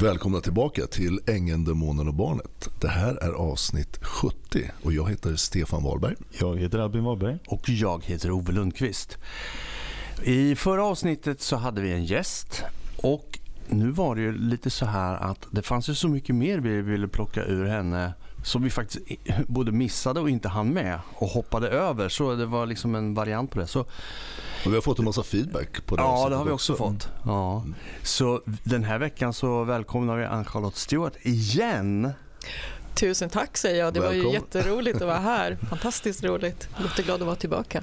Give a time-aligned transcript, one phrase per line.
[0.00, 2.68] Välkomna tillbaka till Ängeln, Demonen och Barnet.
[2.80, 6.14] Det här är avsnitt 70 och jag heter Stefan Wahlberg.
[6.40, 7.38] Jag heter Albin Wahlberg.
[7.46, 9.18] Och jag heter Ove Lundqvist.
[10.22, 12.64] I förra avsnittet så hade vi en gäst
[12.96, 13.38] och
[13.68, 16.82] nu var det ju lite så här att det fanns ju så mycket mer vi
[16.82, 18.12] ville plocka ur henne
[18.46, 18.98] som vi faktiskt
[19.46, 22.08] både missade och inte hann med och hoppade över.
[22.08, 23.66] Så det var liksom en variant på det.
[23.66, 23.86] Så, och
[24.66, 26.84] vi har fått en massa feedback på det Ja, det har vi också, också.
[26.84, 27.08] fått.
[27.24, 27.64] Ja.
[28.02, 32.10] Så den här veckan så välkomnar vi Ann-Charlotte Stewart igen.
[32.94, 33.94] Tusen tack säger jag.
[33.94, 34.24] Det Välkommen.
[34.24, 35.56] var ju jätteroligt att vara här.
[35.70, 36.68] Fantastiskt roligt.
[36.82, 37.82] Jätteglad att vara tillbaka.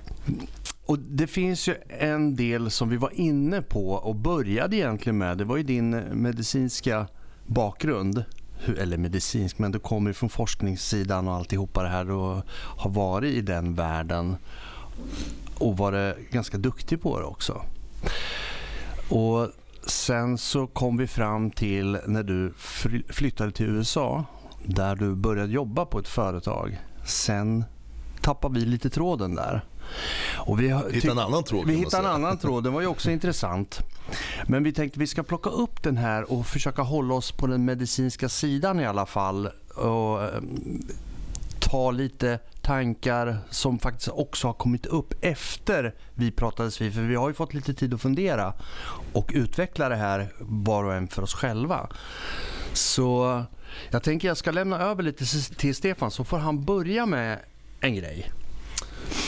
[0.86, 5.38] Och Det finns ju en del som vi var inne på och började egentligen med.
[5.38, 7.08] Det var ju din medicinska
[7.46, 8.24] bakgrund
[8.78, 12.44] eller medicinsk, men du kommer från forskningssidan och alltihopa det här och
[12.78, 14.36] har varit i den världen
[15.58, 17.62] och varit ganska duktig på det också.
[19.10, 19.50] Och
[19.86, 22.54] Sen så kom vi fram till när du
[23.10, 24.26] flyttade till USA
[24.66, 26.82] där du började jobba på ett företag.
[27.06, 27.64] Sen
[28.22, 29.66] tappade vi lite tråden där.
[30.38, 31.68] Och vi hittade en annan tråd.
[31.68, 32.64] Vi hittade en annan tråd.
[32.64, 33.80] Den var ju också intressant.
[34.48, 37.66] Men vi tänkte vi ska plocka upp den här och försöka hålla oss på den
[37.66, 39.50] medicinska sidan i alla fall.
[39.76, 40.82] Och ehm,
[41.60, 46.94] ta lite tankar som faktiskt också har kommit upp efter vi pratades vid.
[46.94, 48.54] För vi har ju fått lite tid att fundera
[49.14, 51.90] och utveckla det här var och en för oss själva.
[52.74, 53.44] Så
[53.90, 55.26] jag tänker jag ska lämna över lite
[55.56, 57.40] till Stefan så får han börja med
[57.80, 58.32] en grej.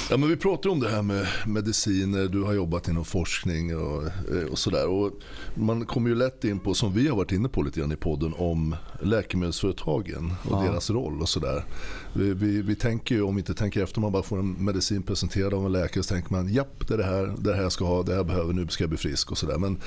[0.09, 4.03] Ja, men vi pratar om det här med mediciner, du har jobbat inom forskning och,
[4.03, 5.11] eh, och sådär.
[5.55, 7.95] Man kommer ju lätt in på, som vi har varit inne på lite grann i
[7.95, 10.71] podden, om läkemedelsföretagen och ja.
[10.71, 11.65] deras roll och sådär.
[12.13, 15.03] Vi, vi, vi, tänker ju, om vi inte tänker efter, man bara får en medicin
[15.03, 17.71] presenterad av en läkare så tänker man japp, det är det här, det här jag
[17.71, 19.57] ska ha, det här behöver, nu ska jag bli frisk och sådär.
[19.57, 19.79] Men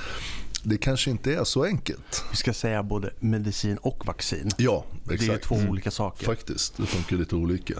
[0.63, 2.23] det kanske inte är så enkelt.
[2.31, 4.51] Vi ska säga både medicin och vaccin.
[4.57, 5.27] Ja, exakt.
[5.27, 5.69] Det är två mm.
[5.69, 6.25] olika saker.
[6.25, 7.73] Faktiskt, det funkar lite olika.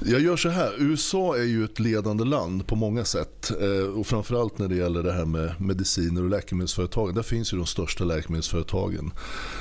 [0.00, 3.52] Jag gör så här, USA är ju ett ledande land på många sätt.
[3.60, 7.14] Eh, och framförallt när det gäller det här med mediciner och läkemedelsföretag.
[7.14, 9.12] Där finns ju de största läkemedelsföretagen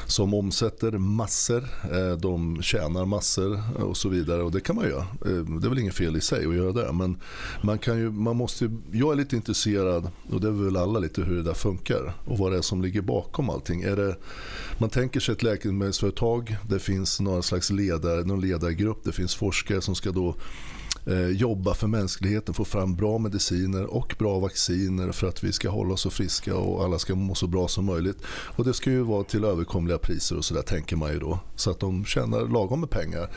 [0.06, 4.44] som omsätter massor, eh, de tjänar massor och så vidare.
[4.44, 5.02] Och det kan man göra.
[5.02, 6.94] Eh, det är väl inget fel i sig att göra det.
[6.94, 7.18] Men
[7.62, 11.22] man kan ju, man måste, jag är lite intresserad, och det är väl alla lite
[11.22, 13.81] hur det där funkar och vad det är som ligger bakom allting.
[13.81, 14.16] Är det,
[14.78, 19.81] man tänker sig ett läkemedelsföretag, det finns några slags ledare, någon ledargrupp, det finns forskare
[19.81, 20.39] som ska då och
[21.06, 25.69] eh, jobba för mänskligheten, få fram bra mediciner och bra vacciner för att vi ska
[25.69, 28.17] hålla oss så friska och alla ska må så bra som möjligt.
[28.28, 31.39] Och det ska ju vara till överkomliga priser och så där tänker man ju då.
[31.56, 33.29] Så att de tjänar lagom med pengar.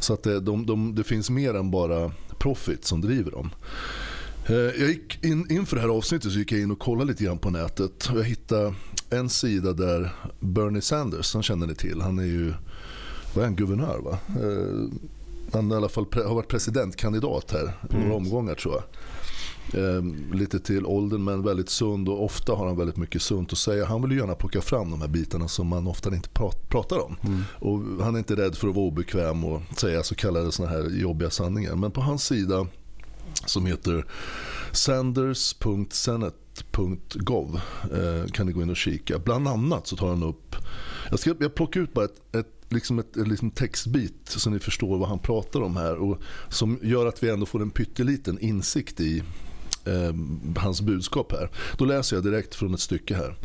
[0.00, 3.50] Så att det, de, de, det finns mer än bara profit som driver dem.
[4.46, 7.24] Eh, jag gick in, inför det här avsnittet så gick jag in och kollade lite
[7.24, 8.10] grann på nätet.
[8.14, 8.74] Jag hittade
[9.10, 12.52] en sida där Bernie Sanders, han känner ni till, han är ju
[13.34, 14.18] vad är han, guvernör va?
[15.54, 18.16] Han i alla fall har varit presidentkandidat här i några mm.
[18.16, 18.84] omgångar tror jag.
[19.74, 23.58] Ehm, lite till åldern men väldigt sund och ofta har han väldigt mycket sunt att
[23.58, 23.84] säga.
[23.84, 26.28] Han vill ju gärna plocka fram de här bitarna som man ofta inte
[26.68, 27.16] pratar om.
[27.22, 27.42] Mm.
[27.58, 30.90] Och han är inte rädd för att vara obekväm och säga så kallade såna här
[30.90, 31.74] jobbiga sanningar.
[31.74, 32.66] Men på hans sida
[33.46, 34.06] som heter
[34.72, 37.60] sanders.senate.gov
[37.92, 39.18] eh, kan ni gå in och kika.
[39.18, 40.56] Bland annat så tar han upp,
[41.10, 44.98] jag ska jag plockar ut bara ett, ett liksom ett liksom textbit så ni förstår
[44.98, 49.00] vad han pratar om här och som gör att vi ändå får en pytteliten insikt
[49.00, 49.22] i
[49.84, 50.14] eh,
[50.56, 51.50] hans budskap här.
[51.78, 53.36] Då läser jag direkt från ett stycke här.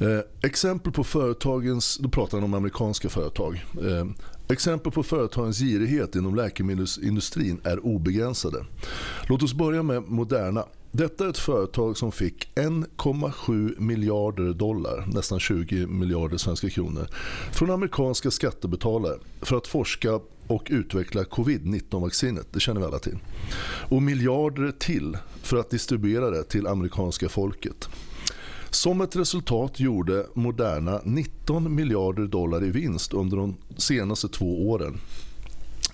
[0.00, 3.64] Eh, exempel på företagens, då pratar han om amerikanska företag.
[3.82, 4.06] Eh,
[4.52, 8.64] exempel på företagens girighet inom läkemedelsindustrin är obegränsade.
[9.28, 10.64] Låt oss börja med Moderna.
[10.92, 17.06] Detta är ett företag som fick 1,7 miljarder dollar, nästan 20 miljarder svenska kronor,
[17.52, 22.46] från amerikanska skattebetalare för att forska och utveckla covid-19-vaccinet.
[22.52, 23.18] Det känner vi alla till.
[23.88, 27.88] Och miljarder till för att distribuera det till amerikanska folket.
[28.70, 35.00] Som ett resultat gjorde Moderna 19 miljarder dollar i vinst under de senaste två åren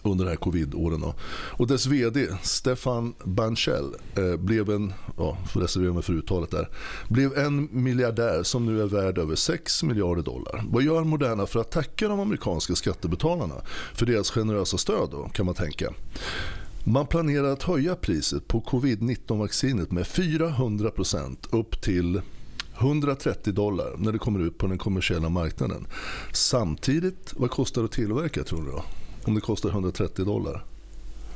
[0.02, 1.04] under de här covid-åren.
[1.28, 6.68] Och dess vd Stefan Banchel eh, blev en, ja, får reservera mig för uttalet där,
[7.08, 10.64] blev en miljardär som nu är värd över 6 miljarder dollar.
[10.70, 13.54] Vad gör Moderna för att tacka de amerikanska skattebetalarna
[13.94, 15.92] för deras generösa stöd då, kan man tänka?
[16.84, 22.20] Man planerar att höja priset på covid-19-vaccinet med 400% upp till
[22.78, 25.86] 130 dollar när det kommer ut på den kommersiella marknaden.
[26.32, 28.84] Samtidigt, vad kostar det att tillverka tror du då?
[29.24, 30.64] Om det kostar 130 dollar.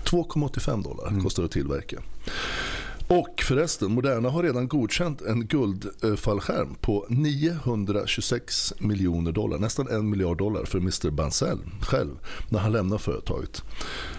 [0.05, 1.23] 2,85 dollar mm.
[1.23, 1.97] kostar det att tillverka.
[3.11, 10.39] Och förresten, Moderna har redan godkänt en guldfallskärm på 926 miljoner dollar, nästan en miljard
[10.39, 12.11] dollar för Mr Bancel själv
[12.49, 13.63] när han lämnar företaget.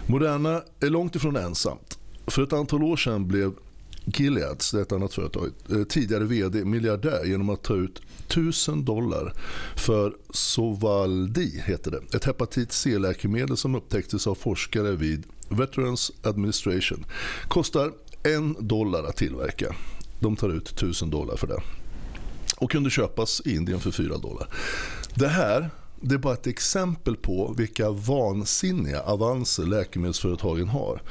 [0.07, 1.99] Moderna är långt ifrån ensamt.
[2.27, 3.53] För ett antal år sedan blev
[4.19, 5.51] Gileads, det är ett annat företag,
[5.89, 9.33] tidigare VD miljardär genom att ta ut 1000 dollar
[9.75, 12.17] för Sovaldi, heter det.
[12.17, 17.05] ett hepatit C-läkemedel som upptäcktes av forskare vid Veterans Administration.
[17.47, 17.91] Kostar
[18.23, 19.75] en dollar att tillverka.
[20.19, 21.61] De tar ut 1000 dollar för det.
[22.57, 24.47] Och kunde köpas i Indien för 4 dollar.
[25.15, 25.69] Det här
[26.01, 31.01] det är bara ett exempel på vilka vansinniga avanser läkemedelsföretagen har.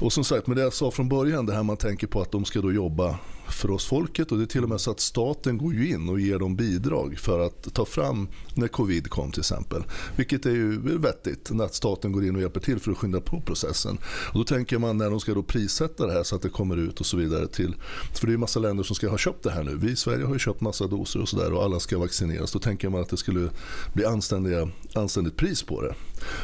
[0.00, 2.32] Och som sagt, med det jag sa från början, det här man tänker på att
[2.32, 3.18] de ska då jobba
[3.50, 6.08] för oss folket och det är till och med så att staten går ju in
[6.08, 9.82] och ger dem bidrag för att ta fram när covid kom till exempel.
[10.16, 13.40] Vilket är ju vettigt när staten går in och hjälper till för att skynda på
[13.40, 13.98] processen.
[14.32, 16.76] Och då tänker man när de ska då prissätta det här så att det kommer
[16.76, 17.74] ut och så vidare till,
[18.14, 19.76] för det är ju massa länder som ska ha köpt det här nu.
[19.76, 22.52] Vi i Sverige har ju köpt massa doser och sådär och alla ska vaccineras.
[22.52, 23.50] Då tänker man att det skulle
[23.92, 25.94] bli anständiga, anständigt pris på det.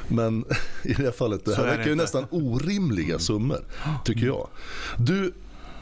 [0.08, 0.44] Men
[0.82, 3.64] i det här fallet, det här verkar ju nästan orimliga summor
[4.04, 4.48] tycker jag.
[4.98, 5.32] Du,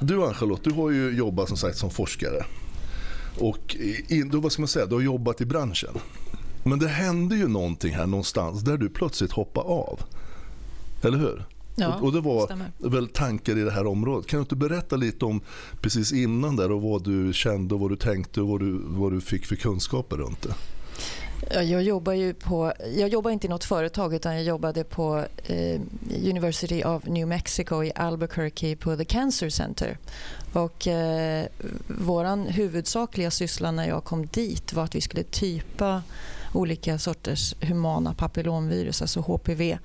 [0.03, 2.45] du Ann-Charlotte, du har ju jobbat som sagt som forskare.
[3.39, 3.77] Och
[4.09, 5.95] in, då, vad ska man säga, du har jobbat i branschen.
[6.65, 10.01] Men det hände ju någonting här någonstans där du plötsligt hoppade av.
[11.03, 11.45] Eller hur?
[11.77, 12.71] Ja, och, och det var stämmer.
[12.79, 14.27] väl tankar i det här området.
[14.27, 15.41] Kan du inte berätta lite om
[15.81, 19.13] precis innan där och vad du kände och vad du tänkte och vad du, vad
[19.13, 20.55] du fick för kunskaper runt det?
[21.51, 25.81] Jag jobbar ju på, jag jobbar inte i något företag utan jag jobbade på eh,
[26.25, 29.99] University of New Mexico i Albuquerque på The Cancer Center.
[30.53, 31.47] Och eh,
[31.87, 36.03] vår huvudsakliga syssla när jag kom dit var att vi skulle typa
[36.55, 39.79] olika sorters humana papillomvirus, alltså HPV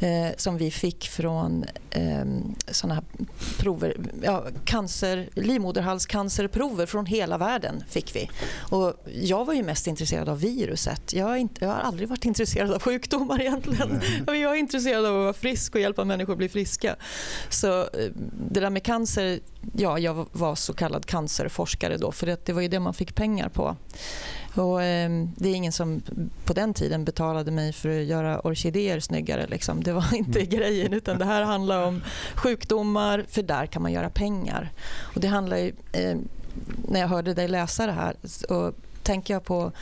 [0.00, 2.24] eh, som vi fick från eh,
[2.68, 3.04] såna här
[3.58, 8.30] prover, ja, cancer, livmoderhalscancerprover från hela världen fick vi.
[8.70, 11.12] Och jag var ju mest intresserad av viruset.
[11.12, 14.00] Jag, inte, jag har aldrig varit intresserad av sjukdomar egentligen.
[14.26, 14.40] Mm.
[14.40, 16.96] Jag är intresserad av att vara frisk och hjälpa människor att bli friska.
[17.48, 17.86] Så eh,
[18.50, 19.40] det där med cancer,
[19.72, 23.14] ja, jag var så kallad cancerforskare då för det, det var ju det man fick
[23.14, 23.76] pengar på.
[24.54, 26.02] Och, eh, det är ingen som
[26.44, 29.46] på den tiden betalade mig för att göra orkidéer snyggare.
[29.46, 29.82] Liksom.
[29.82, 30.50] Det var inte mm.
[30.50, 30.92] grejen.
[30.92, 32.02] utan Det här handlar om
[32.34, 34.72] sjukdomar, för där kan man göra pengar.
[35.14, 36.16] Och det handlar ju, eh,
[36.88, 39.72] när jag hörde dig läsa det här så tänker jag på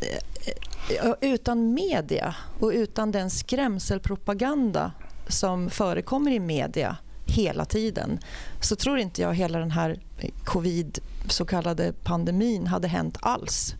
[0.00, 4.92] eh, utan media och utan den skrämselpropaganda
[5.28, 6.96] som förekommer i media
[7.30, 8.18] hela tiden
[8.60, 9.98] så tror inte jag hela den här
[10.44, 10.98] covid
[11.28, 13.74] så kallade pandemin hade hänt alls.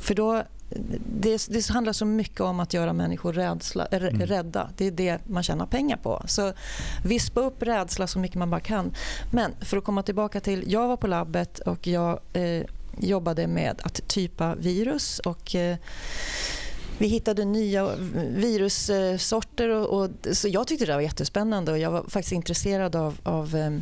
[0.00, 0.42] För då,
[1.20, 4.26] det, det handlar så mycket om att göra människor rädsla, mm.
[4.26, 4.70] rädda.
[4.76, 6.22] Det är det man tjänar pengar på.
[6.26, 6.52] Så
[7.04, 8.94] vispa upp rädsla så mycket man bara kan.
[9.32, 12.62] Men för att komma tillbaka till, jag var på labbet och jag eh,
[13.00, 15.18] jobbade med att typa virus.
[15.18, 15.76] och eh,
[16.98, 17.96] vi hittade nya
[18.28, 19.68] virussorter.
[19.68, 23.56] Och, och, så jag tyckte det var jättespännande och jag var faktiskt intresserad av, av
[23.56, 23.72] eh,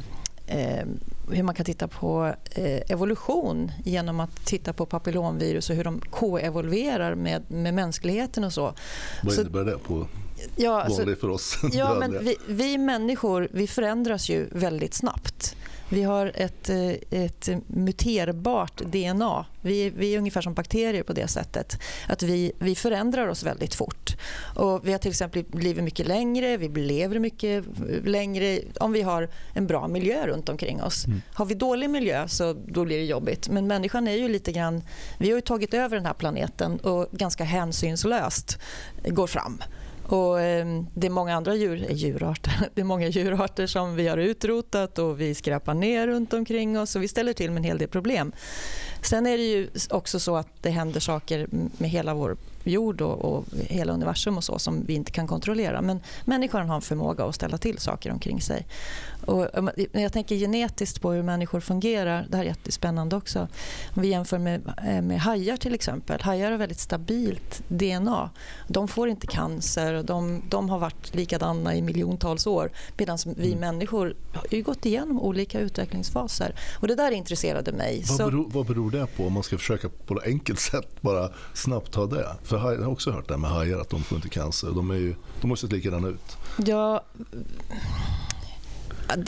[0.58, 0.86] eh,
[1.30, 6.00] hur man kan titta på eh, evolution genom att titta på papillomvirus och hur de
[6.00, 8.74] koevolverar med, med mänskligheten och så.
[9.22, 10.06] Vad innebär det på
[10.56, 11.58] ja, alltså, för oss?
[11.72, 15.56] Ja, men vi, vi människor vi förändras ju väldigt snabbt.
[15.88, 19.46] Vi har ett, eh, ett muterbart DNA.
[19.60, 21.80] Vi, vi, är ungefär som bakterier på det sättet.
[22.08, 24.16] Att vi, vi förändrar oss väldigt fort.
[24.54, 27.64] Och vi har till exempel blivit mycket längre, vi lever mycket
[28.04, 31.06] längre om vi har en bra miljö runt omkring oss.
[31.06, 31.22] Mm.
[31.34, 33.48] Har vi dålig miljö så då blir det jobbigt.
[33.48, 34.82] Men människan är ju lite grann...
[35.18, 38.58] Vi har tagit över den här planeten och ganska hänsynslöst
[39.04, 39.62] går fram.
[40.08, 42.52] Och ehm, det är många andra djur, eh, djurarter.
[42.74, 46.96] Det är många djurarter som vi har utrotat och vi skräpar ner runt omkring oss
[46.96, 48.32] och vi ställer till med en hel del problem.
[49.02, 52.36] Sen är det ju också så att det händer saker med hela vår
[52.66, 55.82] jord och, och, hela universum och så som vi inte kan kontrollera.
[55.82, 58.66] Men människan har en förmåga att ställa till saker omkring sig.
[59.26, 59.48] Och
[59.92, 62.26] jag tänker genetiskt på hur människor fungerar.
[62.30, 63.48] Det här är jättespännande också.
[63.94, 66.20] Om vi jämför med, eh, med hajar till exempel.
[66.20, 68.30] Hajar har väldigt stabilt DNA.
[68.68, 72.70] De får inte cancer och de, de har varit likadana i miljontals år.
[72.96, 73.60] Medan vi mm.
[73.60, 76.54] människor har gått igenom olika utvecklingsfaser.
[76.80, 78.04] Och det där intresserade mig.
[78.08, 79.26] Vad beror, vad beror det på?
[79.26, 82.36] Om man ska försöka på ett enkelt sätt bara snabbt ta det.
[82.42, 84.68] För jag har också hört det med hajar att de får inte cancer.
[84.74, 86.36] De, är ju, de måste se likadana ut.
[86.66, 87.04] Ja,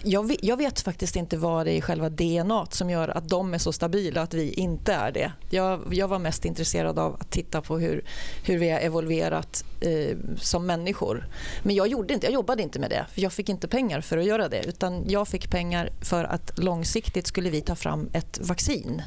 [0.05, 3.29] Jag vet, jag vet, faktiskt inte vad det är i själva DNA som gör att
[3.29, 5.33] de är så stabila att vi inte är det.
[5.51, 8.05] Jag, jag var mest intresserad av att titta på hur,
[8.45, 11.27] hur vi har evolverat eh, som människor.
[11.63, 14.19] Men jag, gjorde inte, jag jobbade inte med det, för jag fick inte pengar för
[14.19, 14.65] att göra det.
[14.65, 19.03] Utan Jag fick pengar för att långsiktigt skulle vi ta fram ett vaccin.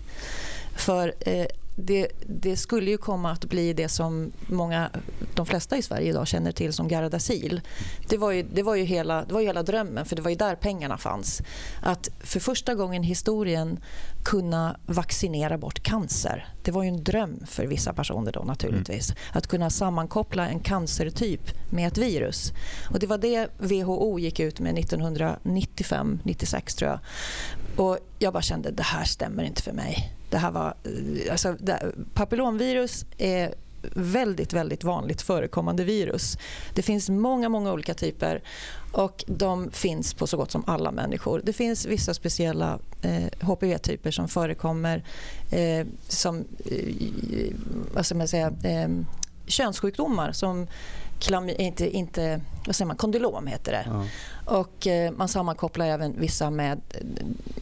[0.76, 4.90] För eh, det, det, skulle ju komma att bli det som många,
[5.34, 7.62] de flesta i Sverige idag känner till som Gardasil.
[8.10, 10.30] Det var ju, det var ju, hela, det var ju hela drömmen, för det var
[10.30, 11.42] ju där pengarna fanns.
[11.82, 13.80] Att för första gången i historien
[14.24, 16.54] kunna vaccinera bort cancer.
[16.64, 19.10] Det var ju en dröm för vissa personer då naturligtvis.
[19.10, 19.22] Mm.
[19.34, 22.54] Att kunna sammankoppla en cancertyp med ett virus.
[22.90, 27.00] Och Det var det WHO gick ut med 1995-96 tror jag.
[27.76, 30.21] Och Jag bara kände det här stämmer inte för mig.
[30.32, 33.54] Det här var, eh, alltså, det, papillomvirus är
[33.94, 36.38] väldigt, väldigt vanligt förekommande virus.
[36.74, 38.42] Det finns många, många olika typer
[38.92, 41.42] och de finns på så gott som alla människor.
[41.46, 45.04] Det finns vissa speciella eh, HPV-typer som förekommer
[45.52, 47.54] eh, som eh,
[47.94, 48.90] vad ska man säga, eh,
[49.46, 50.68] könssjukdomar som
[51.58, 53.86] inte, inte, vad säger man, kondylom heter det.
[53.88, 54.06] Ja.
[54.60, 56.82] Och eh, man sammankopplar även vissa med,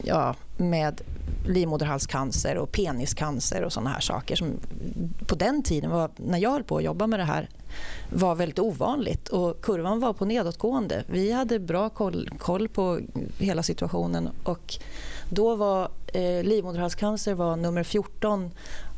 [0.04, 1.00] ja, med
[1.46, 4.52] livmoderhalscancer och peniscancer och såna här saker som
[5.26, 7.48] på den tiden, var, när jag höll på att jobba med det här,
[8.10, 11.04] var väldigt ovanligt och kurvan var på nedåtgående.
[11.06, 13.00] Vi hade bra koll, koll på
[13.38, 14.74] hela situationen och
[15.30, 18.50] då var eh, livmoderhalscancer var nummer 14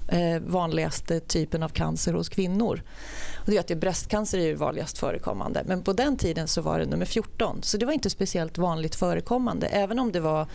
[0.08, 2.82] eh, vanligaste typen av cancer hos kvinnor.
[3.44, 5.62] Och det är att det bröstcancer är vanligast förekommande.
[5.66, 7.62] Men på den tiden så var det nummer 14.
[7.62, 9.66] Så det var inte speciellt vanligt förekommande.
[9.66, 10.46] Även om det var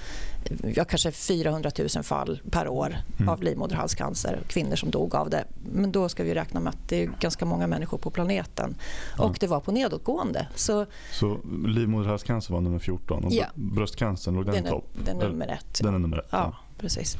[0.75, 3.29] ja, kanske 400 000 fall per år mm.
[3.29, 4.39] av livmoderhalscancer.
[4.47, 5.45] Kvinnor som dog av det.
[5.71, 8.75] Men då ska vi räkna med att det är ganska många människor på planeten.
[9.17, 9.23] Ja.
[9.23, 10.47] Och det var på nedåtgående.
[10.55, 13.45] Så, så livmoderhalscancer var nummer 14 och ja.
[13.55, 14.89] bröstcancern låg den, den i topp?
[15.05, 15.79] Den är nummer ett.
[15.81, 16.27] Den är nummer ett.
[16.29, 16.57] Ja, ja.
[16.77, 17.17] precis.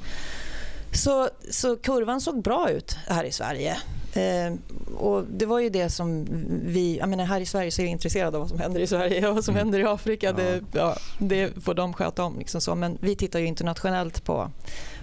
[0.92, 3.78] Så, så kurvan såg bra ut här i Sverige.
[4.14, 4.54] Eh,
[4.98, 6.26] och Det var ju det som
[6.66, 6.98] vi...
[6.98, 9.28] Jag menar, här i Sverige så är vi intresserade av vad som händer i Sverige
[9.28, 9.66] och vad som mm.
[9.66, 10.34] händer i Afrika.
[10.34, 12.40] Det, ja, det får de sköta om.
[12.40, 12.76] Liksom så.
[12.76, 14.52] Men vi tittar ju internationellt på,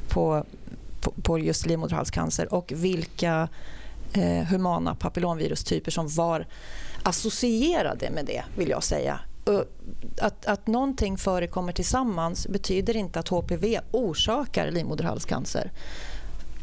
[0.09, 0.47] på,
[1.01, 3.49] på, på just livmoderhalscancer och vilka
[4.13, 6.47] eh, humana papillomvirustyper som var
[7.03, 9.21] associerade med det, vill jag säga.
[10.21, 15.71] Att, att någonting förekommer tillsammans betyder inte att HPV orsakar livmoderhalscancer.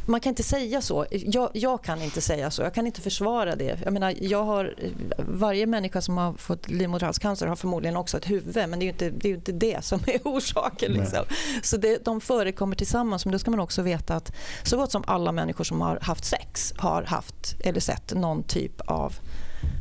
[0.06, 1.06] Man kan inte säga så.
[1.12, 2.62] Jag, jag, kan inte säga så.
[2.62, 3.80] Jag kan inte försvara det.
[3.84, 4.76] Jag menar, jag har,
[5.18, 8.90] varje människa som har fått livmoderhalscancer har förmodligen också ett huvud men det är ju
[8.90, 10.92] inte det, är inte det som är orsaken.
[10.92, 11.26] Liksom.
[11.64, 13.26] Så det, de förekommer tillsammans.
[13.26, 14.32] Men då ska man också veta att
[14.64, 18.82] så gott som alla människor som har haft sex har haft eller sett någon typ
[18.82, 19.14] av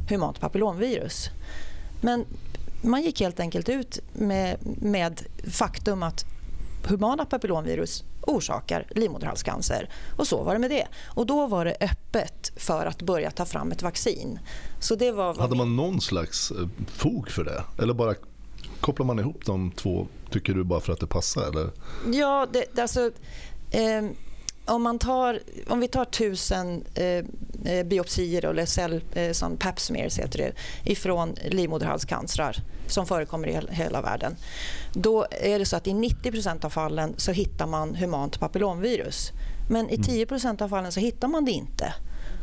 [0.08, 1.30] humant papillomvirus.
[2.00, 2.24] Men
[2.82, 5.22] man gick helt enkelt ut med, med
[5.52, 6.24] faktum att
[6.84, 9.88] humana papillomvirus orsakar livmoderhalscancer.
[10.16, 10.86] Och så var det med det.
[11.06, 14.38] Och då var det öppet för att börja ta fram ett vaccin.
[14.80, 17.82] Så det var Hade man någon slags eh, fog för det?
[17.82, 18.14] Eller bara
[18.80, 21.48] kopplar man ihop de två, tycker du, bara för att det passar?
[21.48, 21.70] Eller?
[22.12, 23.10] Ja, det, alltså...
[23.70, 24.02] Eh,
[24.64, 27.24] om, man tar, om vi tar tusen eh,
[27.64, 30.52] eh biopsier eller cell, eh, som pap smears heter det,
[30.90, 34.36] ifrån livmoderhalscancrar som förekommer i hela världen.
[34.92, 39.32] Då är det så att i 90% av fallen så hittar man humant papillomvirus.
[39.70, 40.56] Men i 10 mm.
[40.60, 41.94] av fallen så hittar man det inte.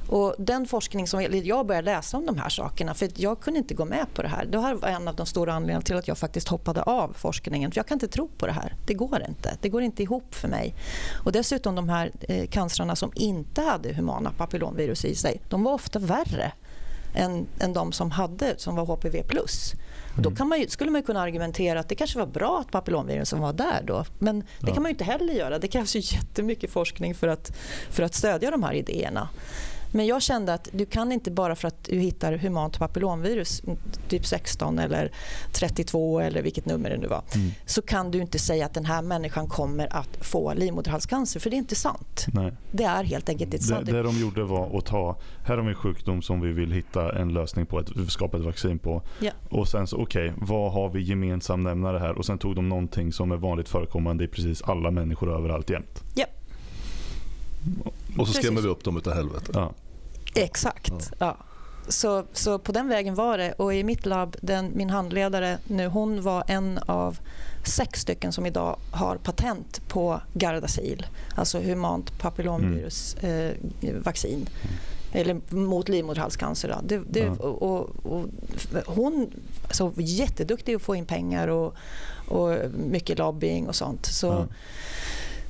[0.09, 3.73] Och den forskning som jag började läsa om de här sakerna, för jag kunde inte
[3.73, 4.45] gå med på det här.
[4.45, 7.71] Det här var en av de stora anledningarna till att jag faktiskt hoppade av forskningen.
[7.71, 8.75] För jag kan inte tro på det här.
[8.85, 9.57] Det går inte.
[9.61, 10.75] Det går inte ihop för mig.
[11.23, 15.73] Och dessutom de här eh, cancerna som inte hade humana papillomvirus i sig, de var
[15.73, 16.51] ofta värre
[17.15, 19.23] än, än de som hade som var HPV+.
[20.17, 20.35] Mm.
[20.35, 23.53] Då man ju, skulle man kunna argumentera att det kanske var bra att papillomvirusen var
[23.53, 24.05] där då.
[24.19, 24.73] Men det ja.
[24.73, 25.59] kan man inte heller göra.
[25.59, 27.51] Det krävs ju jättemycket forskning för att,
[27.89, 29.29] för att stödja de här idéerna.
[29.91, 33.61] Men jag kände att du kan inte bara för att du hittar humant papillomvirus,
[34.07, 35.11] typ 16 eller
[35.51, 37.51] 32 eller vilket nummer det nu var, mm.
[37.65, 41.55] så kan du inte säga att den här människan kommer att få livmoderhalscancer, för det
[41.55, 42.25] är inte sant.
[42.33, 42.53] Nej.
[42.71, 43.85] Det är helt enkelt inte sant.
[43.85, 46.71] Det, det de gjorde var att ta, här har vi en sjukdom som vi vill
[46.71, 49.01] hitta en lösning på, ett, skapa ett vaccin på.
[49.19, 49.31] Ja.
[49.49, 52.17] Och sen så, okej, okay, vad har vi gemensam nämnare här?
[52.17, 56.03] Och sen tog de någonting som är vanligt förekommande i precis alla människor överallt jämt.
[56.15, 56.25] Ja.
[58.19, 59.51] Och så skrämmer vi upp dem utav helvete.
[59.53, 59.73] Ja.
[60.35, 60.91] Exakt.
[60.91, 60.99] Ja.
[61.19, 61.37] ja.
[61.89, 63.51] Så, så på den vägen var det.
[63.51, 67.19] Och i mitt labb, den, min handledare nu, hon var en av
[67.63, 71.05] sex stycken som idag har patent på Gardasil,
[71.35, 74.33] alltså humant papillomvirusvaccin.
[74.33, 74.49] Mm.
[75.11, 76.75] eller mot livmoderhalscancer.
[76.83, 77.31] Det, det, ja.
[77.31, 78.25] och, och,
[78.85, 79.31] hon
[79.63, 81.75] alltså, jätteduktig att få in pengar och,
[82.27, 84.05] och mycket lobbying och sånt.
[84.05, 84.47] Så, ja.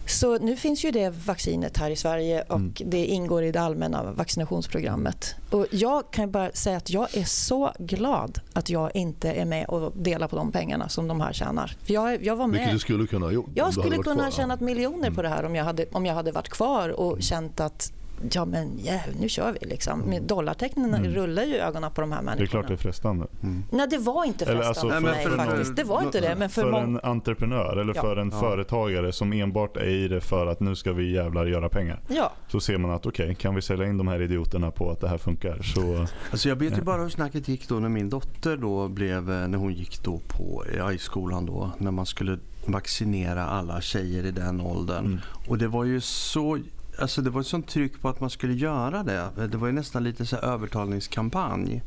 [0.08, 2.74] Så nu finns ju det vaccinet här i Sverige och mm.
[2.86, 5.36] det ingår i det allmänna vaccinationsprogrammet.
[5.52, 9.66] Och jag kan bara säga att jag är så glad att jag inte är med
[9.70, 11.76] och delar på de pengarna som de här tjänar.
[11.84, 12.60] För jag, jag var med.
[12.60, 13.50] Vilket du skulle kunna ha gjort.
[13.56, 16.32] Jag skulle kunna ha tjänat miljoner på det här om jag hade, om jag hade
[16.32, 17.22] varit kvar och mm.
[17.22, 17.92] känt att
[18.32, 19.68] ja men yeah, nu kör vi.
[19.68, 20.00] Liksom.
[20.00, 21.14] Med dollartecknen mm.
[21.14, 22.36] rullar ju ögonen på de här människorna.
[22.38, 23.28] Det är klart det är frestande.
[23.44, 23.64] Mm.
[23.72, 25.76] Nej, det var inte frestande alltså, för, mig för, faktiskt.
[25.76, 26.36] Det var inte det.
[26.36, 28.02] Men för, för en entreprenör eller ja.
[28.02, 28.40] för en ja.
[28.40, 32.00] företagare som enbart är i det för att nu ska vi jävlar göra pengar.
[32.08, 32.32] Ja.
[32.48, 35.02] Så ser man att okej, okay, kan vi sälja in de här idioterna på att
[35.02, 35.62] det här funkar?
[35.62, 39.32] Så, alltså jag vet ju bara hur snacket gick då när min dotter då blev,
[39.32, 44.32] eh, när hon gick då på AI-skolan då, när man skulle vaccinera alla tjejer i
[44.32, 45.06] den åldern.
[45.06, 45.20] Mm.
[45.48, 46.60] Och det var ju så
[47.00, 49.48] Alltså det var ett sånt tryck på att man skulle göra det.
[49.48, 51.84] Det var ju nästan lite så övertalningskampanj.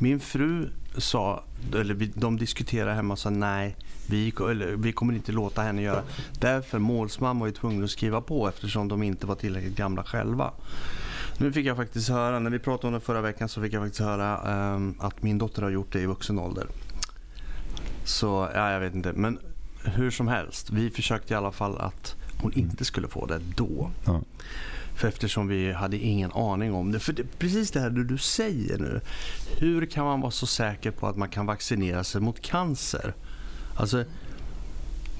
[0.00, 3.76] Min fru sa, eller de diskuterade hemma och sa nej,
[4.08, 6.02] vi, eller, vi kommer inte låta henne göra.
[6.40, 10.52] Därför målsman var ju tvungen att skriva på eftersom de inte var tillräckligt gamla själva.
[11.38, 13.82] Nu fick jag faktiskt höra, när vi pratade om det förra veckan så fick jag
[13.82, 16.66] faktiskt höra um, att min dotter har gjort det i vuxen ålder.
[18.04, 19.12] Så ja, jag vet inte.
[19.12, 19.38] Men
[19.84, 23.90] hur som helst, vi försökte i alla fall att hon inte skulle få det då.
[24.04, 24.20] Ja.
[24.94, 27.00] För eftersom vi hade ingen aning om det.
[27.00, 29.00] För det, precis det här du, du säger nu.
[29.58, 33.14] Hur kan man vara så säker på att man kan vaccinera sig mot cancer?
[33.76, 34.04] Alltså,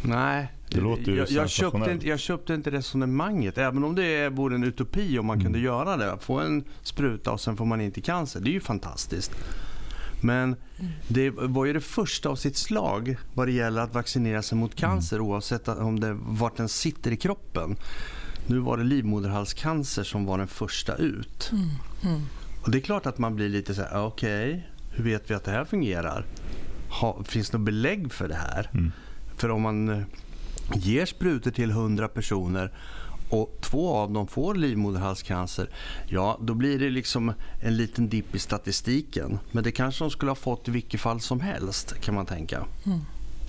[0.02, 0.52] nej.
[0.68, 3.58] Det låter ju jag, jag, köpte inte, jag köpte inte resonemanget.
[3.58, 5.44] Även om det vore en utopi om man mm.
[5.44, 6.18] kunde göra det.
[6.20, 8.40] Få en spruta och sen får man inte cancer.
[8.40, 9.32] Det är ju fantastiskt.
[10.20, 10.56] Men
[11.08, 14.74] det var ju det första av sitt slag vad det gäller att vaccinera sig mot
[14.74, 15.28] cancer mm.
[15.28, 17.76] oavsett om det, vart den sitter i kroppen.
[18.46, 21.50] Nu var det livmoderhalscancer som var den första ut.
[21.52, 21.68] Mm.
[22.04, 22.22] Mm.
[22.62, 25.34] Och Det är klart att man blir lite så här, okej, okay, hur vet vi
[25.34, 26.26] att det här fungerar?
[27.00, 28.70] Ha, finns det något belägg för det här?
[28.72, 28.92] Mm.
[29.36, 30.02] För om man eh,
[30.74, 32.72] ger sprutor till 100 personer
[33.30, 35.68] och två av dem får livmoderhalscancer,
[36.08, 39.38] ja då blir det liksom en liten dipp i statistiken.
[39.52, 42.66] Men det kanske de skulle ha fått i vilket fall som helst kan man tänka.
[42.86, 42.98] Mm.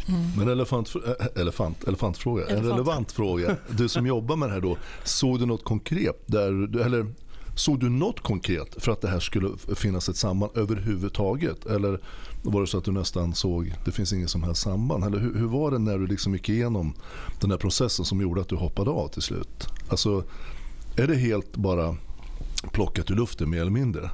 [0.07, 0.21] Mm.
[0.37, 0.93] Men elefant,
[1.35, 2.65] elefant, elefantfråga, elefant.
[2.65, 3.57] en relevant fråga.
[3.69, 7.13] Du som jobbar med det här då, såg du något konkret där, eller
[7.55, 11.65] såg du något konkret för att det här skulle finnas ett samband överhuvudtaget?
[11.65, 11.99] Eller
[12.41, 15.03] var det så att du nästan såg, det finns inget som helst samband?
[15.03, 16.93] Eller hur, hur var det när du liksom gick igenom
[17.41, 19.67] den här processen som gjorde att du hoppade av till slut?
[19.89, 20.23] Alltså,
[20.97, 21.95] är det helt bara
[22.71, 24.09] plockat ur luften mer eller mindre?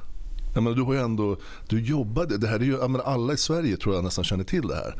[0.54, 1.36] Jag menar, du har ju ändå,
[1.68, 4.68] du jobbade, det här är ju, menar, alla i Sverige tror jag nästan känner till
[4.68, 4.96] det här.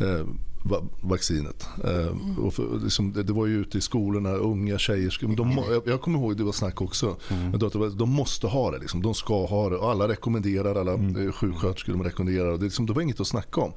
[0.00, 0.26] Eh,
[0.64, 1.68] Eh, vaccinet.
[1.84, 2.38] Mm.
[2.38, 5.36] Och för, liksom, det, det, var ju ute i skolorna, unga tjejer.
[5.36, 7.16] De, jag, jag kommer ihåg det var snack också.
[7.30, 7.54] Mm.
[7.54, 8.78] Att de måste ha det.
[8.78, 9.02] Liksom.
[9.02, 9.76] De ska ha det.
[9.76, 11.26] Och alla rekommenderar, alla mm.
[11.26, 12.58] Eh, sjuksköterskor de rekommenderar.
[12.58, 13.72] Det, liksom, det var inget att snacka om.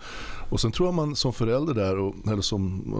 [0.50, 2.94] Och sen tror jag man som förälder där, och, eller som,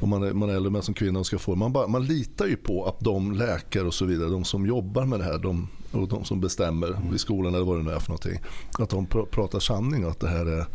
[0.00, 2.04] om man är, man är äldre men som kvinna och ska få man, bara, man
[2.04, 5.38] litar ju på att de läkare och så vidare, de som jobbar med det här,
[5.38, 7.14] de, och de som bestämmer mm.
[7.14, 8.40] i skolan eller vad det nu är för någonting.
[8.78, 10.66] Att de pr pratar sanning och att det här är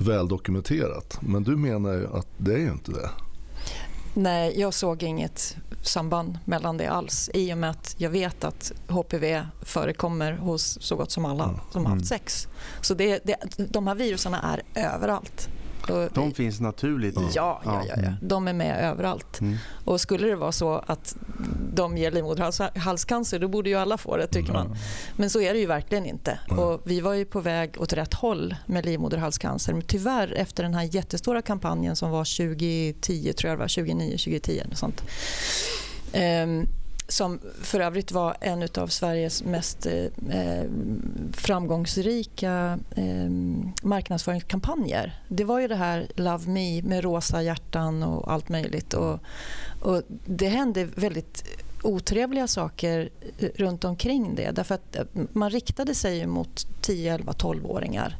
[0.00, 1.18] väldokumenterat.
[1.20, 3.10] Men du menar ju att det är ju inte det.
[4.14, 8.72] Nej, jag såg inget samband mellan det alls i och med att jag vet att
[8.88, 12.20] HPV förekommer hos så gott som alla som har haft mm.
[12.20, 12.48] sex.
[12.80, 14.42] Så det, det, de här viruserna
[14.74, 15.48] är överallt.
[16.14, 17.14] De finns naturligt?
[17.34, 18.12] Ja, ja, ja, ja.
[18.20, 19.40] de är med överallt.
[19.40, 19.56] Mm.
[19.84, 21.16] Och Skulle det vara så att
[21.74, 24.76] de ger livmoderhalscancer då borde ju alla få det, tycker man.
[25.16, 26.38] Men så är det ju verkligen inte.
[26.48, 29.72] Och vi var ju på väg åt rätt håll med livmoderhalscancer.
[29.72, 34.10] Men tyvärr, efter den här jättestora kampanjen som var 2010, tror jag det var, 2009,
[34.10, 35.02] 2010 sånt.
[37.10, 40.64] Som för övrigt var en av Sveriges mest eh, eh,
[41.32, 43.30] framgångsrika eh,
[43.82, 45.20] marknadsföringskampanjer.
[45.28, 48.94] Det var ju det här Love Me med rosa hjärtan och allt möjligt.
[48.94, 49.20] Och,
[49.80, 51.44] och det hände väldigt
[51.82, 53.08] otrevliga saker
[53.54, 54.50] runt omkring det.
[54.50, 58.16] Därför att eh, man riktade sig mot 10, 11, 12-åringar.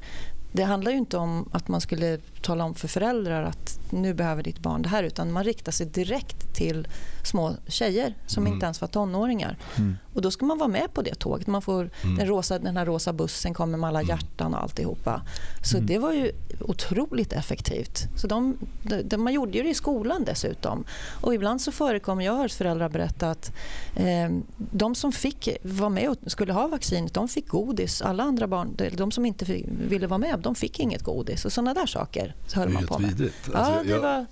[0.52, 4.42] Det handlar ju inte om att man skulle tala om för föräldrar att nu behöver
[4.42, 6.88] ditt barn det här utan man riktar sig direkt till
[7.24, 8.52] små tjejer som mm.
[8.52, 9.56] inte ens var tonåringar.
[9.78, 9.96] Mm.
[10.14, 11.46] Och då ska man vara med på det tåget.
[11.46, 12.16] Man får mm.
[12.16, 14.08] den, rosa, den här rosa bussen kommer med alla mm.
[14.08, 15.22] hjärtan och alltihopa.
[15.62, 15.86] Så mm.
[15.86, 18.08] det var ju otroligt effektivt.
[18.16, 18.58] Så de,
[19.04, 20.84] de, man gjorde ju det i skolan dessutom.
[21.20, 23.52] Och ibland så förekommer, jag har hört föräldrar berätta att
[23.96, 28.02] eh, de som fick vara med och skulle ha vaccinet, de fick godis.
[28.02, 31.44] Alla andra barn, de som inte fick, ville vara med, de fick inget godis.
[31.44, 33.30] Och sådana där saker så höll man på med.
[33.54, 34.26] Alltså, ja, det var,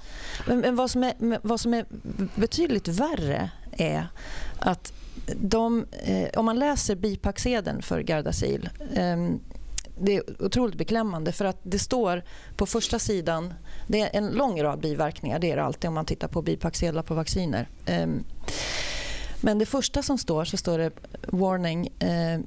[0.46, 1.86] men vad som, är, vad som är
[2.34, 4.08] betydligt värre är
[4.58, 4.92] att
[5.36, 9.16] de, eh, om man läser bipacksedeln för Gardasil eh,
[10.00, 12.24] det är otroligt beklämmande för att det står
[12.56, 13.54] på första sidan,
[13.86, 17.02] det är en lång rad biverkningar, det är det alltid om man tittar på bipacksedlar
[17.02, 17.68] på vacciner.
[17.86, 18.06] Eh,
[19.40, 20.90] men det första som står så står det
[21.28, 21.88] warning.
[21.98, 22.40] Eh,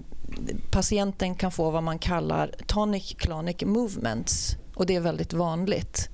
[0.71, 6.09] patienten kan få vad man kallar tonic clonic movements och det är väldigt vanligt.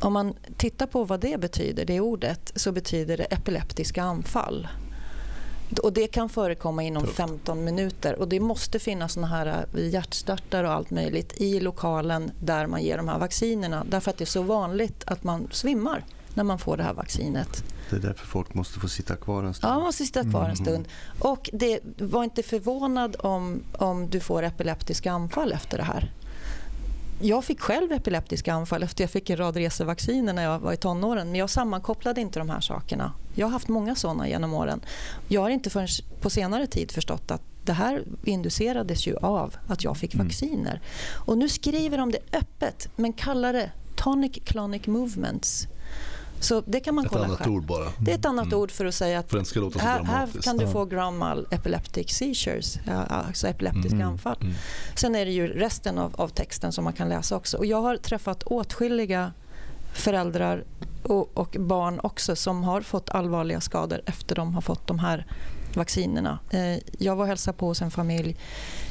[0.00, 4.68] Om man tittar på vad det betyder, det ordet, så betyder det epileptiska anfall.
[5.82, 8.18] Och Det kan förekomma inom 15 minuter.
[8.20, 12.82] och Det måste finnas såna här eh, hjärtstartare och allt möjligt i lokalen där man
[12.82, 13.84] ger de här vaccinerna.
[13.90, 17.64] Därför att det är så vanligt att man svimmar när man får det här vaccinet.
[17.90, 19.72] Det är därför folk måste få sitta kvar en stund.
[19.72, 20.56] Ja, måste sitta kvar en mm.
[20.56, 20.88] stund.
[21.18, 26.12] Och det, var inte förvånad om, om du får epileptiska anfall efter det här.
[27.20, 30.76] Jag fick själv epileptiska anfall efter jag fick en rad resevacciner när jag var i
[30.76, 31.26] tonåren.
[31.26, 33.12] Men jag sammankopplade inte de här sakerna.
[33.34, 34.80] Jag har haft många såna genom åren.
[35.28, 35.88] Jag har inte förrän
[36.20, 40.26] på senare tid förstått att det här inducerades ju av att jag fick mm.
[40.26, 40.80] vacciner.
[41.26, 45.68] Och nu skriver de det öppet, men kallar det tonic clonic movements.
[46.40, 47.54] Så det kan man ett kolla annat själv.
[47.54, 47.92] ord bara.
[47.98, 48.58] Det är ett annat mm.
[48.58, 52.78] ord för att säga att för här, här, kan du få grand mal epileptic seizures,
[52.86, 54.08] alltså epileptiska mm.
[54.08, 54.36] anfall.
[54.40, 54.54] Mm.
[54.94, 57.56] Sen är det ju resten av, av texten som man kan läsa också.
[57.56, 59.32] Och jag har träffat åtskilliga
[59.92, 60.64] föräldrar
[61.02, 65.26] och, och, barn också som har fått allvarliga skador efter de har fått de här
[65.74, 66.38] vaccinerna.
[66.50, 68.36] Eh, jag var och hälsade på hos en familj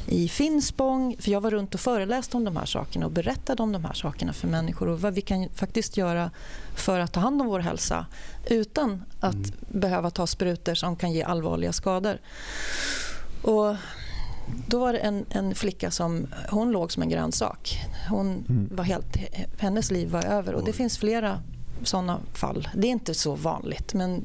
[0.06, 1.16] i Finspång.
[1.18, 3.92] För jag var runt och föreläste om de här sakerna och berättade om de här
[3.92, 6.30] sakerna för människor och vad vi kan faktiskt göra
[6.76, 8.06] för att ta hand om vår hälsa
[8.46, 9.50] utan att mm.
[9.68, 12.18] behöva ta sprutor som kan ge allvarliga skador.
[13.42, 13.76] Och
[14.68, 17.78] då var det en, en, flicka som hon låg som en grönsak.
[18.10, 18.68] Hon mm.
[18.72, 19.16] var helt,
[19.58, 20.54] hennes liv var över.
[20.54, 21.40] Och Det finns flera
[21.82, 22.68] såna fall.
[22.74, 24.24] Det är inte så vanligt, men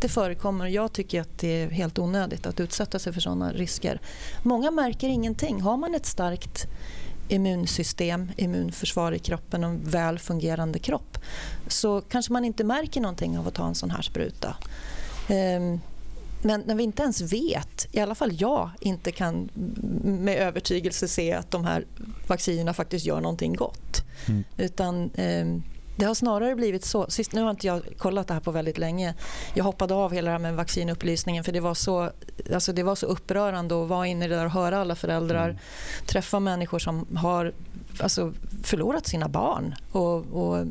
[0.00, 0.66] det förekommer.
[0.66, 4.00] Jag tycker att det är helt onödigt att utsätta sig för såna risker.
[4.42, 5.60] Många märker ingenting.
[5.60, 6.66] Har man ett starkt
[7.28, 11.18] immunsystem, immunförsvar i kroppen och en väl fungerande kropp
[11.68, 14.56] så kanske man inte märker någonting av att ta en sån här spruta.
[15.28, 15.80] Ehm,
[16.42, 19.50] men när vi inte ens vet, i alla fall jag inte kan
[20.04, 21.84] med övertygelse se att de här
[22.26, 24.02] vaccinerna faktiskt gör någonting gott.
[24.28, 24.44] Mm.
[24.56, 25.62] Utan ehm,
[26.00, 27.06] det har snarare blivit så.
[27.10, 29.14] Sist, nu har inte jag kollat det här på väldigt länge.
[29.54, 32.10] Jag hoppade av hela det här med vaccinupplysningen för det var så,
[32.54, 35.44] alltså det var så upprörande att vara inne i det där och höra alla föräldrar.
[35.44, 35.58] Mm.
[36.06, 37.52] Träffa människor som har
[38.00, 38.32] alltså,
[38.62, 39.74] förlorat sina barn.
[39.92, 40.66] och, och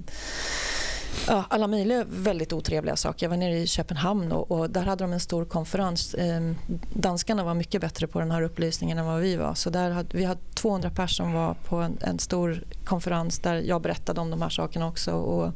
[1.27, 3.25] Ja, alla möjliga väldigt otrevliga saker.
[3.25, 6.15] Jag var nere i Köpenhamn och, och där hade de en stor konferens.
[6.17, 6.55] Ehm,
[6.93, 9.53] danskarna var mycket bättre på den här upplysningen än vad vi var.
[9.53, 13.55] Så där hade, vi hade 200 personer som var på en, en, stor konferens där
[13.55, 15.11] jag berättade om de här sakerna också.
[15.11, 15.53] Och,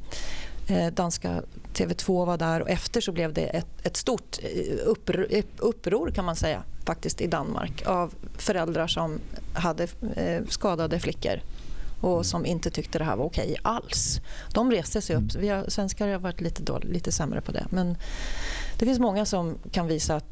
[0.67, 1.41] eh, danska
[1.73, 6.11] TV2 var där och efter så blev det ett, ett stort eh, uppror, eh, uppror
[6.11, 9.19] kan man säga faktiskt i Danmark av föräldrar som
[9.53, 11.39] hade eh, skadade flickor
[12.03, 14.21] och som inte tyckte det här var okej alls.
[14.53, 15.35] De reste sig upp.
[15.35, 15.41] Mm.
[15.41, 17.65] Vi har, svenskar har varit lite, dålig, lite sämre på det.
[17.69, 17.97] Men
[18.79, 20.25] det finns många som kan visa att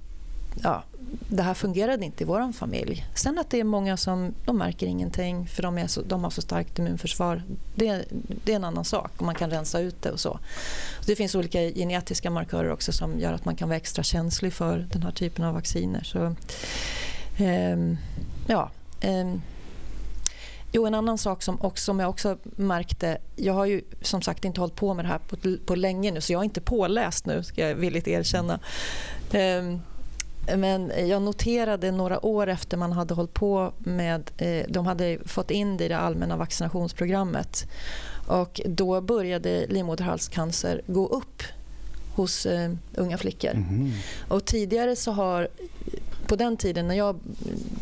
[0.63, 0.83] ja,
[1.27, 3.05] det här fungerade inte i vår familj.
[3.15, 6.31] Sen att det är många som de märker ingenting för de, är så, de har
[6.31, 7.43] så starkt immunförsvar.
[7.75, 8.05] Det,
[8.43, 10.39] det är en annan sak och man kan rensa ut det och så.
[11.05, 14.87] Det finns olika genetiska markörer också som gör att man kan vara extra känslig för
[14.91, 16.03] den här typen av vacciner.
[16.03, 16.35] Så,
[17.43, 17.77] eh,
[18.47, 18.69] ja,
[19.01, 19.35] eh,
[20.71, 23.17] Jo, en annan sak som, också, som jag också märkte.
[23.35, 26.21] Jag har ju som sagt inte hållit på med det här på, på länge nu
[26.21, 28.59] så jag är inte påläst nu, ska jag villigt erkänna.
[29.33, 29.81] Um,
[30.57, 34.31] men jag noterade några år efter man hade hållit på med...
[34.37, 37.65] Eh, de hade fått in det i det allmänna vaccinationsprogrammet.
[38.27, 41.43] Och då började livmoderhalscancer gå upp
[42.15, 43.51] hos eh, unga flickor.
[43.51, 43.91] Mm.
[44.27, 45.47] Och tidigare så har
[46.31, 47.19] på den tiden när jag,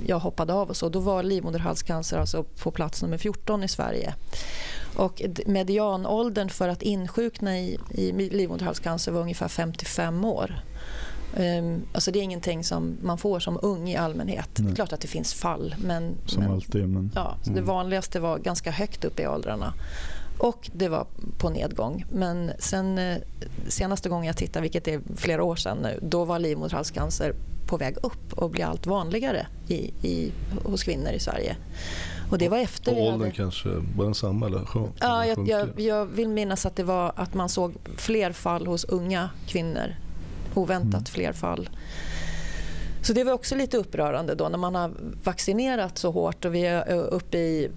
[0.06, 4.14] jag hoppade av och så, då var livmoderhalscancer alltså på plats nummer 14 i Sverige.
[4.96, 10.62] Och medianåldern för att insjukna i, i livmoderhalscancer var ungefär 55 år.
[11.38, 14.50] Um, alltså det är ingenting som man får som ung i allmänhet.
[14.58, 14.68] Nej.
[14.68, 15.76] Det är klart att det finns fall.
[15.84, 16.90] Men, som men, alltid.
[16.90, 17.12] Men...
[17.16, 17.56] Ja, mm.
[17.56, 19.74] Det vanligaste var ganska högt upp i åldrarna.
[20.40, 22.06] Och det var på nedgång.
[22.12, 23.18] Men sen, eh,
[23.68, 27.34] senaste gången jag tittade, vilket är flera år sedan nu, då var livmoderhalscancer
[27.66, 30.32] på väg upp och blir allt vanligare i, i,
[30.64, 31.56] hos kvinnor i Sverige.
[32.30, 32.92] Och det var efter...
[32.92, 33.32] Och åldern hade...
[33.32, 34.96] kanske, var den samma eller sjönk?
[35.00, 38.84] Ja, jag, jag, jag, vill minnas att det var att man såg fler fall hos
[38.84, 39.96] unga kvinnor.
[40.54, 41.06] Oväntat mm.
[41.06, 41.70] fler fall.
[43.02, 44.92] Så det var också lite upprörande då när man har
[45.24, 47.70] vaccinerat så hårt och vi är uppe i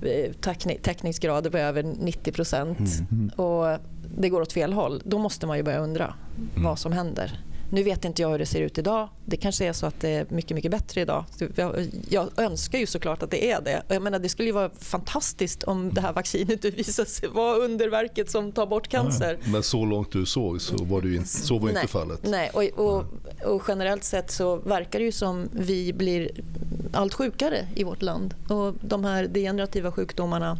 [0.82, 2.78] täckningsgrader på över 90 procent
[3.10, 3.28] mm.
[3.28, 3.78] och
[4.16, 5.02] det går åt fel håll.
[5.04, 6.64] Då måste man ju börja undra mm.
[6.64, 7.40] vad som händer.
[7.72, 9.08] Nu vet inte jag hur det ser ut idag.
[9.24, 11.24] Det kanske är så att det är mycket, mycket bättre idag.
[12.08, 13.82] Jag önskar ju såklart att det är det.
[13.88, 18.30] Jag menar, det skulle ju vara fantastiskt om det här vaccinet visar sig vara underverket
[18.30, 19.38] som tar bort cancer.
[19.44, 22.20] Men så långt du såg så var, det inte, så var inte fallet.
[22.22, 23.04] Nej, och, och,
[23.44, 26.30] och, generellt sett så verkar det ju som vi blir
[26.92, 28.34] allt sjukare i vårt land.
[28.48, 30.58] Och de här degenerativa sjukdomarna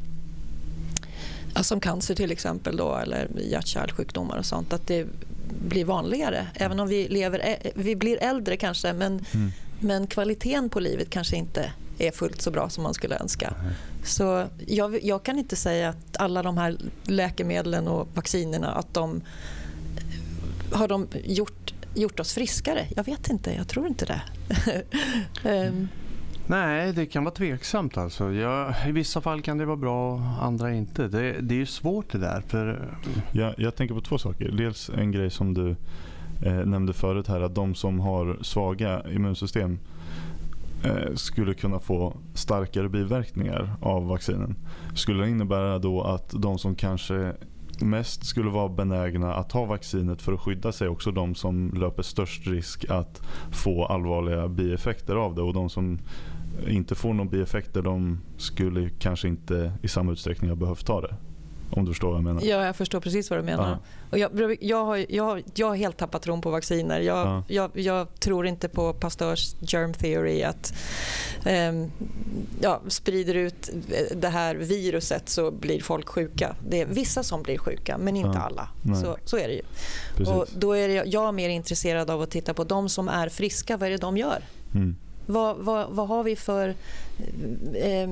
[1.63, 5.07] som cancer till exempel då, eller hjärt-kärlsjukdomar och sånt, att det
[5.69, 6.47] blir vanligare.
[6.55, 9.53] Även om vi, lever, vi blir äldre kanske, men, mm.
[9.81, 13.55] men kvaliteten på livet kanske inte är fullt så bra som man skulle önska.
[13.61, 13.73] Mm.
[14.05, 19.23] Så jag, jag, kan inte säga att alla de här läkemedlen och vaccinerna att de
[20.73, 22.87] har de gjort, gjort oss friskare.
[22.97, 24.23] Jag vet inte, jag tror inte det.
[25.69, 25.89] um,
[26.47, 27.97] Nej, det kan vara tveksamt.
[27.97, 28.33] Alltså.
[28.33, 31.09] Jag, I vissa fall kan det vara bra, andra inte.
[31.09, 32.43] Det, det är ju svårt det där.
[32.47, 32.69] För...
[32.69, 34.51] Eh, jag, jag tänker på två saker.
[34.53, 35.77] Dels en grej som du
[36.43, 37.41] eh, nämnde förut här.
[37.41, 39.79] Att de som har svaga immunsystem
[40.85, 44.57] eh, skulle kunna få starkare biverkningar av vaccinen.
[44.95, 47.33] Skulle det innebära då att de som kanske
[47.81, 52.03] mest skulle vara benägna att ta vaccinet för att skydda sig också de som löper
[52.03, 55.99] störst risk att få allvarliga bieffekter av det och de som
[56.69, 61.15] inte får några bieffekter de skulle kanske inte i samma utsträckning ha behövt ta det.
[61.75, 62.43] Om du förstår vad jag menar.
[62.43, 63.71] Ja, jag förstår precis vad du menar.
[63.71, 63.79] Ja.
[64.11, 67.01] Och jag, jag, har, jag, jag har helt tappat tron på vacciner.
[67.01, 67.45] Jag, ja.
[67.49, 70.75] jag, jag, tror inte på Pasteurs germ theory att
[71.47, 71.91] um,
[72.61, 73.71] ja, sprider ut
[74.15, 76.57] det här viruset så blir folk sjuka.
[76.69, 78.41] Det är vissa som blir sjuka, men inte ja.
[78.41, 78.69] alla.
[79.03, 79.63] Så, så är det ju.
[80.33, 83.77] Och då är det, jag mer intresserad av att titta på de som är friska.
[83.77, 84.43] Vad är det de gör?
[84.75, 84.97] Mm.
[85.27, 86.69] Vad, vad, vad har vi för,
[87.75, 88.11] eh,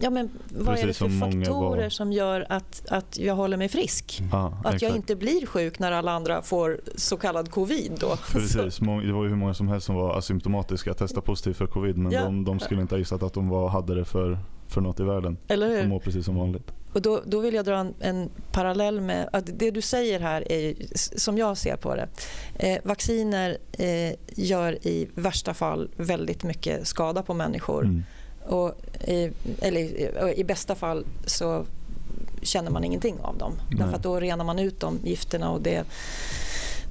[0.00, 1.88] ja, men vad Precis är det för faktorer var...
[1.88, 4.22] som gör att, att jag håller mig frisk?
[4.32, 4.82] Ah, att exakt.
[4.82, 7.92] jag inte blir sjuk när alla andra får så kallad covid.
[8.00, 8.16] Då.
[8.32, 11.98] Precis, det var ju hur många som helst som var asymptomatiska, testade positivt för covid
[11.98, 12.24] men ja.
[12.24, 15.02] de, de, skulle inte ha gissat att de var, hade det för, för något i
[15.02, 15.36] världen.
[15.48, 15.82] Eller hur?
[15.82, 16.72] De mår precis som vanligt.
[16.92, 20.52] Och då, då vill jag dra en, en, parallell med att det du säger här
[20.52, 20.74] är
[21.18, 22.08] som jag ser på det.
[22.58, 27.84] Eh, vacciner eh, gör i värsta fall väldigt mycket skada på människor.
[27.84, 28.04] Mm.
[28.46, 28.74] Och
[29.08, 31.66] i, eller i bästa fall så
[32.42, 33.52] känner man ingenting av dem.
[33.70, 33.78] Nej.
[33.78, 35.84] Därför då renar man ut de gifterna och det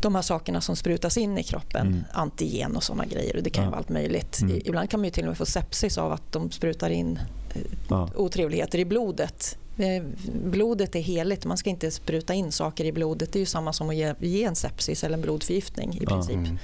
[0.01, 2.03] de här sakerna som sprutas in i kroppen, mm.
[2.13, 3.35] antigen och såna grejer.
[3.35, 3.69] Och det kan ja.
[3.69, 4.41] vara allt möjligt.
[4.41, 4.61] Mm.
[4.65, 7.19] Ibland kan man ju till och med få sepsis av att de sprutar in
[7.53, 8.09] eh, ja.
[8.15, 9.66] otrevligheter i blodet Eh,
[10.43, 13.33] blodet är heligt, man ska inte spruta in saker i blodet.
[13.33, 16.35] Det är ju samma som att ge, ge en sepsis eller en blodförgiftning i princip.
[16.35, 16.57] Mm.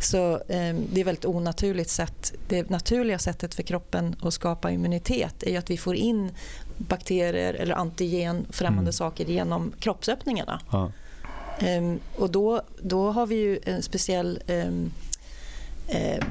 [0.00, 2.32] Så eh, det är väldigt onaturligt sätt.
[2.48, 6.30] Det naturliga sättet för kroppen att skapa immunitet är att vi får in
[6.76, 8.92] bakterier eller antigen, främmande mm.
[8.92, 10.60] saker genom kroppsöppningarna.
[10.70, 10.92] Ja.
[11.58, 14.90] Eh, och då, då har vi ju en speciell ehm,
[15.88, 16.24] eh,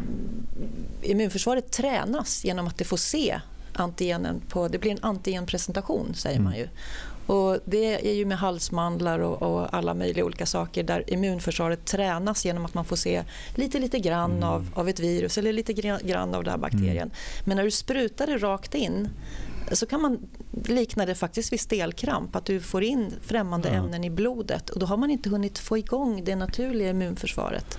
[1.02, 3.40] immunförsvaret tränas genom att det får se
[3.80, 6.44] antigenen på, det blir en antigenpresentation säger mm.
[6.44, 6.68] man ju.
[7.28, 12.46] Och det är ju med halsmandlar och, och, alla möjliga olika saker där immunförsvaret tränas
[12.46, 13.24] genom att man får se
[13.56, 14.44] lite, lite grann mm.
[14.44, 16.98] av, av ett virus eller lite grann av den här bakterien.
[16.98, 17.12] Mm.
[17.46, 19.10] Men när du sprutar det rakt in
[19.76, 20.20] så kan man
[20.66, 23.76] likna det faktiskt vid stelkramp, att du får in främmande ja.
[23.76, 27.78] ämnen i blodet och då har man inte hunnit få igång det naturliga immunförsvaret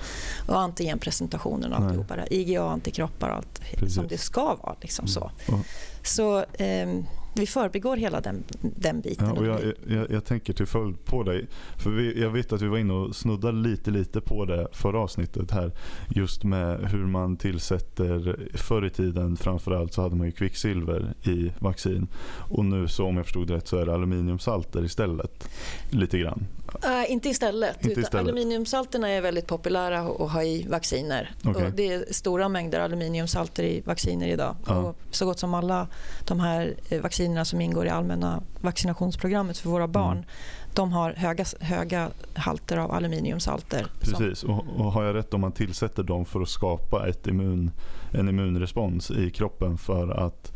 [0.48, 3.94] och antigenpresentationen och alltihopa IgA-antikroppar och allt Precis.
[3.94, 4.76] som det ska vara.
[4.80, 5.30] Liksom så.
[5.48, 5.60] Mm.
[6.02, 9.26] Så eh, vi förbigår hela den, den biten.
[9.26, 11.46] Ja, och jag, jag, jag, tänker till följd på dig.
[11.76, 14.98] För vi, jag vet att vi var inne och snuddade lite, lite på det förra
[14.98, 15.72] avsnittet här.
[16.08, 21.52] Just med hur man tillsätter, förr i tiden framförallt så hade man ju kvicksilver i
[21.58, 22.06] vaccin.
[22.48, 25.50] Och nu så om jag förstod rätt så är det aluminiumsalter istället.
[25.90, 26.46] Lite grann.
[26.84, 27.84] Uh, inte istället.
[27.84, 28.14] Inte istället.
[28.14, 31.30] Aluminiumsalterna är väldigt populära att ha i vacciner.
[31.44, 31.66] Okay.
[31.66, 34.56] Och det är stora mängder aluminiumsalter i vacciner idag.
[34.68, 34.78] Uh.
[34.78, 35.88] Och så gott som alla
[36.26, 40.28] de här eh, vaccinerna som ingår i allmänna vaccinationsprogrammet för våra barn mm.
[40.74, 43.86] de har höga, höga halter av aluminiumsalter.
[44.00, 47.70] Precis, och, och, har jag rätt om man tillsätter dem för att skapa ett immun,
[48.12, 50.52] en immunrespons i kroppen för att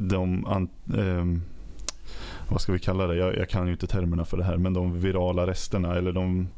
[0.00, 0.46] de...
[0.46, 1.53] An, eh,
[2.48, 3.16] vad ska vi kalla det?
[3.16, 6.48] Jag, jag, kan ju inte termerna för det här, men de virala resterna eller de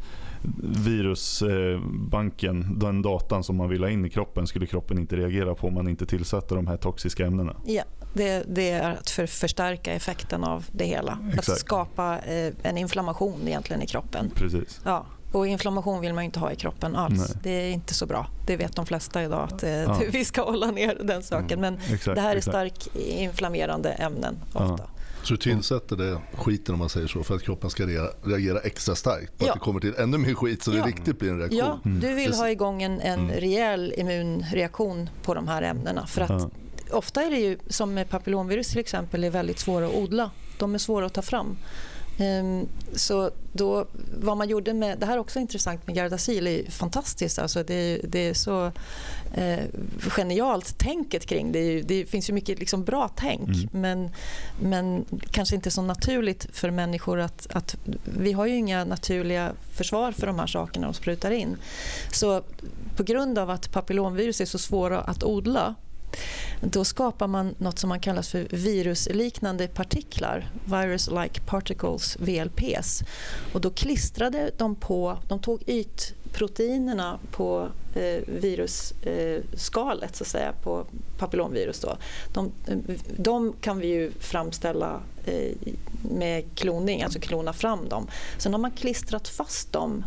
[0.84, 5.66] virusbanken, den datan som man vill ha in i kroppen skulle kroppen inte reagera på
[5.66, 7.56] om man inte tillsatte de här toxiska ämnena.
[7.64, 7.82] Ja,
[8.14, 11.18] det, det är att för, förstärka effekten av det hela.
[11.28, 11.48] Exakt.
[11.48, 14.30] Att skapa eh, en inflammation egentligen i kroppen.
[14.34, 14.80] Precis.
[14.84, 15.06] Ja.
[15.32, 17.18] Och inflammation vill man inte ha i kroppen alls.
[17.18, 17.38] Nej.
[17.42, 18.26] Det är inte så bra.
[18.46, 20.00] Det vet de flesta idag att eh, ja.
[20.12, 21.60] vi ska hålla ner den saken.
[21.60, 24.84] Men exakt, det här är starkt inflammerande ämnen ofta.
[24.84, 24.95] Ja.
[25.26, 28.94] Så du tillsätter det skiten om man säger så för att kroppen ska reagera, extra
[28.94, 29.38] starkt?
[29.38, 29.48] På ja.
[29.48, 30.76] att det kommer till ännu mer skit så ja.
[30.76, 31.58] det riktigt blir en reaktion?
[31.58, 33.40] Ja, du vill ha igång en, en mm.
[33.40, 36.06] rejäl immunreaktion på de här ämnena.
[36.06, 36.52] För att
[36.90, 40.30] ofta är det ju, som med papillomvirus till exempel, är väldigt svåra att odla.
[40.58, 41.56] De är svåra att ta fram.
[42.18, 43.86] Um, så då,
[44.20, 47.38] vad man gjorde med, det här är också intressant med Gardasil, är fantastiskt.
[47.38, 48.72] Alltså det, det är så
[49.34, 49.64] eh,
[49.98, 51.82] genialt tänket kring det.
[51.82, 53.68] Det finns ju mycket liksom bra tänk mm.
[53.70, 54.10] men,
[54.62, 57.76] men kanske inte så naturligt för människor att, att...
[58.04, 61.56] Vi har ju inga naturliga försvar för de här sakerna och sprutar in.
[62.12, 62.42] Så
[62.96, 65.74] på grund av att papillomvirus är så svåra att odla
[66.60, 73.02] då skapar man något som man kallar för virusliknande partiklar, virus-like particles, VLPs.
[73.52, 80.52] Och då klistrade de på, de tog ytproteinerna på eh, virusskalet, eh, så att säga,
[80.62, 80.86] på
[81.18, 81.80] papillomvirus.
[81.80, 81.96] Då.
[82.32, 82.52] De,
[83.16, 85.52] de kan vi ju framställa eh,
[86.02, 88.08] med kloning, alltså klona fram dem.
[88.38, 90.04] Sen har man klistrat fast dem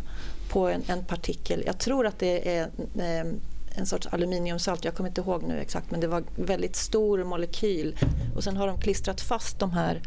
[0.48, 3.32] på en, en partikel, jag tror att det är eh,
[3.80, 7.96] en sorts aluminiumsalt, jag kommer inte ihåg nu exakt men det var väldigt stor molekyl
[8.36, 10.02] och sen har de klistrat fast de här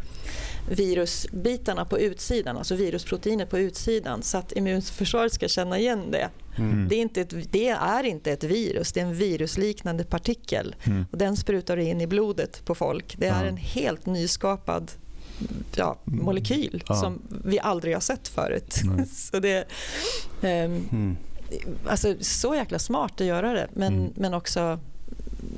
[0.69, 6.29] virusbitarna på utsidan, alltså virusproteiner på utsidan så att immunförsvaret ska känna igen det.
[6.57, 6.88] Mm.
[6.89, 10.75] Det, är inte ett, det är inte ett virus, det är en virusliknande partikel.
[10.83, 11.05] Mm.
[11.12, 13.15] Och den sprutar in i blodet på folk.
[13.17, 14.91] Det är en helt nyskapad
[15.75, 16.95] ja, molekyl ja.
[16.95, 18.81] som vi aldrig har sett förut.
[19.12, 19.65] så det,
[20.41, 20.49] um,
[20.91, 21.17] mm
[21.87, 24.11] alltså, så jäkla smart att göra det, men, mm.
[24.15, 24.79] men också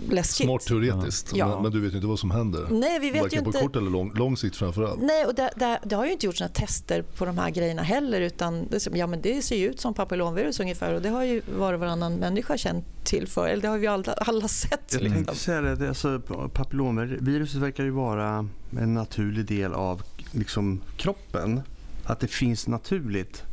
[0.10, 0.46] läskigt.
[0.46, 1.48] Smart teoretiskt, ja.
[1.48, 2.68] men, men, du vet inte vad som händer.
[2.72, 3.60] Nej, vi vet Varken ju inte.
[3.60, 5.02] på kort eller lång, lång sikt framförallt.
[5.02, 7.82] Nej, och det, det, det, har ju inte gjorts några tester på de här grejerna
[7.82, 8.22] heller.
[8.22, 11.42] Utan det, ja, men det ser ju ut som papillomvirus ungefär och det har ju
[11.58, 13.48] var och varannan människa känt till för.
[13.48, 14.94] Eller det har vi alla, alla sett.
[14.94, 15.16] Jag liksom.
[15.16, 16.22] tänkte säga det, alltså,
[16.54, 18.48] papillomviruset verkar ju vara
[18.80, 21.62] en naturlig del av liksom, kroppen.
[22.04, 23.44] Att det finns naturligt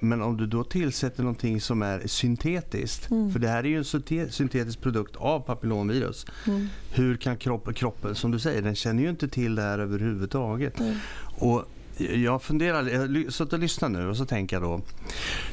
[0.00, 3.32] men om du då tillsätter någonting som är syntetiskt, mm.
[3.32, 6.26] för det här är ju en syntetisk produkt av papillomvirus.
[6.46, 6.68] Mm.
[6.90, 10.80] Hur kan kroppen, kroppen, som du säger, den känner ju inte till det här överhuvudtaget.
[10.80, 10.94] Mm.
[11.38, 11.64] Och
[11.98, 14.80] jag funderar, jag satt och lyssnar nu och så tänker jag då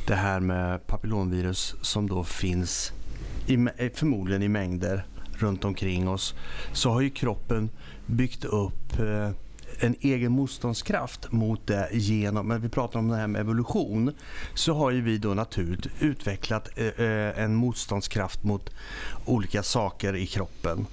[0.07, 2.91] det här med papillomvirus som då finns
[3.47, 6.35] i, eh, förmodligen i mängder runt omkring oss
[6.73, 7.69] så har ju kroppen
[8.05, 9.29] byggt upp eh,
[9.79, 14.11] en egen motståndskraft mot det genom, När vi pratar om det här med evolution,
[14.53, 18.69] så har ju vi då naturligt utvecklat eh, eh, en motståndskraft mot
[19.25, 20.85] olika saker i kroppen.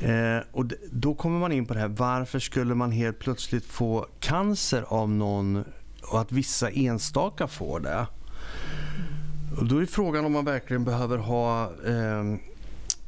[0.00, 4.06] Eh, och då kommer man in på det här, varför skulle man helt plötsligt få
[4.20, 5.64] cancer av någon
[6.02, 8.06] och att vissa enstaka får det?
[9.58, 12.36] Och då är frågan om man verkligen behöver ha eh,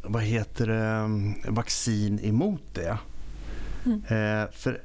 [0.02, 2.98] vad heter det, vaccin emot det.
[3.84, 4.02] Mm.
[4.04, 4.82] Eh, för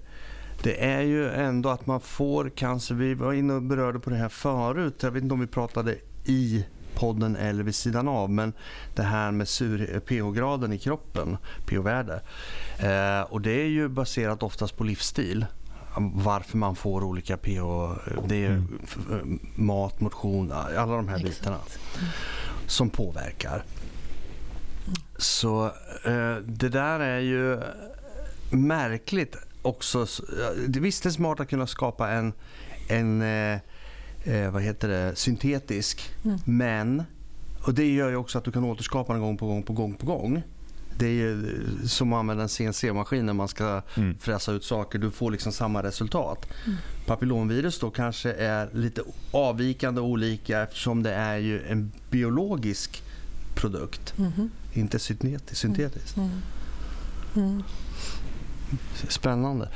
[0.64, 2.96] det är ju ändå att man får cancer.
[2.96, 5.04] Vi var inne och berörde på det här förut.
[5.04, 8.30] Jag vet inte om vi pratade i podden eller vid sidan av.
[8.30, 8.54] Men
[8.96, 9.48] det här med
[10.06, 12.22] pH-graden i kroppen, pH-värde.
[12.80, 15.46] Eh, och det är ju baserat oftast på livsstil.
[16.14, 17.62] Varför man får olika pH.
[18.28, 19.40] Det är mm.
[19.56, 21.40] mat, motion, alla de här Exakt.
[21.40, 21.60] bitarna
[22.68, 23.64] som påverkar.
[25.18, 25.66] Så
[26.06, 27.62] eh, det där är ju
[28.54, 30.08] märkligt också.
[30.68, 32.34] Visst är det smart att kunna skapa en,
[32.90, 33.60] en eh,
[34.24, 36.12] eh, vad heter det, syntetisk.
[36.26, 36.40] Mm.
[36.46, 37.04] Men,
[37.62, 39.94] och det gör ju också att du kan återskapa den gång på gång på gång
[39.94, 40.44] på gång.
[40.98, 44.18] Det är ju som att använda en CNC-maskin när man ska mm.
[44.18, 45.00] fräsa ut saker.
[45.00, 46.48] Du får liksom samma resultat.
[46.66, 46.78] Mm.
[47.06, 53.04] Papillomvirus då kanske är lite avvikande och olika eftersom det är ju en biologisk
[53.56, 54.14] produkt.
[54.18, 54.50] Mm.
[54.74, 55.62] Inte syntetisk.
[55.62, 56.18] syntetisk.
[56.18, 57.64] Mm.
[59.08, 59.70] Spännande.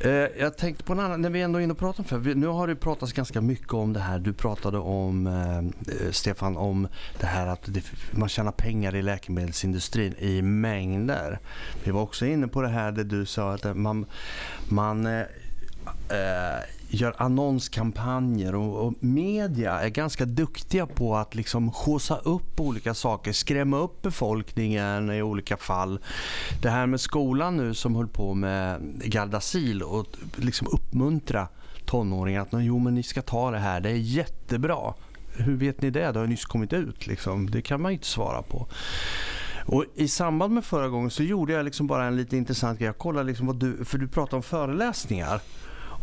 [0.00, 2.34] Eh, jag tänkte på en annan, när vi ändå är inne och pratar om för,
[2.34, 4.18] nu har det pratats ganska mycket om det här.
[4.18, 6.88] Du pratade om, eh, eh, Stefan, om
[7.20, 11.38] det här att det, man tjänar pengar i läkemedelsindustrin i mängder.
[11.84, 14.06] Vi var också inne på det här där du sa att man,
[14.68, 15.20] man eh,
[16.08, 16.62] eh
[16.94, 23.32] gör annonskampanjer och, och, media är ganska duktiga på att liksom skjutsa upp olika saker,
[23.32, 25.98] skrämma upp befolkningen i olika fall.
[26.62, 31.48] Det här med skolan nu som höll på med Gardasil och liksom uppmuntra
[31.84, 34.94] tonåringar att jo men ni ska ta det här, det är jättebra.
[35.36, 36.12] Hur vet ni det?
[36.12, 37.06] Det har nyss kommit ut.
[37.06, 37.50] Liksom.
[37.50, 38.68] Det kan man inte svara på.
[39.66, 42.86] Och I samband med förra gången så gjorde jag liksom bara en lite intressant grej.
[42.86, 45.40] Jag kollade liksom vad du, för du pratade om föreläsningar.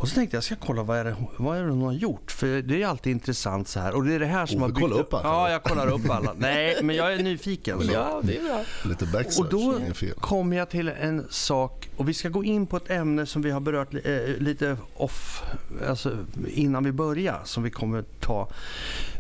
[0.02, 1.94] Och så tänkte jag, jag ska kolla vad är, det, vad är det hon har
[1.94, 2.32] gjort?
[2.32, 3.96] För det är alltid intressant så här.
[3.96, 5.30] Och det är det här som Oh, har kollar upp alla?
[5.30, 6.34] Ja, jag kollar upp alla.
[6.38, 7.82] Nej, men jag är nyfiken.
[7.82, 7.94] Så.
[7.94, 8.64] Ja, det är bra.
[8.86, 9.80] Lite backsearch, Och då
[10.20, 13.52] kommer jag till en sak och vi ska gå in på ett ämne som vi
[13.52, 14.02] har berört eh,
[14.38, 15.44] lite off
[15.88, 16.18] alltså
[16.48, 18.50] innan vi börjar som vi kommer ta.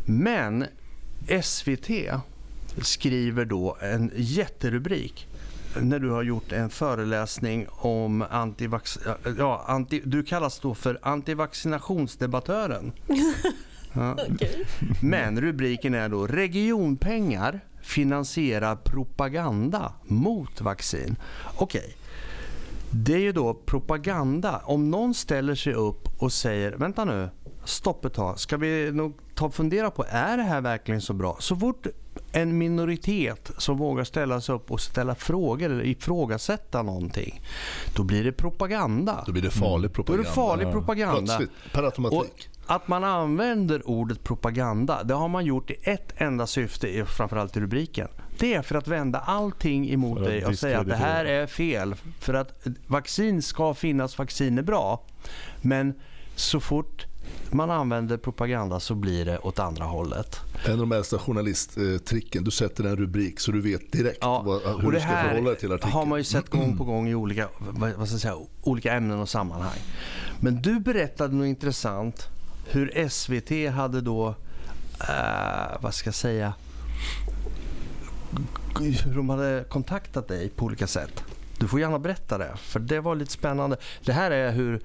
[0.05, 0.65] Men
[1.43, 1.89] SVT
[2.81, 5.27] skriver då en jätterubrik
[5.79, 8.99] när du har gjort en föreläsning om antivax...
[9.37, 12.91] Ja, anti, du kallas då för antivaccinationsdebattören.
[13.93, 14.17] Ja.
[15.01, 21.15] Men rubriken är då regionpengar finansierar propaganda mot vaccin.
[21.57, 21.95] Okej.
[22.91, 24.61] Det är ju då propaganda.
[24.65, 27.29] Om någon ställer sig upp och säger vänta nu,
[27.71, 28.39] stopp ett tag.
[28.39, 31.37] Ska vi nog ta och fundera på, är det här verkligen så bra?
[31.39, 31.87] Så fort
[32.31, 37.41] en minoritet som vågar ställa sig upp och ställa frågor eller ifrågasätta någonting,
[37.95, 39.23] då blir det propaganda.
[39.25, 40.29] Då blir det farlig Då är propaganda.
[40.29, 41.37] det farlig propaganda.
[41.37, 42.19] Plötsligt, per automatik.
[42.19, 47.57] Och att man använder ordet propaganda, det har man gjort i ett enda syfte, framförallt
[47.57, 48.07] i rubriken.
[48.39, 51.95] Det är för att vända allting emot dig och säga att det här är fel.
[52.19, 55.03] För att vaccin ska finnas, vaccin är bra.
[55.61, 55.93] Men
[56.35, 57.05] så fort
[57.51, 60.39] man använder propaganda så blir det åt andra hållet.
[60.65, 64.61] En av de äldsta journalisttricken, du sätter en rubrik så du vet direkt Ja, vad,
[64.61, 65.93] hur och du det ska förhålla dig till artikeln.
[65.93, 67.47] har man ju sett gång på gång i olika,
[67.97, 69.77] vad ska säga, olika ämnen och sammanhang.
[70.39, 72.27] Men du berättade något intressant
[72.67, 74.35] hur SVT hade då,
[74.99, 76.53] eh, vad ska jag säga,
[78.79, 81.23] hur de hade kontaktat dig på olika sätt.
[81.61, 83.77] Du får gärna berätta det, för det var lite spännande.
[84.05, 84.81] Det här är hur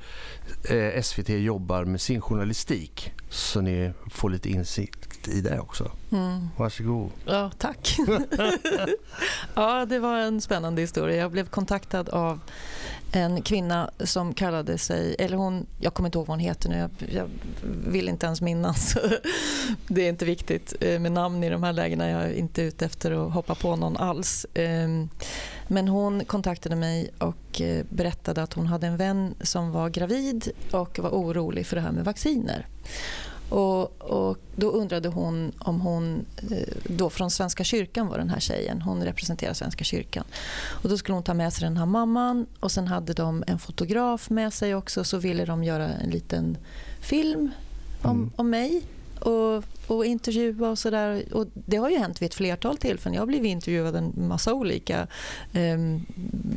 [0.70, 5.90] eh, SVT jobbar med sin journalistik, så ni får lite insikt i det också.
[6.12, 6.48] Mm.
[6.56, 7.10] Varsågod.
[7.24, 7.96] Ja, tack.
[9.54, 11.16] ja, det var en spännande historia.
[11.16, 12.40] Jag blev kontaktad av
[13.12, 16.78] en kvinna som kallade sig, eller hon, jag kommer inte ihåg vad hon heter nu,
[16.78, 17.28] jag, jag
[17.86, 18.96] vill inte ens minnas.
[19.88, 22.84] det är inte viktigt eh, med namn i de här lägena, jag är inte ute
[22.84, 24.46] efter att hoppa på någon alls.
[24.54, 25.08] Ehm,
[25.68, 30.48] Men hon kontaktade mig och eh, berättade att hon hade en vän som var gravid
[30.70, 32.66] och var orolig för det här med vacciner.
[33.48, 38.40] Och, och Då undrade hon om hon, eh, då från Svenska kyrkan var den här
[38.40, 40.24] tjejen, hon representerar Svenska kyrkan.
[40.82, 43.58] Och Då skulle hon ta med sig den här mamman och sen hade de en
[43.58, 46.56] fotograf med sig också så ville de göra en liten
[47.00, 47.50] film
[48.02, 48.30] om, Mm.
[48.36, 48.82] om mig
[49.26, 51.24] och, och intervjua och sådär.
[51.32, 53.14] Och det har ju hänt vid ett flertal tillfällen.
[53.14, 55.06] Jag har blivit intervjuad en massa olika
[55.52, 55.78] eh,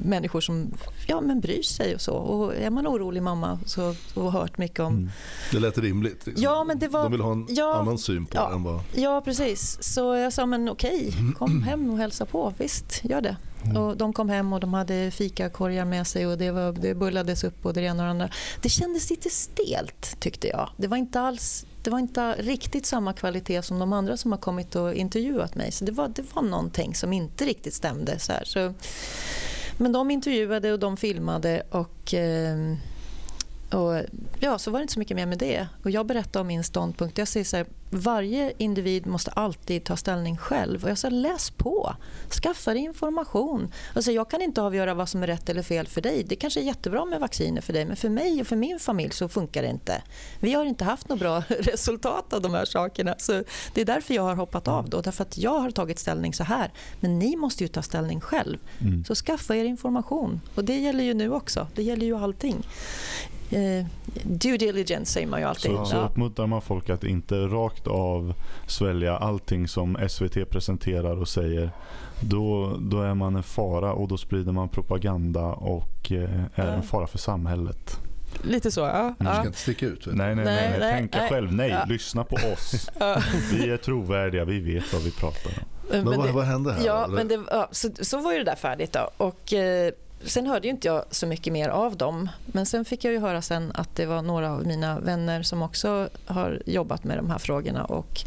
[0.06, 0.72] människor som
[1.08, 2.14] ja, men bryr sig och så.
[2.14, 5.10] Och är man orolig mamma så, och har hört mycket om Mm.
[5.52, 6.26] Det lät rimligt.
[6.26, 6.44] Liksom.
[6.44, 8.48] Ja, men det var- De vill ha en ja, annan syn på ja.
[8.50, 8.82] det än vad...
[8.94, 9.78] Ja, precis.
[9.84, 12.54] Så jag sa, men okej, kom hem och hälsa på.
[12.58, 13.36] Visst, gör det.
[13.78, 17.44] Och de kom hem och de hade fikakorgar med sig och det, var, det bullades
[17.44, 18.30] upp både det ena och det andra.
[18.62, 20.70] Det kändes lite stelt tyckte jag.
[20.78, 24.40] Det var inte alls det var inte riktigt samma kvalitet som de andra som har
[24.40, 25.72] kommit och intervjuat mig.
[25.72, 28.20] Så det var, det var någonting som inte riktigt stämde.
[28.20, 28.44] Så här.
[28.44, 28.74] Så,
[29.78, 32.76] men de intervjuade och de filmade och, eh,
[33.74, 34.04] och
[34.40, 35.68] ja, så var det inte så mycket mer med det.
[35.84, 37.18] Och jag berättade om min ståndpunkt.
[37.18, 40.84] Jag säger så här, varje individ måste alltid ta ställning själv.
[40.84, 41.96] Och jag sa läs på,
[42.44, 43.74] skaffa dig information.
[43.96, 46.24] Alltså, jag kan inte avgöra vad som är rätt eller fel för dig.
[46.24, 49.12] Det kanske är jättebra med vacciner för dig men för mig och för min familj
[49.12, 50.02] så funkar det inte.
[50.40, 53.16] Vi har inte haft något bra resultat av de här sakerna.
[53.18, 53.44] Så
[53.74, 54.90] det är därför jag har hoppat av.
[54.90, 56.72] Då, därför att jag har tagit ställning så här.
[57.00, 58.58] Men ni måste ju ta ställning själv.
[58.82, 59.06] Mm.
[59.06, 60.42] Så skaffa er information.
[60.56, 61.68] Och det gäller ju nu också.
[61.76, 62.66] Det gäller ju allting.
[63.52, 63.86] Eh,
[64.24, 65.72] due diligence säger man ju alltid.
[65.72, 66.02] Så, så Ja.
[66.02, 68.34] uppmuntrar man folk att inte rakt av
[68.68, 71.72] svälja allting som SVT presenterar och säger.
[72.22, 76.84] Då, då är man en fara och då sprider man propaganda och eh, är en
[76.84, 78.00] fara för samhället.
[78.44, 79.14] Lite så, ja.
[79.20, 79.46] Du ska ja.
[79.46, 80.06] inte sticka ut.
[80.12, 80.76] Nej, nej, nej.
[80.80, 81.30] Nej, Tänka nej.
[81.30, 81.54] själv.
[81.54, 81.86] Nej, Ja.
[81.88, 82.90] lyssna på oss.
[83.54, 85.64] Vi är trovärdiga, vi vet vad vi pratar om.
[85.92, 86.86] Men, Men vad, det- vad hände här?
[86.86, 88.94] Ja, men det, ja, så, så var ju det där färdigt.
[88.94, 89.10] Då.
[89.18, 89.92] Och, eh,
[90.26, 92.30] sen hörde ju inte jag så mycket mer av dem.
[92.46, 95.62] Men sen fick jag ju höra sen att det var några av mina vänner som
[95.62, 97.86] också har jobbat med de här frågorna.
[97.86, 98.24] Och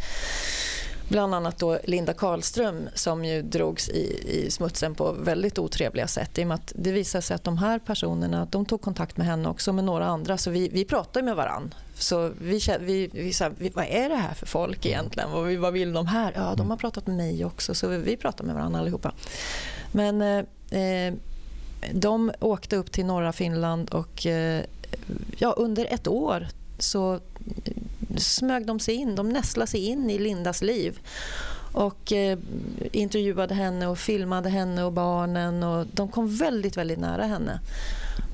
[1.08, 6.38] bland annat då Linda Karlström som ju drogs i, i smutsen på väldigt otrevliga sätt.
[6.38, 9.26] I och med att det visade sig att de här personerna de tog kontakt med
[9.26, 10.38] henne också med några andra.
[10.38, 11.74] Så vi, vi pratade med varann.
[11.94, 15.30] Så vi, vi, vi sa, vi, vad är det här för folk egentligen?
[15.30, 16.32] Vad, vad vill de här?
[16.36, 17.74] Ja, de har pratat med mig också.
[17.74, 19.12] Så vi, vi pratade med varandra allihopa.
[19.92, 20.38] Men eh,
[20.80, 21.14] eh
[21.92, 24.64] de åkte upp till norra Finland och eh,
[25.38, 26.46] ja, under ett år
[26.78, 27.20] så
[28.16, 30.98] smög de sig in, de nästlade sig in i Lindas liv
[31.72, 32.38] och eh,
[32.92, 37.60] intervjuade henne och filmade henne och barnen och de kom väldigt, väldigt nära henne.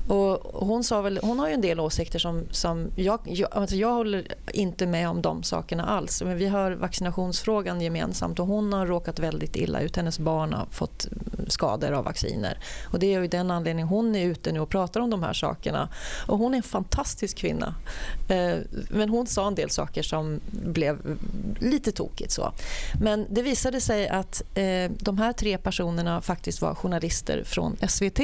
[0.09, 3.75] Och hon, sa väl, hon har ju en del åsikter som, som jag, jag, alltså
[3.75, 6.21] jag håller inte med om de sakerna alls.
[6.21, 9.95] Men vi har vaccinationsfrågan gemensamt och hon har råkat väldigt illa ut.
[9.95, 11.07] Hennes barn har fått
[11.47, 12.57] skador av vacciner.
[12.83, 15.33] Och det är ju den anledningen hon är ute nu och pratar om de här
[15.33, 15.89] sakerna.
[16.27, 17.75] Och hon är en fantastisk kvinna.
[18.29, 18.57] Eh,
[18.89, 21.17] men hon sa en del saker som blev
[21.59, 22.31] lite tokigt.
[22.31, 22.51] Så.
[23.01, 28.19] Men det visade sig att eh, de här tre personerna faktiskt var journalister från SVT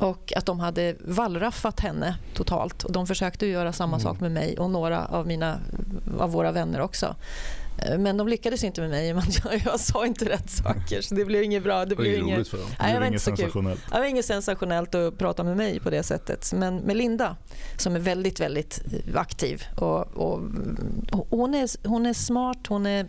[0.00, 2.84] och att de hade vallraffat henne totalt.
[2.84, 4.00] Och de försökte göra samma mm.
[4.00, 5.58] sak med mig och några av, mina,
[6.18, 7.14] av våra vänner också.
[7.78, 9.08] Eh, men de lyckades inte med mig.
[9.08, 11.84] Jag, jag sa inte rätt saker så det blev inget bra.
[11.84, 12.66] Det blev inget, för dem.
[12.80, 13.80] Nej, det var inget sensationellt.
[13.92, 16.52] Det var inget sensationellt att prata med mig på det sättet.
[16.52, 17.36] Men med Linda
[17.76, 18.80] som är väldigt, väldigt
[19.14, 19.64] aktiv.
[19.76, 20.40] Och, och,
[21.30, 23.06] hon, är, hon är smart, hon är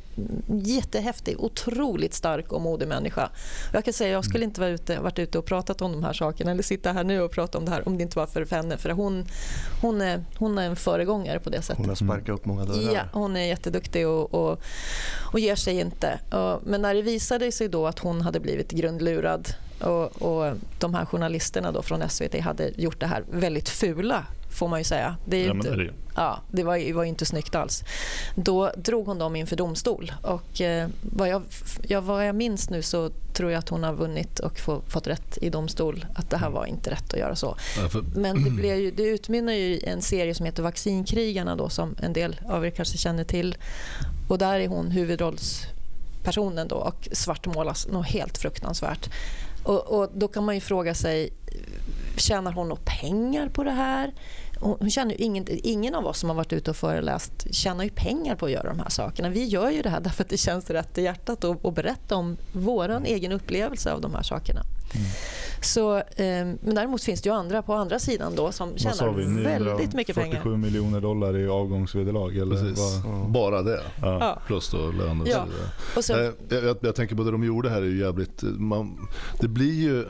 [0.47, 3.29] jättehäftig, otroligt stark och modig människa.
[3.73, 6.13] Jag kan säga jag skulle inte vara ute, varit ute och pratat om de här
[6.13, 8.45] sakerna eller sitta här nu och prata om det här om det inte var för
[8.51, 8.77] henne.
[8.77, 9.25] För hon,
[9.81, 11.77] hon, är, hon är en föregångare på det sättet.
[11.77, 12.93] Hon har sparkat upp många dörrar.
[12.93, 14.50] Ja, hon är jätteduktig och, och
[15.31, 16.19] och ger sig inte.
[16.63, 19.47] Men när det visade sig då att hon hade blivit grundlurad
[19.79, 24.67] och, och de här journalisterna då från SVT hade gjort det här väldigt fula får
[24.67, 25.17] man ju säga.
[25.25, 27.83] Det, är ja, inte, det, ja, det var, var inte snyggt alls.
[28.35, 30.11] Då drog hon dem inför domstol.
[30.21, 31.43] Och, eh, vad, jag,
[31.87, 35.07] ja, vad jag minns nu så tror jag att hon har vunnit och få, fått
[35.07, 36.05] rätt i domstol.
[36.15, 37.55] Att det här var inte rätt att göra så.
[37.77, 38.03] Ja, för...
[38.15, 41.95] Men det, blev ju, det utmynnar ju i en serie som heter Vaccinkrigarna då, som
[42.01, 43.55] en del av er kanske känner till.
[44.27, 49.09] Och där är hon huvudrollspersonen då och svartmålas något helt fruktansvärt.
[49.63, 51.33] Och, och, då kan man ju fråga sig,
[52.15, 54.13] tjänar hon några pengar på det här?
[54.61, 58.35] Hon tjänar ingen, ingen av oss som har varit ute och föreläst tjänar ju pengar
[58.35, 59.29] på att göra de här sakerna.
[59.29, 62.37] Vi gör ju det här därför att det känns rätt i hjärtat att berätta om
[62.53, 64.61] vår egen upplevelse av de här sakerna.
[64.95, 65.07] Mm.
[65.61, 66.03] Så, eh,
[66.61, 70.37] men däremot finns det ju andra på andra sidan då som tjänar väldigt mycket pengar.
[70.37, 72.37] 47 miljoner dollar i avgångsvederlag?
[72.37, 73.25] Eller ja.
[73.27, 73.81] Bara det?
[74.01, 74.41] Ja.
[74.47, 75.45] Plus då lön och ja.
[75.95, 78.43] och så eh, jag, jag, tänker på det de gjorde här är ju jävligt...
[78.43, 79.07] Man,
[79.39, 80.05] det blir ju,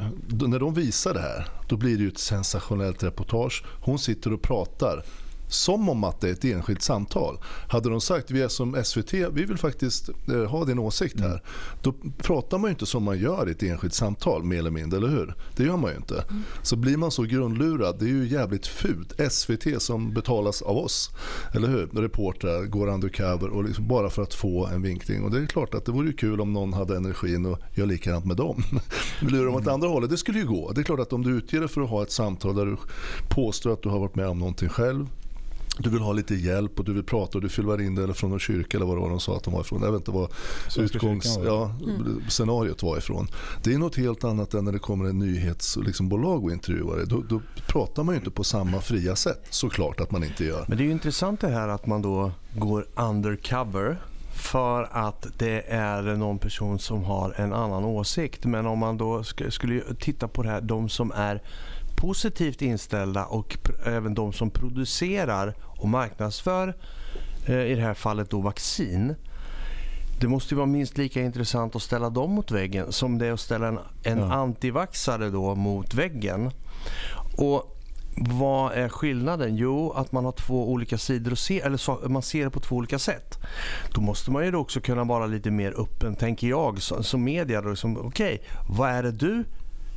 [0.47, 3.63] när de visar det här, då blir det ju ett sensationellt reportage.
[3.82, 5.03] Hon sitter och pratar
[5.54, 7.39] som om att det är ett enskilt samtal.
[7.68, 11.28] Hade de sagt vi är som SVT, vi vill faktiskt eh, ha din åsikt här.
[11.28, 11.41] Mm.
[11.82, 15.08] Då pratar man inte som man gör i ett enskilt samtal mer eller mindre, eller
[15.08, 15.36] hur?
[15.56, 16.26] Det gör man ju inte.
[16.30, 16.43] Mm.
[16.64, 19.32] Så blir man så grundlurad, det är ju jävligt fult.
[19.32, 21.12] SVT som betalas av oss,
[21.54, 21.88] eller hur?
[22.02, 25.24] Reportrar går undercover och liksom bara för att få en vinkning.
[25.24, 28.26] Och det är klart att det vore kul om någon hade energin och gör likadant
[28.26, 28.64] med dem.
[29.22, 30.72] Lurar de åt andra hållet, det skulle ju gå.
[30.72, 32.78] Det är klart att om du utger dig för att ha ett samtal där du
[33.30, 35.08] påstår att du har varit med om någonting själv
[35.78, 38.13] du vill ha lite hjälp och du vill prata och du fyller in det eller
[38.13, 39.82] från någon kyrka eller vad det var de sa att de var ifrån.
[39.82, 40.32] Jag vet inte vad
[40.78, 42.24] utgångs, ja, mm.
[42.30, 43.28] scenariot var ifrån.
[43.63, 47.05] Det är något helt annat än när det kommer en nyhetsbolag liksom, och intervjuar dig.
[47.07, 50.65] Då, då, pratar man ju inte på samma fria sätt såklart att man inte gör.
[50.67, 53.97] Men det är ju intressant det här att man då går undercover
[54.34, 58.45] för att det är någon person som har en annan åsikt.
[58.45, 61.41] Men om man då skulle titta på det här, de som är
[62.02, 66.76] positivt inställda och även de som producerar och marknadsför
[67.45, 69.16] eh, i det här fallet då vaccin.
[70.20, 73.39] Det måste vara minst lika intressant att ställa dem mot väggen som det är att
[73.39, 74.34] ställa en, en ja.
[74.34, 76.52] antivaxare då mot väggen.
[77.38, 77.78] Och
[78.16, 79.56] vad är skillnaden?
[79.56, 82.60] Jo, att man har två olika sidor att se, eller så, man ser det på
[82.60, 83.39] två olika sätt.
[83.93, 87.60] Då måste man ju också kunna vara lite mer öppen, tänker jag, som, som media.
[87.60, 88.39] Okej, okay,
[88.70, 89.43] vad är det du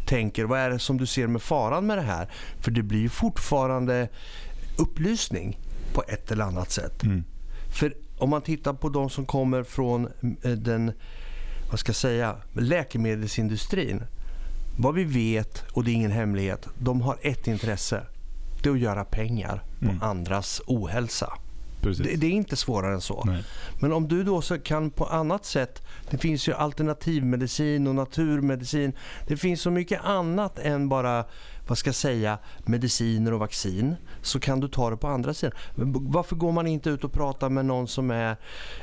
[0.06, 2.28] tänker, vad är det som du ser med faran med det här?
[2.60, 4.08] För det blir ju fortfarande
[4.78, 5.58] upplysning
[5.94, 7.02] på ett eller annat sätt.
[7.02, 7.24] Mm.
[7.78, 10.08] För om man tittar på de som kommer från
[10.42, 10.92] eh, den
[11.70, 14.02] vad ska jag säga, läkemedelsindustrin.
[14.78, 18.02] Vad vi vet, och det är ingen hemlighet, de har ett intresse.
[18.62, 20.02] Det är att göra pengar på mm.
[20.02, 21.32] andras ohälsa.
[21.84, 23.24] Det, det, är inte svårare än så.
[23.26, 23.44] Nej.
[23.80, 28.92] Men om du då så kan på annat sätt, det finns ju alternativmedicin och naturmedicin.
[29.26, 31.24] Det finns så mycket annat än bara
[31.66, 35.58] vad ska jag säga, mediciner och vaccin så kan du ta det på andra sidan.
[35.74, 38.36] Varför går man inte ut och pratar med någon som är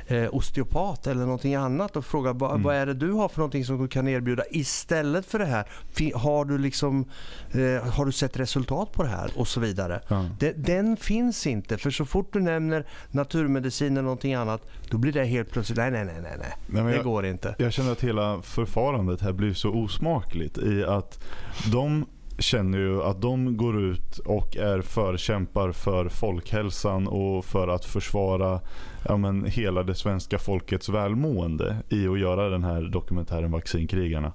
[0.08, 2.64] eh, osteopat eller någonting annat och frågar vad, mm.
[2.64, 5.68] vad är det du har för någonting som du kan erbjuda istället för det här?
[6.16, 7.06] Har du liksom
[7.52, 10.02] eh, har du sett resultat på det här och så vidare.
[10.10, 10.26] Mm.
[10.40, 15.12] Den, den finns inte för så fort du nämner naturmedicin eller någonting annat då blir
[15.12, 16.84] det helt plötsligt nej nej nej nej, nej.
[16.84, 17.56] det jag, går inte.
[17.58, 21.24] Jag känner att hela förfarandet här blir så osmakligt i att
[21.72, 22.06] de
[22.42, 28.60] känner ju att de går ut och är förkämpar för folkhälsan och för att försvara
[29.08, 34.34] ja, men, hela det svenska folkets välmående i att göra den här dokumentären Vaccinkrigarna.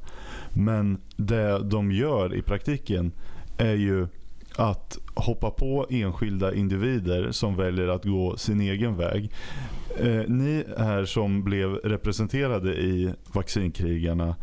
[0.54, 3.12] Men det de gör i praktiken
[3.58, 4.06] är ju
[4.56, 9.32] att hoppa på enskilda individer som väljer att gå sin egen väg.
[9.98, 14.36] Eh, ni här som blev representerade i vaccinkrigarna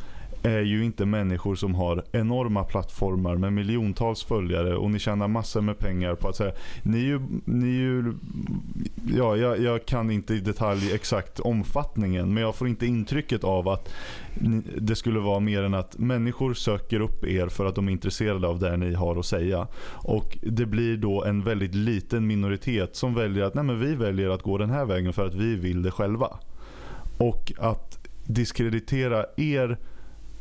[0.44, 5.62] är ju inte människor som har enorma plattformar med miljontals följare och ni tjänar massor
[5.62, 8.14] med pengar på att säga ni är ju, ni är ju
[9.18, 13.70] ja, jag, jag, kan inte i detalj exakt omfattningen men jag får inte intrycket av
[13.70, 13.94] att
[14.78, 18.48] det skulle vara mer än att människor söker upp er för att de är intresserade
[18.48, 19.68] av det ni har att säga.
[19.92, 24.30] Och det blir då en väldigt liten minoritet som väljer att nej men vi väljer
[24.30, 26.40] att gå den här vägen för att vi vill det själva.
[27.18, 29.78] Och att diskreditera er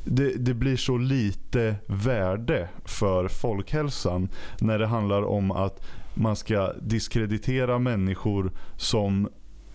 [0.05, 4.29] det, det, blir så lite värde för folkhälsan
[4.61, 5.81] när det handlar om att
[6.15, 9.29] man ska diskreditera människor som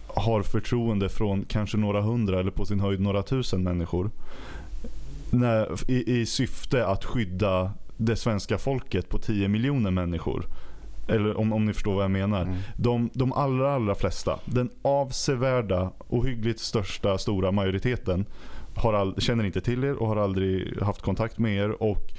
[0.08, 4.12] har förtroende från kanske några hundra eller på sin höjd några tusen människor.
[5.32, 10.46] När, i, I syfte att skydda det svenska folket på 10 miljoner människor.
[11.08, 12.42] Eller om, om ni förstår vad jag menar.
[12.42, 12.56] Mm.
[12.76, 18.26] De, de allra, allra flesta, den avsevärda och hyggligt största stora majoriteten
[18.78, 22.12] har all, känner inte till er och har aldrig haft kontakt med er och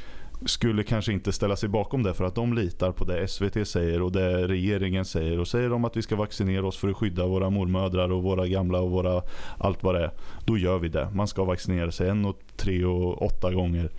[0.46, 4.02] skulle kanske inte ställa sig bakom det för att de litar på det SVT säger
[4.02, 7.26] och det regeringen säger och säger de att vi ska vaccinera oss för att skydda
[7.26, 9.22] våra mormödrar och våra gamla och våra
[9.58, 10.10] allt vad det är.
[10.44, 11.10] Då gör vi det.
[11.14, 13.90] Man ska vaccinera sig en och tre och åtta gånger.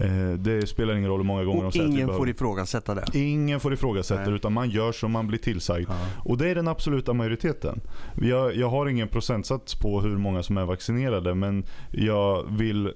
[0.00, 3.04] Eh, det spelar ingen roll hur många gånger och de säger ingen får ifrågasätta det?
[3.14, 5.88] Ingen får ifrågasätta det utan man gör som man blir tillsagd.
[5.88, 5.94] Ja.
[6.24, 7.80] Och det är den absoluta majoriteten.
[8.22, 12.92] Jag, jag har ingen procentsats på hur många som är vaccinerade men jag vill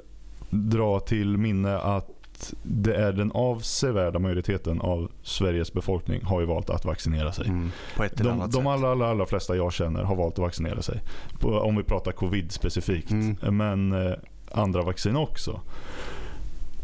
[0.51, 2.22] dra till minne att
[2.63, 7.47] det är den avsevärda majoriteten av Sveriges befolkning har ju valt att vaccinera sig.
[7.47, 10.83] Mm, på ett de de allra, allra, allra flesta jag känner har valt att vaccinera
[10.83, 11.01] sig.
[11.41, 13.11] På, om vi pratar covid specifikt.
[13.11, 13.37] Mm.
[13.57, 14.13] Men eh,
[14.51, 15.61] andra vaccin också.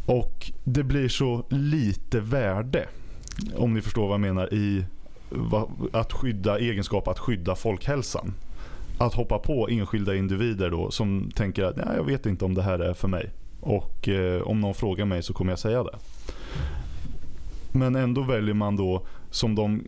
[0.06, 2.86] Och det blir så lite värde,
[3.56, 4.84] om ni förstår vad jag menar, i
[5.92, 8.34] att skydda egenskap att skydda folkhälsan.
[8.98, 12.78] Att hoppa på enskilda individer då som tänker att jag vet inte om det här
[12.78, 13.30] är för mig.
[13.61, 15.98] Och eh, om någon frågar mig så kommer jag säga det.
[17.72, 19.82] Men ändå väljer man då, som de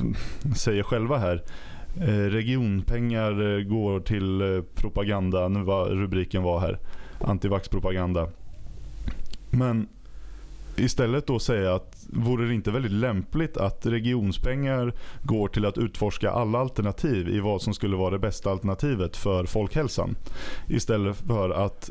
[0.56, 1.42] säger själva här,
[2.00, 6.78] eh, regionpengar eh, går till eh, propaganda, nu var rubriken var här,
[7.20, 8.28] antivaxpropaganda.
[9.50, 9.88] Men
[10.76, 16.30] istället då säga att vore det inte väldigt lämpligt att regionspengar går till att utforska
[16.30, 20.16] alla alternativ i vad som skulle vara det bästa alternativet för folkhälsan.
[20.68, 21.90] Istället för att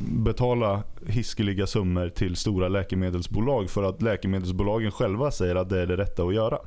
[0.00, 5.96] betala hiskeliga summor till stora läkemedelsbolag för att läkemedelsbolagen själva säger att det är det
[5.96, 6.58] rätta att göra.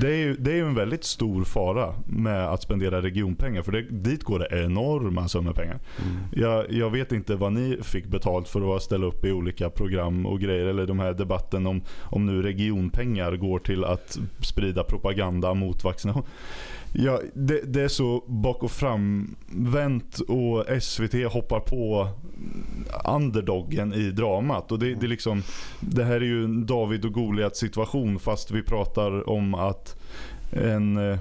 [0.00, 3.62] Det är ju det är en väldigt stor fara med att spendera regionpengar.
[3.62, 5.78] För det, dit går det enorma summor pengar.
[6.02, 6.16] Mm.
[6.32, 10.26] Jag, jag, vet inte vad ni fick betalt för att ställa upp i olika program
[10.26, 10.66] och grejer.
[10.66, 16.24] Eller de här debatten om, om nu regionpengar går till att sprida propaganda mot vaccination.
[16.94, 22.08] Ja, det, det, är så bak och framvänt och SVT hoppar på
[23.04, 24.72] underdoggen i dramat.
[24.72, 25.42] Och det, det, är liksom,
[25.80, 29.96] det här är ju en David och Goliat situation fast vi pratar om att
[30.52, 31.18] en, eh,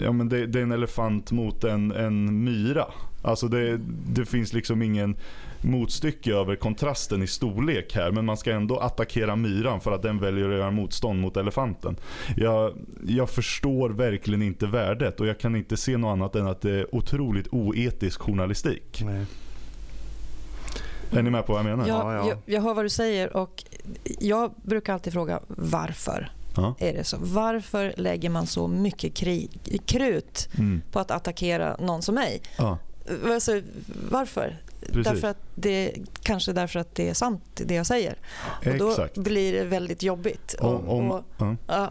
[0.00, 2.84] ja, men det, det är en elefant mot en, en myra.
[3.22, 5.16] Alltså det, det finns liksom ingen
[5.64, 8.10] motstycke över kontrasten i storlek här.
[8.10, 11.96] Men man ska ändå attackera myran för att den väljer att göra motstånd mot elefanten.
[12.36, 12.72] Jag,
[13.06, 16.70] jag förstår verkligen inte värdet och jag kan inte se något annat än att det
[16.70, 19.02] är otroligt oetisk journalistik.
[19.04, 19.26] Nej.
[21.10, 21.88] Är ni med på vad jag menar?
[21.88, 22.28] Ja, ja.
[22.28, 23.64] Jag, jag hör vad du säger och
[24.20, 26.32] jag brukar alltid fråga varför.
[26.56, 26.74] Ja.
[26.78, 27.16] Är det så?
[27.20, 29.50] Varför lägger man så mycket krig,
[29.86, 30.82] krut mm.
[30.92, 32.42] på att attackera någon som mig?
[32.58, 32.78] Ja.
[33.26, 33.60] Alltså,
[34.10, 34.56] varför?
[34.92, 38.16] Därför att det, kanske därför att det är sant det jag säger.
[38.66, 39.18] Och då Exakt.
[39.18, 40.54] blir det väldigt jobbigt.
[40.60, 41.22] Om, om, och,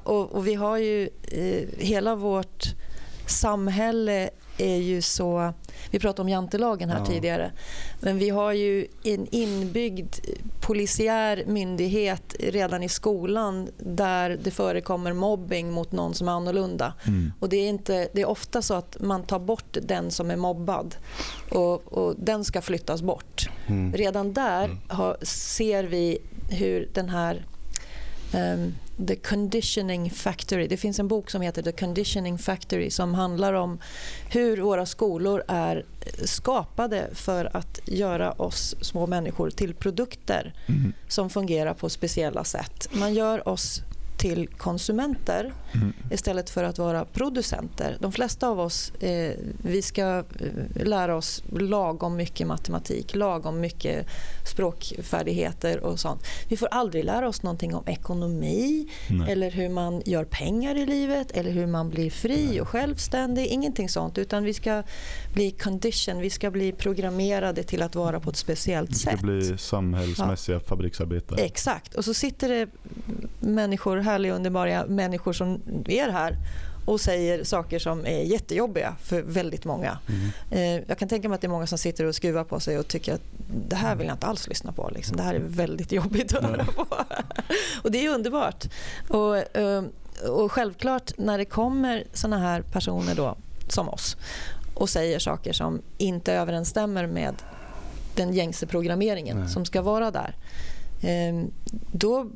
[0.03, 2.65] och, och, vi har ju eh, hela vårt
[3.25, 5.53] samhälle är ju så...
[5.91, 7.05] Vi pratade om jantelagen här ja.
[7.05, 7.51] tidigare.
[7.99, 10.15] Men vi har ju en inbyggd
[10.61, 16.93] polisiär myndighet redan i skolan där det förekommer mobbing mot någon som är annorlunda.
[17.07, 17.33] Mm.
[17.39, 20.35] Och det, är inte, det är ofta så att man tar bort den som är
[20.35, 20.95] mobbad
[21.49, 23.49] och, och den ska flyttas bort.
[23.67, 23.93] Mm.
[23.93, 24.77] Redan där mm.
[24.87, 26.17] har, ser vi
[26.49, 27.45] hur den här
[28.35, 28.73] um,
[29.07, 30.67] The Conditioning Factory.
[30.67, 33.79] Det finns en bok som heter The Conditioning Factory som handlar om
[34.29, 35.85] hur våra skolor är
[36.25, 40.93] skapade för att göra oss små människor till produkter mm.
[41.07, 42.89] som fungerar på speciella sätt.
[42.91, 43.81] Man gör oss
[44.17, 45.93] till konsumenter mm.
[46.11, 47.97] istället för att vara producenter.
[47.99, 49.31] De flesta av oss eh,
[49.63, 54.07] vi ska eh, lära oss lagom mycket matematik, lagom mycket
[54.45, 56.23] språkfärdigheter och sånt.
[56.49, 59.31] Vi får aldrig lära oss någonting om ekonomi Nej.
[59.31, 62.61] eller hur man gör pengar i livet eller hur man blir fri Nej.
[62.61, 63.47] och självständig.
[63.47, 64.17] Ingenting sånt.
[64.17, 64.83] Utan vi ska
[65.33, 69.13] bli condition, vi ska bli programmerade till att vara på ett speciellt sätt.
[69.13, 70.59] Vi ska bli samhällsmässiga ja.
[70.59, 71.41] fabriksarbetare.
[71.41, 71.95] Exakt.
[71.95, 72.69] Och så sitter det
[73.39, 76.37] människor, härliga underbara människor som är här
[76.85, 79.97] och säger saker som är jättejobbiga för väldigt många.
[80.51, 80.83] Mm.
[80.87, 82.87] Jag kan tänka mig att det är många som sitter och skruvar på sig och
[82.87, 83.21] tycker att
[83.69, 84.91] det här vill jag inte alls lyssna på.
[84.93, 85.17] Liksom.
[85.17, 86.87] Det här är väldigt jobbigt att höra på.
[87.83, 88.65] och det är underbart.
[89.07, 89.83] Och, eh,
[90.29, 93.37] och självklart när det kommer såna här personer då,
[93.67, 94.17] som oss
[94.73, 97.35] och säger saker som inte överensstämmer med
[98.15, 99.49] den gängse programmeringen Nej.
[99.49, 100.35] som ska vara där
[101.91, 102.29] då,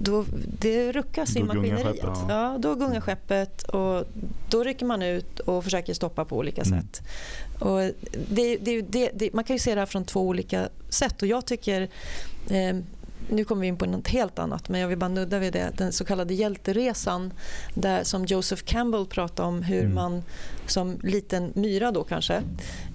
[0.00, 0.24] då,
[0.58, 1.96] det ruckas i maskineriet.
[2.02, 2.26] Ja.
[2.28, 2.58] ja.
[2.58, 4.04] då gungar skeppet och
[4.50, 6.80] då rycker man ut och försöker stoppa på olika mm.
[6.80, 7.02] sätt.
[7.58, 7.80] Och
[8.28, 11.46] det, det, det, man kan ju se det här från två olika sätt och jag
[11.46, 11.88] tycker
[12.50, 12.76] eh,
[13.28, 15.70] nu kommer vi in på något helt annat, men jag vill bara nudda vid det.
[15.76, 17.32] Den så kallade hjälteresan,
[17.74, 19.94] där, som Joseph Campbell pratade om hur mm.
[19.94, 20.22] man
[20.66, 22.42] som liten myra då kanske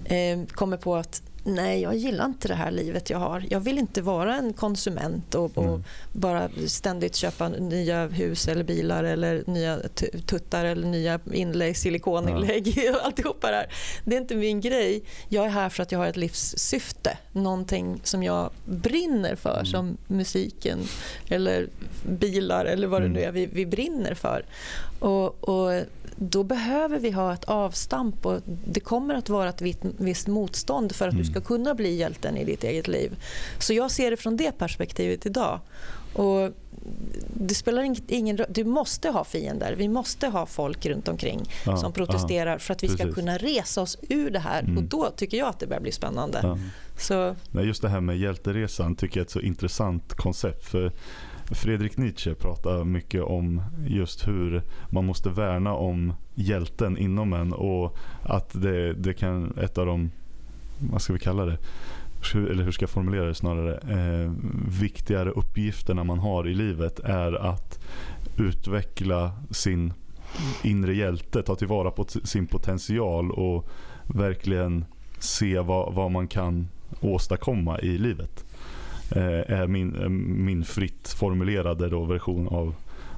[0.04, 3.44] eh, kommer på att nej, jag gillar inte det här livet jag har.
[3.50, 5.84] Jag vill inte vara en konsument och, och mm.
[6.12, 9.78] bara ständigt köpa nya hus eller bilar eller nya
[10.26, 12.96] tuttar eller nya inlägg, silikoninlägg ja.
[12.96, 13.72] och alltihopa det här.
[14.04, 15.02] Det är inte min grej.
[15.28, 17.18] Jag är här för att jag har ett livssyfte.
[17.32, 19.66] Någonting som jag brinner för, mm.
[19.66, 20.78] som musiken
[21.28, 21.68] eller
[22.08, 23.28] bilar eller vad det nu mm.
[23.28, 24.44] är vi, vi brinner för.
[25.06, 25.84] Och, och
[26.16, 31.08] då behöver vi ha ett avstamp och det kommer att vara ett visst motstånd för
[31.08, 31.24] att mm.
[31.24, 33.16] du ska kunna bli hjälten i ditt eget liv.
[33.58, 35.60] Så jag ser det från det perspektivet idag.
[36.12, 36.50] Och
[37.34, 39.74] det spelar ingen Du måste ha fiender.
[39.78, 43.02] Vi måste ha folk runt omkring ja, som protesterar ja, för att vi precis.
[43.02, 44.62] ska kunna resa oss ur det här.
[44.62, 44.78] Mm.
[44.78, 46.40] Och Då tycker jag att det börjar bli spännande.
[46.42, 46.58] Ja.
[46.98, 47.36] Så.
[47.62, 50.64] Just det här med hjälteresan tycker jag är ett så intressant koncept.
[50.64, 50.92] För
[51.50, 57.96] Fredrik Nietzsche pratar mycket om just hur man måste värna om hjälten inom en och
[58.22, 60.10] att det, det kan, ett av de,
[60.90, 61.58] vad ska vi kalla det,
[62.34, 64.32] eller hur ska jag formulera det snarare, eh,
[64.80, 67.80] viktigare uppgifterna man har i livet är att
[68.36, 69.92] utveckla sin
[70.62, 73.68] inre hjälte, ta tillvara på sin potential och
[74.14, 74.84] verkligen
[75.18, 76.68] se vad, vad man kan
[77.00, 78.45] åstadkomma i livet.
[79.10, 82.74] Eh, är min, eh, min fritt formulerade då version av,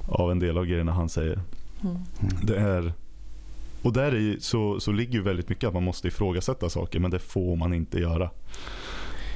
[0.07, 1.39] av en del av grejerna han säger.
[1.83, 1.97] Mm.
[2.43, 2.93] Det är,
[3.81, 7.11] och där är, så, så ligger ju väldigt mycket att man måste ifrågasätta saker men
[7.11, 8.29] det får man inte göra.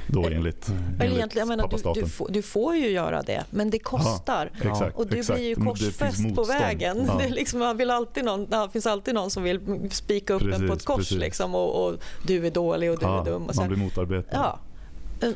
[0.06, 0.68] Då eh, enligt,
[1.00, 4.50] enligt egentligen, menar, du, du, får, du, får ju göra det, men det kostar.
[4.62, 5.38] Ja, exakt, och du exakt.
[5.38, 7.04] blir ju korsfäst på vägen.
[7.06, 7.18] Ja.
[7.22, 10.60] Det, liksom, man vill alltid någon, det finns alltid någon som vill spika upp precis,
[10.60, 11.10] en på ett kors.
[11.10, 11.96] Liksom, och, och,
[12.26, 13.46] du är dålig och du ja, är dum.
[13.46, 14.36] Och man blir motarbetad.
[14.36, 14.58] Ja,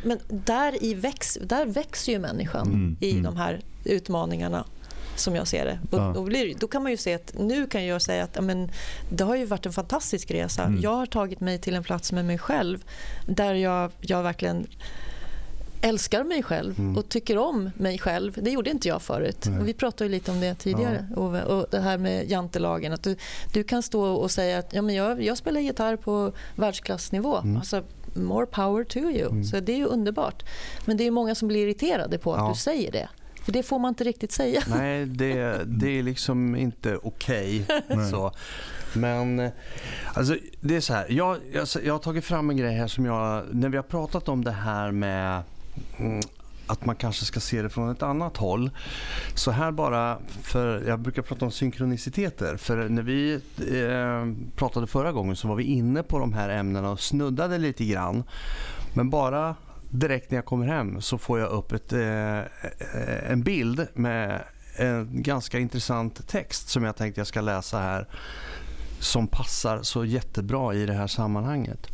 [0.02, 3.22] men där, i väx, där växer ju människan mm, i mm.
[3.22, 4.64] de här utmaningarna
[5.16, 5.78] som jag ser det.
[5.90, 6.12] Och, ja.
[6.14, 8.70] då, blir, då, kan man ju se att nu kan jag säga att men,
[9.10, 10.62] det har ju varit en fantastisk resa.
[10.62, 10.80] Mm.
[10.80, 12.84] Jag har tagit mig till en plats med mig själv
[13.26, 14.66] där jag, jag verkligen
[15.80, 16.96] älskar mig själv mm.
[16.96, 18.38] och tycker om mig själv.
[18.42, 19.46] Det gjorde inte jag förut.
[19.60, 21.08] Och vi pratade lite om det tidigare.
[21.10, 21.22] Ja.
[21.22, 22.92] Ove, och det här med jantelagen.
[22.92, 23.16] Att du,
[23.52, 27.36] du kan stå och säga att ja, men jag, jag spelar gitarr på världsklassnivå.
[27.36, 27.56] Mm.
[27.56, 27.82] Alltså,
[28.24, 29.30] more power to you.
[29.30, 29.44] Mm.
[29.44, 30.44] Så det är ju underbart.
[30.84, 32.48] Men det är många som blir irriterade på att ja.
[32.48, 33.08] du säger det.
[33.42, 34.62] För det får man inte riktigt säga.
[34.68, 37.66] Nej, det, det är liksom inte okej.
[37.88, 39.50] Okay, Men
[40.14, 41.06] alltså, det är så här.
[41.08, 43.44] Jag, jag, jag har tagit fram en grej här som jag...
[43.52, 45.42] När vi har pratat om det här med
[45.98, 46.20] mm,
[46.68, 48.70] att man kanske ska se det från ett annat håll.
[49.34, 52.56] Så här bara, för jag brukar prata om synkroniciteter.
[52.56, 56.90] För när vi eh, pratade förra gången så var vi inne på de här ämnena
[56.90, 58.22] och snuddade lite grann.
[58.94, 59.56] Men bara
[59.90, 64.44] direkt när jag kommer hem så får jag upp ett, eh, en bild med
[64.76, 68.08] en ganska intressant text som jag tänkte jag ska läsa här.
[69.00, 71.86] Som passar så jättebra i det här sammanhanget.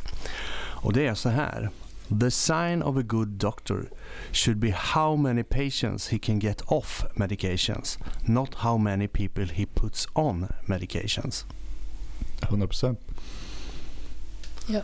[0.57, 1.71] Och det är så här.
[2.21, 3.91] The sign of a good doctor
[4.33, 7.99] should be how many patients he can get off medications,
[8.29, 11.45] not how many people he puts on medications.
[12.41, 12.97] 100%.
[14.67, 14.81] Ja.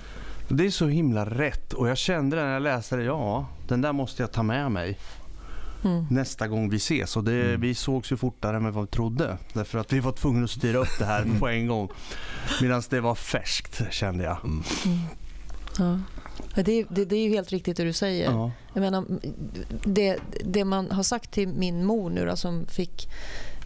[0.49, 3.93] Det är så himla rätt och jag kände när jag läste det, ja, den där
[3.93, 4.99] måste jag ta med mig.
[5.85, 6.07] Mm.
[6.11, 7.16] nästa gång vi ses.
[7.16, 7.61] Och det, mm.
[7.61, 9.39] Vi sågs ju fortare än vad vi trodde.
[9.53, 11.89] Därför att vi var tvungna att styra upp det här på en gång.
[12.61, 14.37] Medan det var färskt kände jag.
[14.45, 14.62] Mm.
[15.79, 15.99] Ja.
[16.55, 18.30] Det, det, det, är ju helt riktigt det du säger.
[18.30, 18.51] Ja.
[18.74, 19.05] Jag menar,
[19.84, 23.09] det, det man har sagt till min mor nu då, som fick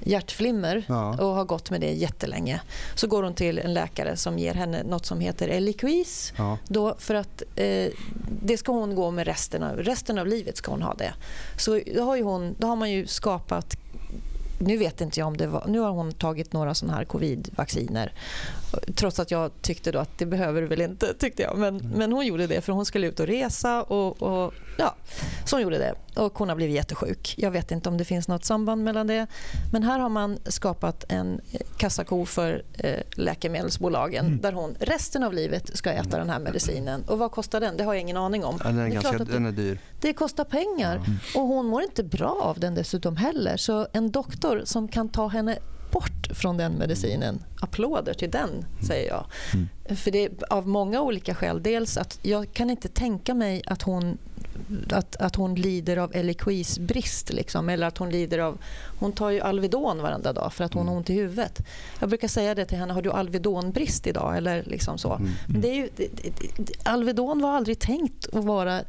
[0.04, 1.22] hjärtflimmer ja.
[1.22, 2.60] och har gått med det jättelänge.
[2.94, 6.32] Så går hon till en läkare som ger henne något som heter Eliquis.
[6.36, 6.58] Ja.
[6.68, 7.88] Då för att, eh,
[8.42, 10.56] det ska hon gå med resten av, resten av livet.
[10.56, 11.14] ska hon ha det.
[11.58, 13.76] Så då har, hon, då har man ju skapat
[14.58, 18.12] nu vet inte jag om det var, nu har hon tagit några sådana här covid-vacciner.
[18.94, 21.58] Trots att jag tyckte då att det behöver du väl inte, tyckte jag.
[21.58, 21.90] Men, mm.
[21.98, 24.94] men hon gjorde det för hon skulle ut och resa och, och ja,
[25.44, 25.94] så hon gjorde det.
[26.20, 27.34] Och hon har blivit jättesjuk.
[27.38, 29.26] Jag vet inte om det finns något samband mellan det.
[29.72, 31.40] Men här har man skapat en
[31.76, 34.40] kassako för eh, läkemedelsbolagen mm.
[34.40, 37.02] där hon resten av livet ska äta den här medicinen.
[37.02, 37.76] Och vad kostar den?
[37.76, 38.58] Det har jag ingen aning om.
[38.64, 39.78] Ja, den, är det, ganska, den är dyr.
[40.00, 40.96] Det kostar pengar.
[40.96, 41.10] Mm.
[41.34, 43.56] Och hon mår inte bra av den dessutom heller.
[43.56, 45.58] Så en doktor som kan ta henne
[45.94, 47.44] bort från den medicinen.
[47.60, 49.26] Applåder till den, säger jag.
[49.54, 49.96] Mm.
[49.96, 51.62] För det är av många olika skäl.
[51.62, 54.18] Dels att jag kan inte tänka mig att hon
[54.90, 57.32] att, att hon lider av Eliquis-brist.
[57.32, 58.58] Liksom, eller att hon lider av...
[58.98, 60.98] Hon tar ju Alvedon varenda dag för att hon har mm.
[60.98, 61.66] ont i huvudet.
[62.00, 62.92] Jag brukar säga det till henne.
[62.92, 64.36] Har du Alvedonbrist idag?
[64.36, 65.12] Eller liksom så.
[65.12, 65.30] Mm.
[65.46, 66.08] Men det är ju, det,
[66.56, 68.80] det, Alvedon var aldrig tänkt att vara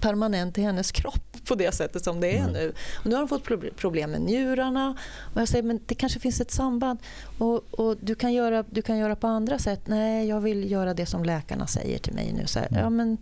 [0.00, 2.52] permanent i hennes kropp på det sättet som det är mm.
[2.52, 2.72] nu.
[2.94, 4.96] Och nu har hon fått problem med njurarna.
[5.34, 6.98] Och jag säger men det kanske finns ett samband.
[7.38, 9.80] Och, och, du, kan göra, du kan göra på andra sätt.
[9.86, 12.46] Nej, jag vill göra det som läkarna säger till mig nu.
[12.46, 12.80] Så här, mm.
[12.82, 13.18] ja, men,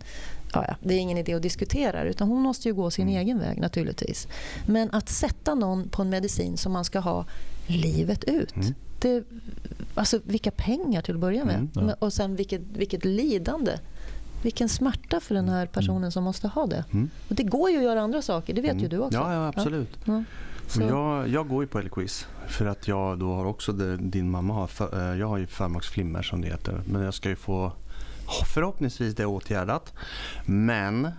[0.53, 3.21] ja, ja, det är ingen idé att diskutera utan hon måste ju gå sin mm.
[3.21, 4.27] egen väg naturligtvis.
[4.65, 7.25] Men att sätta någon på en medicin som man ska ha
[7.67, 8.55] livet ut.
[8.55, 8.73] Mm.
[9.01, 9.23] Det,
[9.95, 11.55] alltså vilka pengar till att börja med.
[11.55, 11.95] Mm, ja.
[11.99, 13.71] Och sen vilket, vilket lidande
[14.41, 15.67] vilken smärta för den här mm.
[15.67, 16.83] personen som måste ha det.
[16.91, 17.09] Mm.
[17.29, 18.83] Och det går ju att göra andra saker, det vet mm.
[18.83, 19.17] ju du också.
[19.17, 19.99] Ja, ja absolut.
[20.05, 20.13] Ja.
[20.13, 20.23] Ja.
[20.89, 24.53] Jag, jag går ju på Eliquiz för att jag då har också det, din mamma
[24.53, 24.67] har.
[24.67, 26.81] För, eh, jag har ju förmaksflimmer som det heter.
[26.85, 27.71] Men jag ska ju få
[28.53, 29.93] förhoppningsvis det åtgärdat.
[30.45, 31.09] Men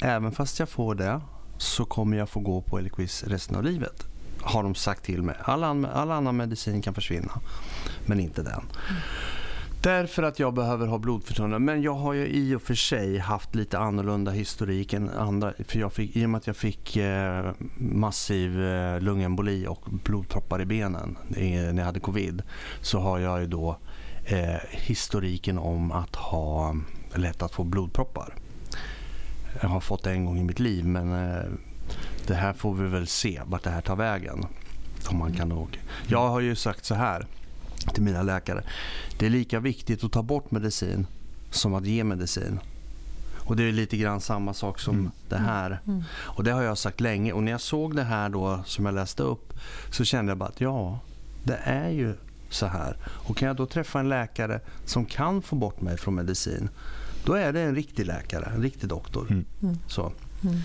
[0.00, 1.20] även fast jag får det
[1.58, 4.06] så kommer jag få gå på Eliquiz resten av livet.
[4.40, 5.36] Har de sagt till mig.
[5.42, 7.32] All, all annan medicin kan försvinna.
[8.06, 8.52] Men inte den.
[8.52, 9.02] Mm.
[9.82, 11.58] Därför att jag behöver ha blodförtunnande.
[11.58, 15.52] Men jag har ju i och för sig haft lite annorlunda historik än andra.
[15.64, 20.60] För jag fick, I och med att jag fick eh, massiv eh, lungemboli och blodproppar
[20.60, 22.42] i benen när jag hade covid
[22.80, 23.76] så har jag ju då
[24.24, 26.76] eh, historiken om att ha
[27.14, 28.34] lätt att få blodproppar.
[29.60, 31.44] Jag har fått det en gång i mitt liv men eh,
[32.26, 34.46] det här får vi väl se vart det här tar vägen.
[35.10, 35.80] Om man kan nog.
[36.06, 37.26] Jag har ju sagt så här
[37.88, 38.62] till mina läkare.
[39.18, 41.06] Det är lika viktigt att ta bort medicin
[41.50, 42.60] som att ge medicin.
[43.36, 45.10] Och Det är lite grann samma sak som mm.
[45.28, 45.66] det här.
[45.66, 45.80] Mm.
[45.86, 46.04] mm.
[46.12, 47.32] Och Det har jag sagt länge.
[47.32, 49.52] Och När jag såg det här då som jag läste upp
[49.90, 50.98] så kände jag bara att ja,
[51.44, 52.14] det är ju
[52.50, 52.96] så här.
[53.04, 56.68] Och Kan jag då träffa en läkare som kan få bort mig från medicin
[57.28, 59.26] då är det en riktig läkare, en riktig doktor.
[59.30, 59.44] Mm.
[59.62, 59.78] mm.
[59.86, 60.12] Så.
[60.42, 60.56] Mm.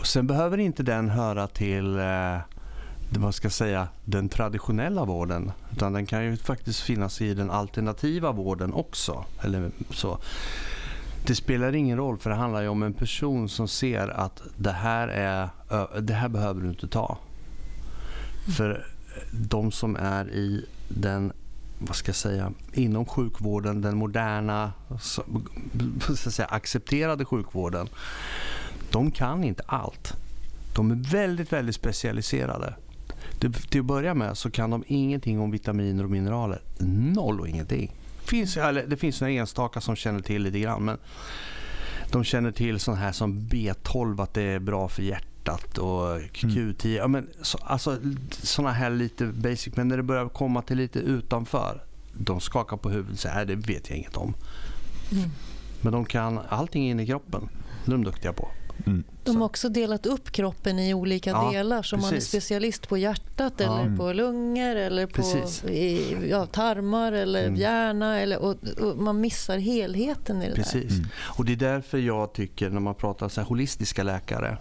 [0.00, 2.38] Och sen behöver inte den höra till eh,
[3.10, 5.52] vad ska säga, den traditionella vården.
[5.72, 9.24] Utan den kan ju faktiskt finnas i den alternativa vården också.
[9.42, 10.18] Eller så.
[11.26, 14.72] Det spelar ingen roll för det handlar ju om en person som ser att det
[14.72, 15.48] här, är,
[16.00, 17.18] det här behöver du inte ta.
[18.56, 18.86] För
[19.32, 21.32] de som är i den
[21.78, 25.22] vad ska jag säga, inom sjukvården, den moderna, vad ska
[26.08, 27.88] jag säga, accepterade sjukvården.
[28.90, 30.14] De kan inte allt.
[30.74, 32.74] De är väldigt, väldigt specialiserade.
[33.38, 36.62] Till att börja med så kan de ingenting om vitaminer och mineraler.
[36.78, 37.94] Noll och ingenting.
[38.24, 40.84] Finns, eller, det finns några enstaka som känner till lite grann.
[40.84, 40.98] Men
[42.10, 46.86] de känner till sånt här som B12, att det är bra för hjärtat och Q10.
[46.86, 46.96] Mm.
[46.96, 47.98] Ja, men, så, alltså,
[48.30, 49.76] såna här lite basic.
[49.76, 51.82] Men när det börjar komma till lite utanför.
[52.12, 54.34] De skakar på huvudet och säger det vet jag inget om.
[55.12, 55.30] Mm.
[55.80, 57.48] Men de kan allting in i kroppen.
[57.84, 58.48] Det är de duktiga på.
[58.86, 59.04] Mm.
[59.24, 61.82] De har också delat upp kroppen i olika ja, delar.
[61.82, 63.80] Så man är specialist på hjärtat, ja.
[63.80, 65.22] eller på lungor, eller på
[65.68, 67.56] i, ja, tarmar eller mm.
[67.56, 68.20] hjärna.
[68.20, 70.92] Eller, och, och, man missar helheten i det precis.
[70.92, 70.96] där.
[70.96, 71.08] Mm.
[71.20, 74.58] Och Det är därför jag tycker, när man pratar så holistiska läkare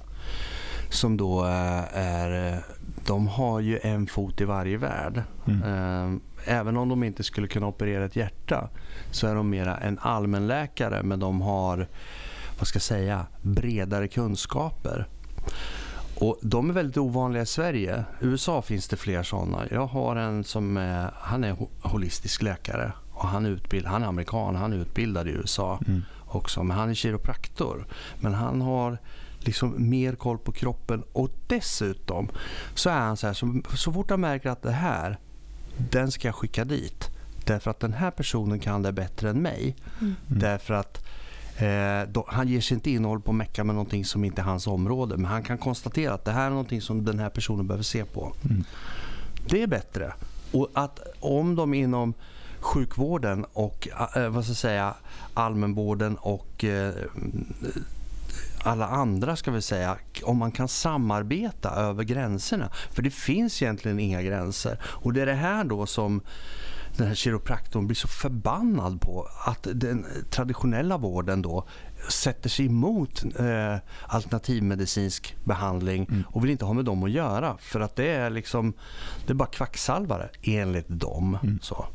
[0.90, 2.60] som då eh, är...
[3.06, 5.24] De har ju en fot i varje värld.
[5.48, 5.64] Mm.
[5.64, 6.22] Eh,
[6.58, 8.70] även om de inte skulle kunna operera ett hjärta
[9.12, 11.88] så är de mera en allmänläkare men de har
[12.58, 15.08] vad ska jag säga, bredare kunskaper.
[16.20, 18.06] Och De är väldigt ovanliga i Sverige.
[18.22, 19.64] I USA finns det fler sådana.
[19.72, 22.92] Jag har en som är, han är holistisk läkare.
[23.12, 26.04] Och han, utbild, han är amerikan, han är utbildad i USA mm.
[26.26, 26.64] också.
[26.64, 27.88] Men han är kiropraktor.
[28.20, 28.98] Men han har
[29.40, 31.04] liksom mer koll på kroppen.
[31.14, 32.30] Och dessutom
[32.74, 35.20] så är han så här, så, så fort han märker att det här,
[35.78, 37.10] den ska jag skicka dit.
[37.46, 39.76] Därför att den här personen kan det bättre än mig.
[40.02, 40.16] Mm.
[40.28, 41.06] Därför att
[41.58, 44.24] Eh, då, han ger sig inte in och håller på att mecka med någonting som
[44.24, 45.18] inte är hans område.
[45.18, 48.06] Men han kan konstatera att det här är någonting som den här personen behöver se
[48.06, 48.34] på.
[48.50, 48.64] Mm.
[49.50, 50.14] Det är bättre.
[50.52, 52.14] Och att om de inom
[52.60, 54.94] sjukvården och eh, vad ska jag säga,
[55.34, 56.94] allmänvården och eh,
[58.64, 62.70] alla andra ska vi säga, om man kan samarbeta över gränserna.
[62.92, 64.80] För det finns egentligen inga gränser.
[64.84, 66.22] Och det är det här då som
[66.98, 71.68] den här kiropraktorn blir så förbannad på att den traditionella vården då
[72.10, 73.78] sätter sig emot eh,
[74.08, 76.24] alternativmedicinsk behandling mm.
[76.28, 78.74] och vill inte ha med dem att göra för att det är liksom
[79.26, 81.38] det är bara kvacksalvare enligt dem.
[81.44, 81.60] Mm.
[81.62, 81.86] Så.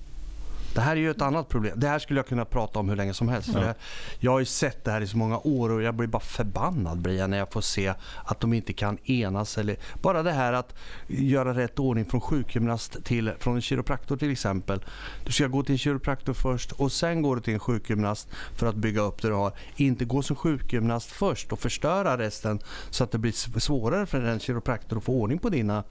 [0.74, 1.80] Det här är ju ett annat problem.
[1.80, 3.52] Det här skulle jag kunna prata om hur länge som helst.
[3.52, 3.74] För jag,
[4.18, 7.06] jag har ju sett det här i så många år och jag blir bara förbannad
[7.06, 7.94] jag när jag får se
[8.24, 9.58] att de inte kan enas.
[9.58, 10.74] Eller, bara det här att
[11.06, 14.84] göra rätt ordning från sjukgymnast till från en kiropraktor till exempel.
[15.24, 18.66] Du ska gå till en kiropraktor först och sen går du till en sjukgymnast för
[18.66, 19.52] att bygga upp det du har.
[19.76, 22.60] Inte gå som sjukgymnast först och förstöra resten
[22.90, 25.84] så att det blir svårare för en kiropraktor att få ordning på dina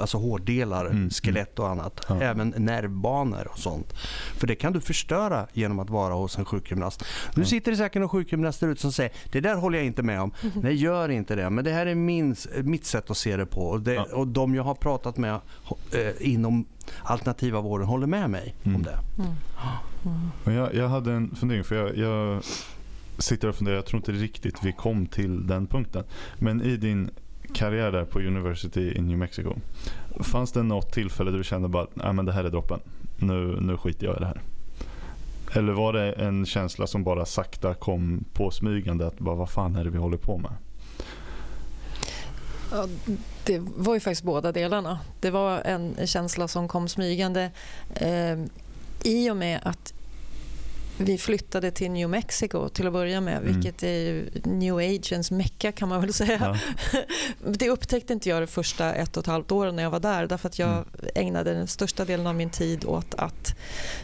[0.00, 1.10] alltså hårdelar, mm, mm.
[1.10, 2.00] skelett och annat.
[2.08, 2.22] Ja.
[2.22, 3.92] Även nervbanor och sånt.
[4.36, 7.04] För det kan du förstöra genom att vara hos en sjukgymnast.
[7.34, 10.02] Nu sitter det säkert en sjukgymnast där ute som säger det där håller jag inte
[10.02, 10.32] med om.
[10.42, 10.54] Mm.
[10.62, 11.50] Nej, gör inte det.
[11.50, 13.60] Men det här är min, mitt sätt att se det på.
[13.60, 14.06] Och, det, ja.
[14.12, 15.40] och de jag har pratat med
[15.92, 16.66] eh, inom
[17.02, 18.76] alternativa vården håller med mig mm.
[18.76, 18.98] om det.
[19.18, 20.56] Mm.
[20.56, 21.64] Jag, jag, hade en fundering.
[21.64, 22.42] för jag, jag
[23.18, 26.04] sitter och funderar, jag tror inte riktigt vi kom till den punkten.
[26.38, 27.10] Men i din
[27.56, 29.54] karriär där på University in New Mexico.
[30.20, 32.80] Fanns det något tillfälle där du kände bara att det här är droppen?
[33.16, 34.40] Nu, nu skiter jag i det här.
[35.52, 39.76] Eller var det en känsla som bara sakta kom på smygande att bara, vad fan
[39.76, 40.52] är det vi håller på med?
[42.72, 42.88] Ja,
[43.44, 44.98] det var ju faktiskt båda delarna.
[45.20, 47.50] Det var en känsla som kom smygande
[47.94, 48.38] eh,
[49.02, 49.94] i och med att
[50.98, 53.54] vi flyttade till New Mexico till att börja med, mm.
[53.54, 56.56] vilket är new agens mecka kan man väl säga.
[56.92, 57.00] Ja.
[57.58, 60.26] Det upptäckte inte jag de första ett och ett halvt åren när jag var där
[60.26, 60.86] därför att jag mm.
[61.14, 63.54] ägnade den största delen av min tid åt att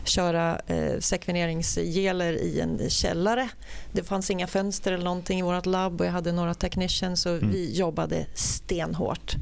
[0.04, 3.48] köra eh, sekveneringsgeler i en källare.
[3.92, 7.32] Det fanns inga fönster eller någonting i vårt labb och jag hade några technicians och
[7.32, 7.50] mm.
[7.50, 9.36] vi jobbade stenhårt.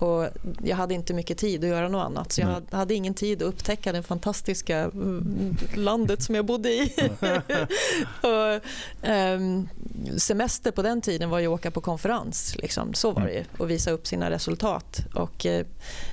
[0.00, 0.28] Och
[0.62, 2.32] jag hade inte mycket tid att göra något annat.
[2.32, 2.60] Så jag Nej.
[2.70, 6.92] hade ingen tid att upptäcka det fantastiska mm, landet som jag bodde i.
[8.20, 8.64] och,
[9.10, 9.68] um,
[10.18, 12.56] semester på den tiden var ju att åka på konferens.
[12.56, 12.94] Liksom.
[12.94, 13.44] Så var det ju.
[13.58, 15.00] Och visa upp sina resultat.
[15.14, 15.60] Och uh,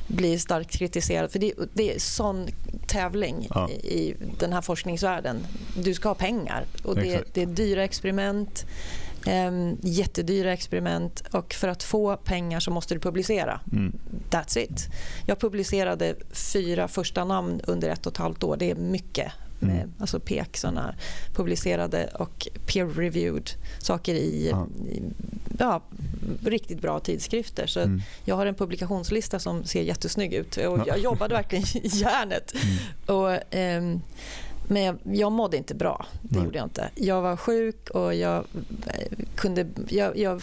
[0.08, 1.32] bli starkt kritiserad.
[1.32, 2.48] För det, det är sån
[2.88, 3.70] tävling ja.
[3.70, 5.48] i, i, den här forskningsvärlden.
[5.76, 6.66] Du ska ha pengar.
[6.84, 8.66] Och det, det är dyra experiment.
[9.28, 13.60] Um, jättedyra experiment och för att få pengar så måste du publicera.
[13.72, 13.94] Mm.
[14.30, 14.88] That's it.
[15.26, 18.58] Jag publicerade fyra första namn under ett och ett halvt år.
[18.58, 19.32] Det är mycket.
[19.62, 19.76] Mm.
[19.76, 20.96] Med, alltså PEK, såna
[21.34, 23.50] publicerade och peer-reviewed
[23.80, 24.68] saker i, ja.
[24.86, 25.02] i
[25.60, 25.82] ja,
[26.44, 27.68] riktigt bra tidskrifter.
[27.68, 28.02] Så mm.
[28.26, 30.58] Jag har en publikationslista som ser jättesnygg ut.
[30.58, 32.54] Och jag jobbade verkligen i järnet.
[32.56, 33.18] Mm.
[33.18, 34.02] Och, um,
[34.68, 36.06] men jag, jag mådde inte bra.
[36.22, 36.46] Det Nej.
[36.46, 36.90] gjorde jag inte.
[36.96, 38.46] Jag var sjuk och jag
[38.88, 39.68] eh, kunde...
[39.88, 40.42] Jag, jag,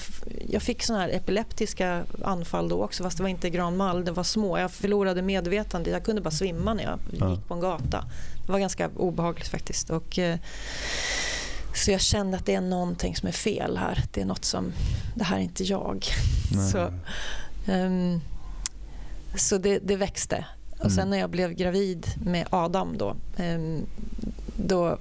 [0.49, 4.05] jag fick såna här epileptiska anfall då också, fast det var inte Gran Mal.
[4.05, 4.59] Det var små.
[4.59, 5.91] Jag förlorade medvetande.
[5.91, 7.31] Jag kunde bara svimma när jag ja.
[7.31, 8.05] gick på en gata.
[8.47, 9.91] Det var ganska obehagligt faktiskt.
[9.91, 10.39] Och, eh,
[11.75, 14.03] så jag kände att det är någonting som är fel här.
[14.13, 14.73] Det är något som...
[15.15, 16.07] Det här är inte jag.
[16.73, 16.93] Så,
[17.73, 18.21] um,
[19.37, 20.45] så det, det växte.
[20.85, 21.11] Och sen mm.
[21.11, 23.87] när jag blev gravid med Adam då, ehm,
[24.57, 24.99] då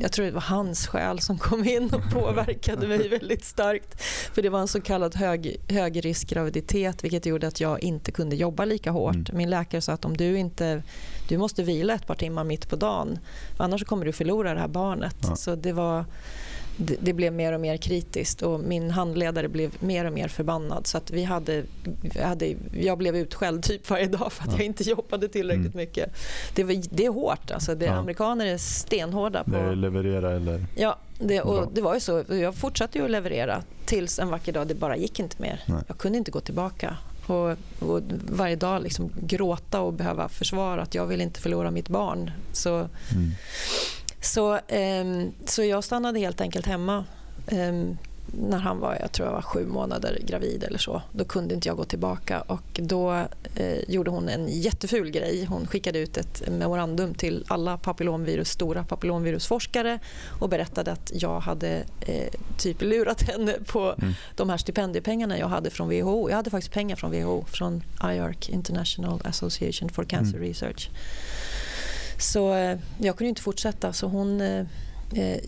[0.00, 4.02] jag tror det var hans själ som kom in och påverkade mig väldigt starkt.
[4.34, 8.64] För Det var en så kallad hög, högriskgraviditet vilket gjorde att jag inte kunde jobba
[8.64, 9.14] lika hårt.
[9.14, 9.36] Mm.
[9.38, 10.82] Min läkare sa att om du inte
[11.28, 13.18] du måste vila ett par timmar mitt på dagen
[13.56, 15.16] annars kommer du förlora det här barnet.
[15.22, 15.36] Ja.
[15.36, 16.04] Så det var
[16.76, 20.86] det, det, blev mer och mer kritiskt och min handledare blev mer och mer förbannad.
[20.86, 21.62] Så att vi hade,
[22.22, 24.56] hade, jag blev utskälld typ varje dag för att ja.
[24.56, 25.76] jag inte jobbade tillräckligt mm.
[25.76, 26.14] mycket.
[26.54, 27.50] Det, var, det är hårt.
[27.50, 27.74] Alltså.
[27.74, 27.92] Det, ja.
[27.92, 29.44] Amerikaner är stenhårda.
[29.44, 30.66] på det Leverera eller?
[30.76, 32.24] Ja, det, och det var ju så.
[32.28, 35.62] Jag fortsatte ju att leverera tills en vacker dag det bara gick inte mer.
[35.66, 35.82] Nej.
[35.86, 36.96] Jag kunde inte gå tillbaka.
[37.26, 38.00] Och, och,
[38.30, 42.30] varje dag liksom gråta och behöva försvara att jag vill inte förlora mitt barn.
[42.52, 43.32] Så, mm.
[44.24, 47.04] Så, um, så jag stannade helt enkelt hemma
[47.52, 51.02] um, när han var jag tror jag var sju månader gravid eller så.
[51.12, 53.12] Då kunde inte jag gå tillbaka och då
[53.54, 55.44] eh, gjorde hon en jätteful grej.
[55.44, 59.98] Hon skickade ut ett memorandum till alla papillomvirus, stora papillomvirusforskare
[60.40, 64.14] och berättade att jag hade eh, typ lurat henne på mm.
[64.36, 66.28] de här stipendiepengarna jag hade från WHO.
[66.30, 70.48] Jag hade faktiskt pengar från WHO, från IARC, International Association for Cancer mm.
[70.48, 70.90] Research.
[72.18, 74.66] Så eh, jag kunde inte fortsätta så hon, eh,
[75.12, 75.38] eh,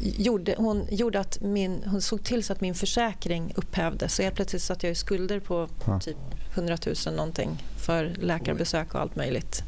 [0.00, 4.14] gjorde, hon, gjorde att min, hon såg till så att min försäkring upphävdes.
[4.14, 5.68] Så helt plötsligt satt jag i skulder på
[6.00, 6.16] typ
[6.54, 9.62] 100 000 någonting för läkarbesök och allt möjligt.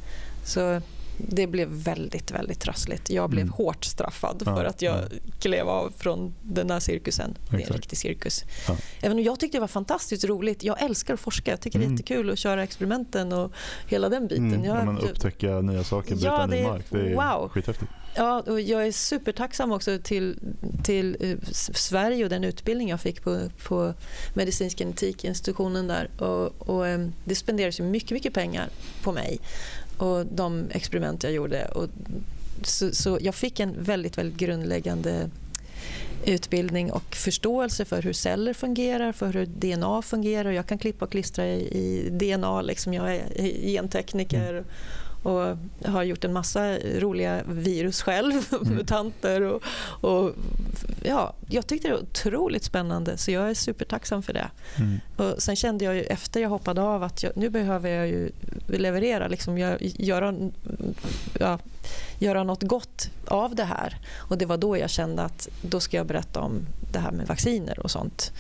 [0.44, 0.80] Så
[1.16, 3.10] det blev väldigt, väldigt trassligt.
[3.10, 3.52] Jag blev mm.
[3.52, 5.18] hårt straffad ja, för att jag ja.
[5.38, 7.38] klev av från den där cirkusen.
[7.50, 8.44] Det är en riktig cirkus.
[8.68, 8.76] Ja.
[9.00, 10.62] Även om jag tyckte det var fantastiskt roligt.
[10.62, 11.50] Jag älskar att forska.
[11.50, 11.80] Jag tycker mm.
[11.80, 11.96] det är mm.
[11.96, 13.52] jättekul att köra experimenten och
[13.88, 14.54] hela den biten.
[14.54, 14.64] Mm.
[14.64, 16.84] Jag, man upptäcka nya saker, bryta ja, ny mark.
[16.90, 17.48] Det är wow.
[17.48, 17.90] skithäftigt.
[18.16, 20.38] Ja, och jag är supertacksam också till,
[20.84, 21.36] till uh,
[21.74, 23.94] Sverige och den utbildning jag fick på, på
[24.34, 26.10] medicinsk genetikinstitutionen där.
[26.18, 28.68] Och, och um, det spenderas ju mycket, mycket pengar
[29.02, 29.40] på mig
[30.05, 31.64] och de experiment jag gjorde.
[31.64, 31.88] Och
[32.62, 35.30] så, så jag fick en väldigt, väldigt grundläggande
[36.26, 40.50] utbildning och förståelse för hur celler fungerar, för hur DNA fungerar.
[40.50, 42.62] Jag kan klippa och klistra i, i DNA.
[42.62, 42.94] Liksom.
[42.94, 43.22] Jag är
[43.66, 44.50] gentekniker.
[44.50, 44.64] Mm.
[45.24, 48.74] Och har gjort en massa roliga virus själv, mm.
[48.74, 49.42] mutanter.
[49.42, 49.62] Och,
[50.00, 50.32] och,
[51.02, 54.50] ja, jag tyckte det var otroligt spännande så jag är supertacksam för det.
[54.76, 55.00] Mm.
[55.16, 58.30] Och sen kände jag efter jag hoppade av att jag, nu behöver jag ju
[58.66, 60.34] leverera, liksom göra,
[61.40, 61.58] ja,
[62.18, 63.98] göra något gott av det här.
[64.16, 67.26] Och Det var då jag kände att då ska jag berätta om det här med
[67.26, 68.32] vacciner och sånt.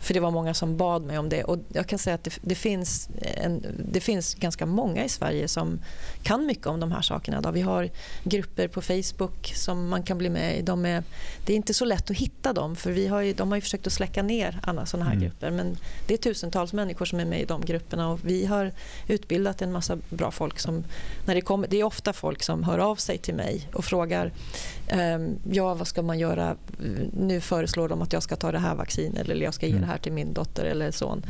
[0.00, 1.44] För det var många som bad mig om det.
[1.44, 5.48] Och jag kan säga att det, det, finns, en, det finns ganska många i Sverige
[5.48, 5.80] som
[6.22, 7.40] kan mycket om de här sakerna.
[7.40, 7.50] Då.
[7.50, 7.90] Vi har
[8.24, 10.62] grupper på Facebook som man kan bli med i.
[10.62, 11.02] De är,
[11.46, 13.60] det är inte så lätt att hitta dem för vi har ju, de har ju
[13.60, 15.24] försökt att släcka ner alla sådana här mm.
[15.24, 15.50] grupper.
[15.50, 15.76] Men
[16.06, 18.72] det är tusentals människor som är med i de grupperna och vi har
[19.08, 20.58] utbildat en massa bra folk.
[20.58, 20.84] som
[21.26, 24.32] när Det, kommer, det är ofta folk som hör av sig till mig och frågar
[25.50, 26.56] ja, vad ska man göra?
[27.12, 29.82] Nu föreslår de att jag ska ta det här vaccinet eller jag ska ge mm.
[29.82, 31.22] det här till min dotter eller son.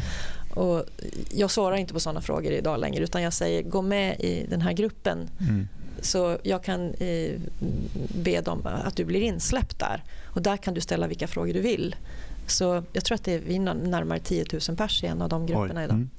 [0.54, 0.84] Och
[1.34, 4.60] jag svarar inte på sådana frågor idag längre utan jag säger gå med i den
[4.60, 5.30] här gruppen.
[5.40, 5.68] Mm.
[6.00, 7.40] Så jag kan eh,
[8.14, 10.02] be dem att du blir insläppt där.
[10.24, 11.96] Och där kan du ställa vilka frågor du vill.
[12.46, 15.80] Så jag tror att det är närmare 10 000 pers i en av de grupperna
[15.80, 15.84] Oj.
[15.84, 15.94] idag.
[15.94, 16.10] Mm.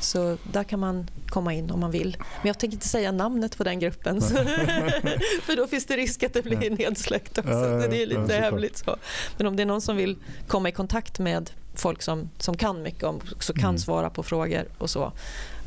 [0.00, 2.16] Så där kan man komma in om man vill.
[2.18, 4.20] Men jag tänker inte säga namnet på den gruppen.
[5.42, 7.50] för då finns det risk att det blir nedsläckt också.
[7.50, 8.78] Ja, ja, det är lite ja, hemligt.
[8.78, 8.96] Så.
[9.36, 12.82] Men om det är någon som vill komma i kontakt med folk som, som kan
[12.82, 13.78] mycket om, så kan mm.
[13.78, 15.12] svara på frågor och så.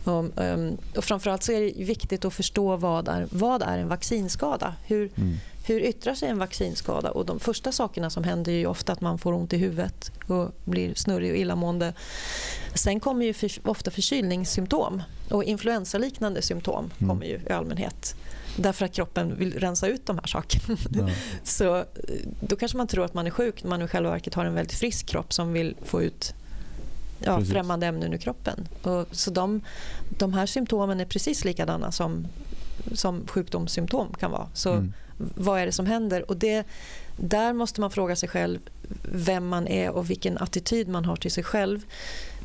[0.04, 3.88] Och, um, och framförallt så är det viktigt att förstå vad är, vad är en
[3.88, 4.76] vaccinskada.
[4.86, 5.38] Hur, mm.
[5.74, 7.12] Hur yttrar sig en vaccinskada?
[7.12, 10.52] Och de första sakerna som händer är ofta att man får ont i huvudet och
[10.66, 11.94] blir snurrig och illamående.
[12.76, 17.10] Sen kommer ju för, ofta förkylningssymptom och influensaliknande symptom mm.
[17.10, 18.16] kommer ju i allmänhet.
[18.56, 20.78] Därför att kroppen vill rensa ut de här sakerna.
[20.92, 21.10] Ja.
[21.44, 21.86] Så eh,
[22.40, 24.54] då kanske man tror att man är sjuk när man i själva verket har en
[24.54, 26.34] väldigt frisk kropp som vill få ut
[27.20, 28.68] ja, främmande ämnen ur kroppen.
[28.82, 29.62] Och, så de,
[30.10, 32.28] de här symptomen är precis likadana som,
[32.94, 34.48] som sjukdomssymptom kan vara.
[34.54, 34.94] Så mm
[35.36, 36.30] vad är det som händer?
[36.30, 36.64] Och det,
[37.18, 38.60] där måste man fråga sig själv
[39.12, 41.86] vem man är och vilken attityd man har till sig själv.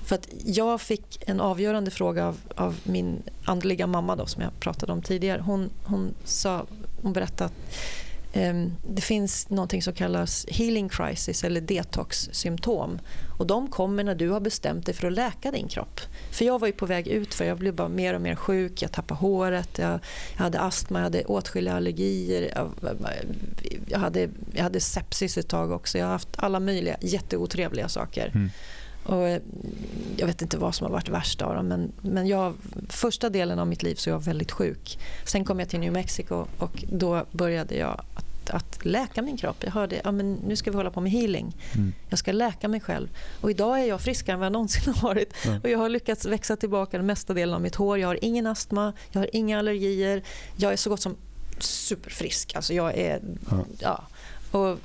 [0.04, 4.60] För att jag fick en avgörande fråga av, av min andliga mamma då, som jag
[4.60, 5.40] pratade om tidigare.
[5.40, 6.66] Hon, hon, sa,
[7.02, 7.76] hon berättade att
[8.36, 12.98] Ehm, det finns något som kallas healing crisis eller detox-symptom.
[13.38, 16.00] Och de kommer när du har bestämt dig för att läka din kropp.
[16.30, 18.82] För Jag var ju på väg ut för jag blev bara mer och mer sjuk.
[18.82, 20.00] Jag tappade håret, jag,
[20.36, 22.52] jag hade astma, jag hade åtskilliga allergier.
[22.54, 22.70] Jag,
[23.86, 25.98] jag, hade, jag hade sepsis ett tag också.
[25.98, 28.30] Jag har haft alla möjliga jätteotrevliga saker.
[28.34, 28.50] Mm.
[29.06, 29.40] Och eh,
[30.16, 31.68] jag vet inte vad som har varit värst av dem.
[31.68, 32.54] Men, men jag,
[32.88, 34.98] första delen av mitt liv så var jag väldigt sjuk.
[35.24, 39.56] Sen kom jag till New Mexico och då började jag att, att läka min kropp.
[39.60, 41.56] Jag hörde ja, nu ska vi hålla på med healing.
[41.74, 41.92] Mm.
[42.08, 43.08] Jag ska läka mig själv.
[43.40, 45.46] Och idag är jag friskare än vad jag någonsin har varit.
[45.46, 45.60] Mm.
[45.60, 47.98] Och jag har lyckats växa tillbaka den mesta delen av mitt hår.
[47.98, 50.22] Jag har ingen astma, jag har inga allergier.
[50.56, 51.16] Jag är så gott som
[51.58, 52.54] superfrisk.
[52.56, 53.20] Alltså jag är...
[53.50, 53.64] Ja.
[53.78, 54.04] ja
[54.50, 54.78] och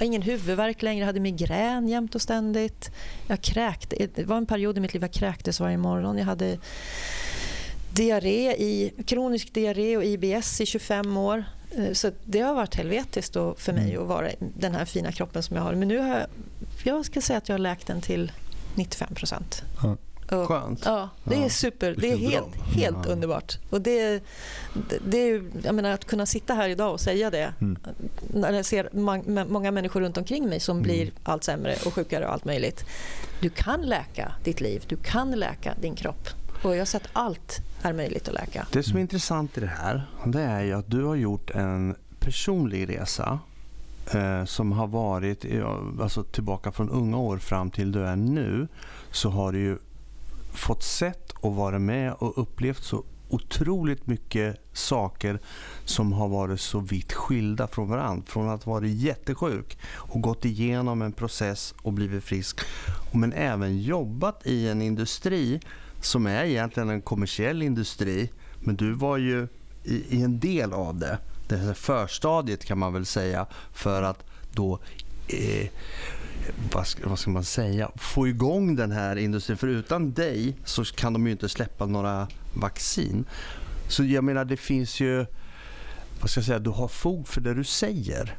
[0.00, 2.90] ingen huvudvärk längre, jag hade migrän jämt och ständigt.
[3.26, 6.18] Jag kräkte, det var en period i mitt liv jag kräktes varje morgon.
[6.18, 6.58] Jag hade
[7.92, 11.44] diarré i, kronisk diarré och IBS i 25 år.
[11.76, 14.02] Eh, så det har varit helvetiskt för mig mm.
[14.02, 15.74] att vara den här fina kroppen som jag har.
[15.74, 16.26] Men nu har jag,
[16.84, 18.32] jag ska säga att jag har läkt den till
[18.74, 19.62] 95 procent.
[19.82, 19.96] Ja.
[20.30, 20.82] Och, Skönt.
[20.84, 21.94] Ja, det är super.
[21.98, 23.12] Det är helt, helt ja.
[23.12, 23.58] underbart.
[23.70, 24.22] Och det,
[25.06, 27.78] det är, jag menar, att kunna sitta här idag och säga det mm.
[28.34, 28.88] när jag ser
[29.44, 30.82] många människor runt omkring mig som mm.
[30.82, 32.84] blir allt sämre och sjukare och allt möjligt.
[33.40, 34.84] Du kan läka ditt liv.
[34.88, 36.28] Du kan läka din kropp.
[36.62, 38.66] Och jag har sett allt är möjligt att läka.
[38.72, 41.96] Det som är intressant i det här det är ju att du har gjort en
[42.20, 43.38] personlig resa
[44.14, 45.44] eh, som har varit
[46.00, 48.68] alltså tillbaka från unga år fram till du är nu
[49.10, 49.78] så har du ju
[50.52, 55.40] fått sett och varit med och upplevt så otroligt mycket saker
[55.84, 58.24] som har varit så vitt skilda från varandra.
[58.26, 62.60] Från att vara jättesjuk och gått igenom en process och blivit frisk.
[63.12, 65.60] Men även jobbat i en industri
[66.00, 68.30] som är egentligen en kommersiell industri.
[68.60, 69.48] Men du var ju
[69.84, 71.18] i, i en del av det.
[71.48, 74.78] Det här förstadiet kan man väl säga för att då
[75.28, 75.68] eh,
[76.72, 79.56] vad ska, vad ska, man säga, få igång den här industrin.
[79.56, 83.24] För utan dig så kan de ju inte släppa några vaccin.
[83.88, 85.26] Så jag menar det finns ju,
[86.20, 88.38] vad ska jag säga, du har fog för det du säger.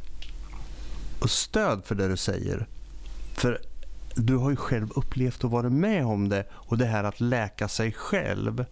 [1.20, 2.68] Och stöd för det du säger.
[3.34, 3.62] För
[4.16, 6.46] du har ju själv upplevt och varit med om det.
[6.52, 8.66] Och det här att läka sig själv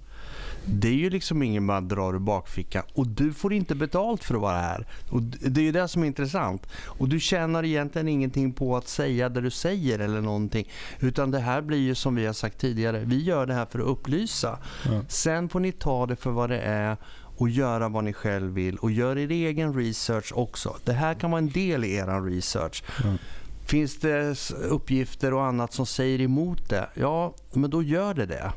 [0.66, 4.36] det är ju liksom ingen man drar ur bakfickan och du får inte betalt för
[4.36, 4.86] att vara här.
[5.10, 6.68] Och det är ju det som är intressant.
[6.86, 10.70] Och du tjänar egentligen ingenting på att säga det du säger eller någonting.
[11.00, 13.80] Utan det här blir ju som vi har sagt tidigare, vi gör det här för
[13.80, 14.60] att upplysa.
[14.88, 15.06] Mm.
[15.10, 16.98] Sen får ni ta det för vad det är
[17.38, 20.76] och göra vad ni själv vill och gör er egen research också.
[20.84, 22.84] Det här kan vara en del i er research.
[23.04, 23.18] Mm.
[23.66, 24.36] Finns det
[24.70, 26.90] uppgifter och annat som säger emot det?
[26.94, 28.52] Ja, men då gör det det.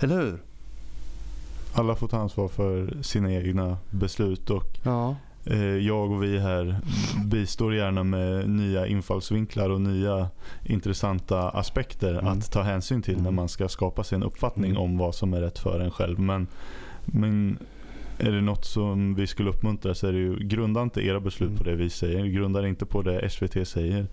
[0.00, 0.49] Eller hur?
[1.72, 5.16] Alla får ta ansvar för sina egna beslut och ja.
[5.44, 6.80] eh, jag och vi här
[7.24, 10.28] bistår gärna med nya infallsvinklar och nya
[10.64, 12.26] intressanta aspekter mm.
[12.26, 13.34] att ta hänsyn till när mm.
[13.34, 14.82] man ska skapa sig en uppfattning mm.
[14.82, 16.20] om vad som är rätt för en själv.
[16.20, 16.46] Men,
[17.04, 17.58] men
[18.18, 21.48] är det något som vi skulle uppmuntra så är det ju grunda inte era beslut
[21.48, 21.58] mm.
[21.58, 22.24] på det vi säger.
[22.24, 24.06] Grunda inte på det SVT säger.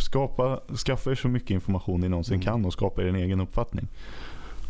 [0.00, 2.44] Skapa, skaffa er så mycket information ni någonsin mm.
[2.44, 3.88] kan och skapa er en egen uppfattning.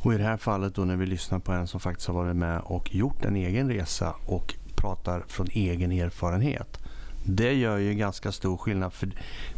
[0.05, 2.37] Och i det här fallet då när vi lyssnar på en som faktiskt har varit
[2.37, 6.79] med och gjort en egen resa och pratar från egen erfarenhet.
[7.27, 9.11] Det gör ju ganska stor skillnad för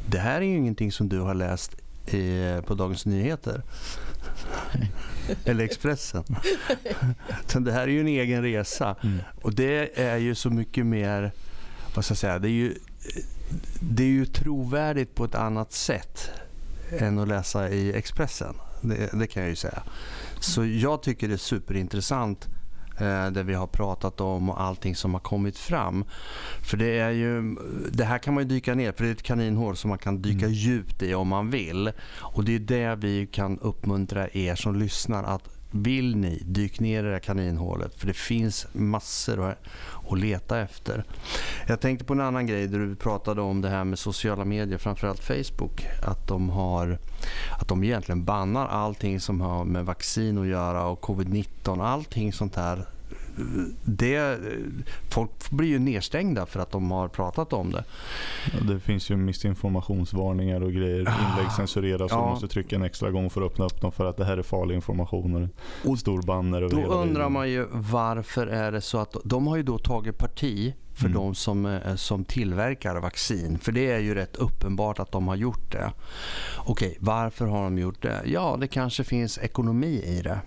[0.07, 1.73] det här är ju ingenting som du har läst
[2.15, 3.63] i, på Dagens Nyheter.
[5.45, 6.25] Eller Expressen.
[7.47, 8.97] Så det här är ju en egen resa.
[9.03, 9.19] Mm.
[9.43, 11.33] Och det är ju så mycket mer,
[11.95, 12.75] vad ska jag säga, det är ju,
[13.81, 16.31] det är ju trovärdigt på ett annat sätt
[16.99, 18.55] än att läsa i Expressen.
[18.81, 19.83] Det, det kan jag ju säga.
[20.41, 22.49] Så jag tycker det är superintressant
[23.01, 26.05] eh, det vi har pratat om och allting som har kommit fram.
[26.63, 27.57] För det är ju,
[27.93, 30.23] det här kan man ju dyka ner för det är ett kaninhål som man kan
[30.23, 30.53] dyka mm.
[30.53, 31.93] djupt i om man vill.
[32.19, 37.05] Och det är det vi kan uppmuntra er som lyssnar att vill ni, dyk ner
[37.05, 39.57] i det här kaninhålet för det finns massor
[40.13, 41.05] att leta efter.
[41.67, 44.79] Jag tänkte på en annan grej där du pratade om det här med sociala medier,
[44.79, 45.87] framförallt Facebook.
[46.03, 46.99] Att de, har,
[47.61, 52.57] att de egentligen bannar allting som har med vaccin att göra och covid-19, allting sånt
[52.57, 52.87] här
[53.85, 54.39] det,
[55.11, 57.85] folk blir ju nedstängda för att de har pratat om det.
[58.53, 61.09] Ja, det finns ju missinformationsvarningar och grejer.
[61.09, 62.19] Ah, Inlägg censureras ja.
[62.19, 64.39] och måste trycka en extra gång för att öppna upp dem för att det här
[64.39, 65.49] är farlig information.
[65.85, 67.33] Och stor banner över Då hela undrar videon.
[67.33, 71.19] man ju varför är det så att de har ju då tagit parti för mm.
[71.19, 73.59] de som, eh, som tillverkar vaccin.
[73.59, 75.93] För det är ju rätt uppenbart att de har gjort det.
[76.59, 78.23] Okej, varför har de gjort det?
[78.27, 80.41] Ja, det kanske finns ekonomi i det.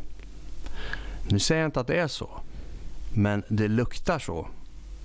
[1.30, 2.30] Nu säger jag inte att det är så.
[3.14, 4.48] Men det luktar så.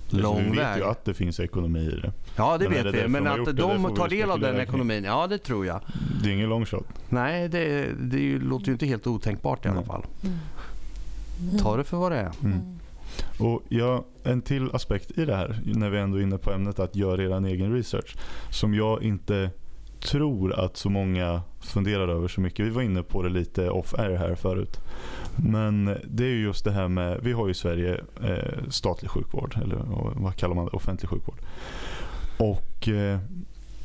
[0.09, 0.77] Lång vi vet väg.
[0.77, 2.11] ju att det finns ekonomi i det.
[2.35, 3.07] Ja, det men vet vi.
[3.07, 5.81] Men att de tar del av den ekonomin, ja det tror jag.
[6.23, 6.87] Det är ingen long shot.
[7.09, 10.05] Nej, det, det låter ju inte helt otänkbart i alla fall.
[10.23, 11.57] Mm.
[11.57, 12.31] Ta det för vad det är.
[12.43, 12.59] Mm.
[13.39, 16.79] Och ja, en till aspekt i det här, när vi ändå är inne på ämnet
[16.79, 18.15] att göra er egen research,
[18.51, 19.49] som jag inte
[20.05, 22.65] tror att så många funderar över så mycket.
[22.65, 24.79] Vi var inne på det lite off-air här förut.
[25.35, 29.77] Men det är just det här med, vi har i Sverige eh, statlig sjukvård, eller
[30.15, 31.37] vad kallar man det, offentlig sjukvård.
[32.37, 33.19] Och eh,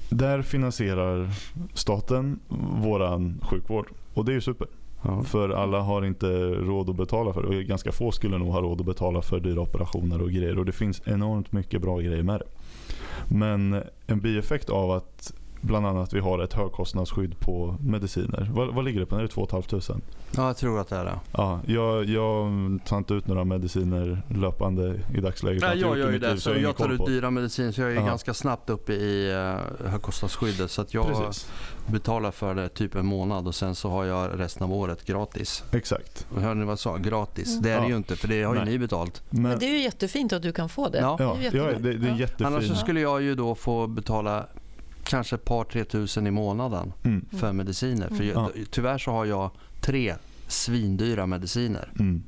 [0.08, 1.30] där finansierar
[1.74, 2.40] staten
[2.80, 3.86] våran sjukvård.
[4.14, 4.68] Och det är ju super.
[5.02, 5.22] Ja.
[5.22, 7.48] För alla har inte råd att betala för det.
[7.48, 10.58] Och ganska få skulle nog ha råd att betala för dyra operationer och grejer.
[10.58, 12.46] Och det finns enormt mycket bra grejer med det.
[13.34, 18.50] Men en bieffekt av att bland annat vi har ett högkostnadsskydd på mediciner.
[18.54, 19.16] Vad, vad ligger det på?
[19.16, 20.00] Är det 2 500?
[20.36, 21.20] Ja, jag tror att det är det.
[21.32, 22.50] Ja, jag, jag
[22.84, 25.62] tar inte ut några mediciner löpande i dagsläget.
[25.62, 26.40] Nej, jag gör ju det.
[26.40, 28.06] Så jag tar ut dyra mediciner så jag är Aha.
[28.06, 30.70] ganska snabbt uppe i uh, högkostnadsskyddet.
[30.70, 31.50] Så att jag Precis.
[31.86, 35.64] betalar för det typ en månad och sen så har jag resten av året gratis.
[35.72, 36.26] Exakt.
[36.36, 36.96] Hörde ni vad jag sa?
[36.96, 37.50] Gratis.
[37.50, 37.62] Mm.
[37.62, 37.80] Det är ja.
[37.80, 38.70] det ju inte för det har ju Nej.
[38.70, 39.22] ni betalt.
[39.30, 40.98] Men, Men, det är ju jättefint att du kan få det.
[40.98, 42.46] Ja, ja, det, är ja det, det är jättefint.
[42.46, 44.46] Annars så skulle jag ju då få betala
[45.04, 47.24] kanske ett par, tre tusen i månaden mm.
[47.32, 48.08] för mediciner.
[48.08, 49.50] För jag, tyvärr så har jag
[49.80, 50.14] tre
[50.46, 51.92] svindyra mediciner.
[51.98, 52.22] Mm.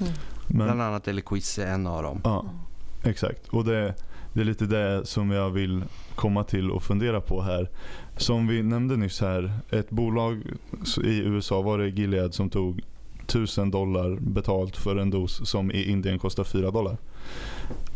[0.00, 0.12] Mm.
[0.48, 2.20] Men, Bland annat Eliquis är en av dem.
[2.24, 2.44] Ja,
[3.04, 3.48] exakt.
[3.48, 3.94] Och det,
[4.32, 5.84] det är lite det som jag vill
[6.14, 7.70] komma till och fundera på här.
[8.16, 10.42] Som vi nämnde nyss här, ett bolag
[11.04, 12.82] i USA var det Gilead som tog
[13.24, 16.96] 1000 dollar betalt för en dos som i Indien kostar 4 dollar.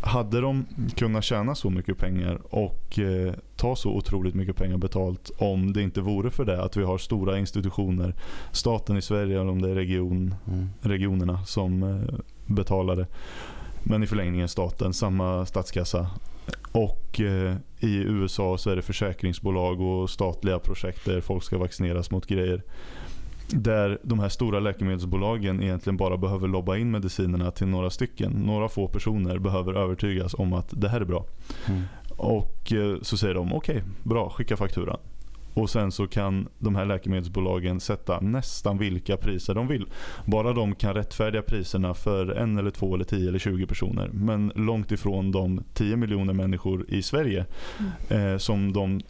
[0.01, 0.65] Hade de
[0.95, 5.81] kunnat tjäna så mycket pengar och eh, ta så otroligt mycket pengar betalt om det
[5.81, 8.15] inte vore för det att vi har stora institutioner,
[8.51, 10.69] staten i Sverige eller om det är region, mm.
[10.81, 13.07] regionerna som eh, betalar det.
[13.83, 16.07] Men i förlängningen staten, samma statskassa.
[16.71, 22.11] Och eh, i USA så är det försäkringsbolag och statliga projekt där folk ska vaccineras
[22.11, 22.63] mot grejer.
[23.53, 28.31] Där de här stora läkemedelsbolagen egentligen bara behöver lobba in medicinerna till några stycken.
[28.31, 31.25] Några få personer behöver övertygas om att det här är bra.
[31.67, 31.81] Mm.
[32.17, 34.97] Och eh, så säger de okej, okay, bra, skicka fakturan.
[35.53, 39.85] Och sen så kan de här läkemedelsbolagen sätta nästan vilka priser de vill.
[40.25, 44.09] Bara de kan rättfärdiga priserna för en eller två eller tio eller tjugo personer.
[44.13, 47.45] Men långt ifrån de 10 miljoner människor i Sverige
[48.09, 48.27] mm.
[48.27, 49.01] eh, som de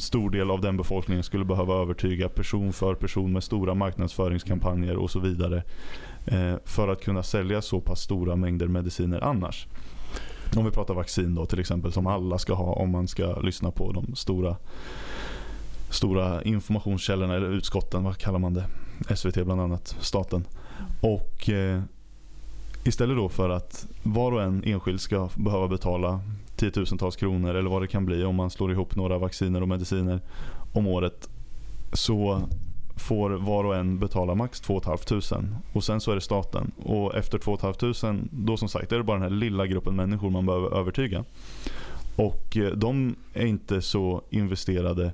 [0.00, 5.10] stor del av den befolkningen skulle behöva övertyga person för person med stora marknadsföringskampanjer och
[5.10, 5.62] så vidare
[6.26, 9.66] eh, för att kunna sälja så pass stora mängder mediciner annars.
[10.56, 13.70] Om vi pratar vaccin då till exempel som alla ska ha om man ska lyssna
[13.70, 14.56] på de stora
[15.90, 18.66] stora informationskällorna eller utskotten, vad kallar man det?
[19.16, 20.44] SVT bland annat, staten.
[21.00, 21.82] Och eh,
[22.84, 26.20] istället då för att var och en enskild ska behöva betala
[26.64, 30.20] tiotusentals kronor eller vad det kan bli om man slår ihop några vacciner och mediciner
[30.72, 31.28] om året
[31.92, 32.48] så
[32.96, 36.72] får var och en betala max 2 500 och sen så är det staten.
[36.84, 40.30] Och efter 2 500 då som sagt är det bara den här lilla gruppen människor
[40.30, 41.24] man behöver övertyga.
[42.16, 45.12] Och eh, de är inte så investerade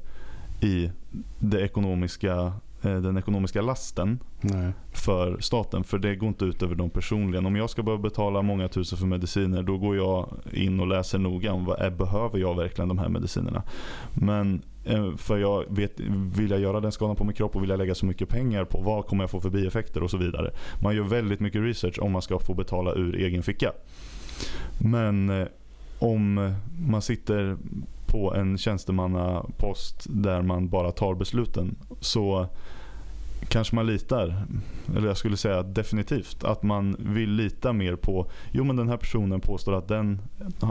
[0.61, 0.91] i
[1.39, 2.53] det ekonomiska
[2.83, 4.73] den ekonomiska lasten Nej.
[4.93, 5.85] för staten.
[5.85, 7.47] För det går inte ut över dem personligen.
[7.47, 11.19] Om jag ska behöva betala många tusen för mediciner då går jag in och läser
[11.19, 13.63] noga om vad är, behöver jag verkligen de här medicinerna.
[14.15, 16.01] Men eh, för jag vet,
[16.37, 18.65] vill jag göra den skadan på min kropp och vill jag lägga så mycket pengar
[18.65, 20.51] på vad kommer jag få för bieffekter och så vidare.
[20.83, 23.73] Man gör väldigt mycket research om man ska få betala ur egen ficka.
[24.79, 25.47] Men eh,
[25.99, 27.57] om man sitter
[28.07, 32.47] på en tjänstemannapost där man bara tar besluten så
[33.51, 34.47] kanske man litar,
[34.97, 38.97] eller jag skulle säga definitivt, att man vill lita mer på, jo men den här
[38.97, 40.23] personen påstår att den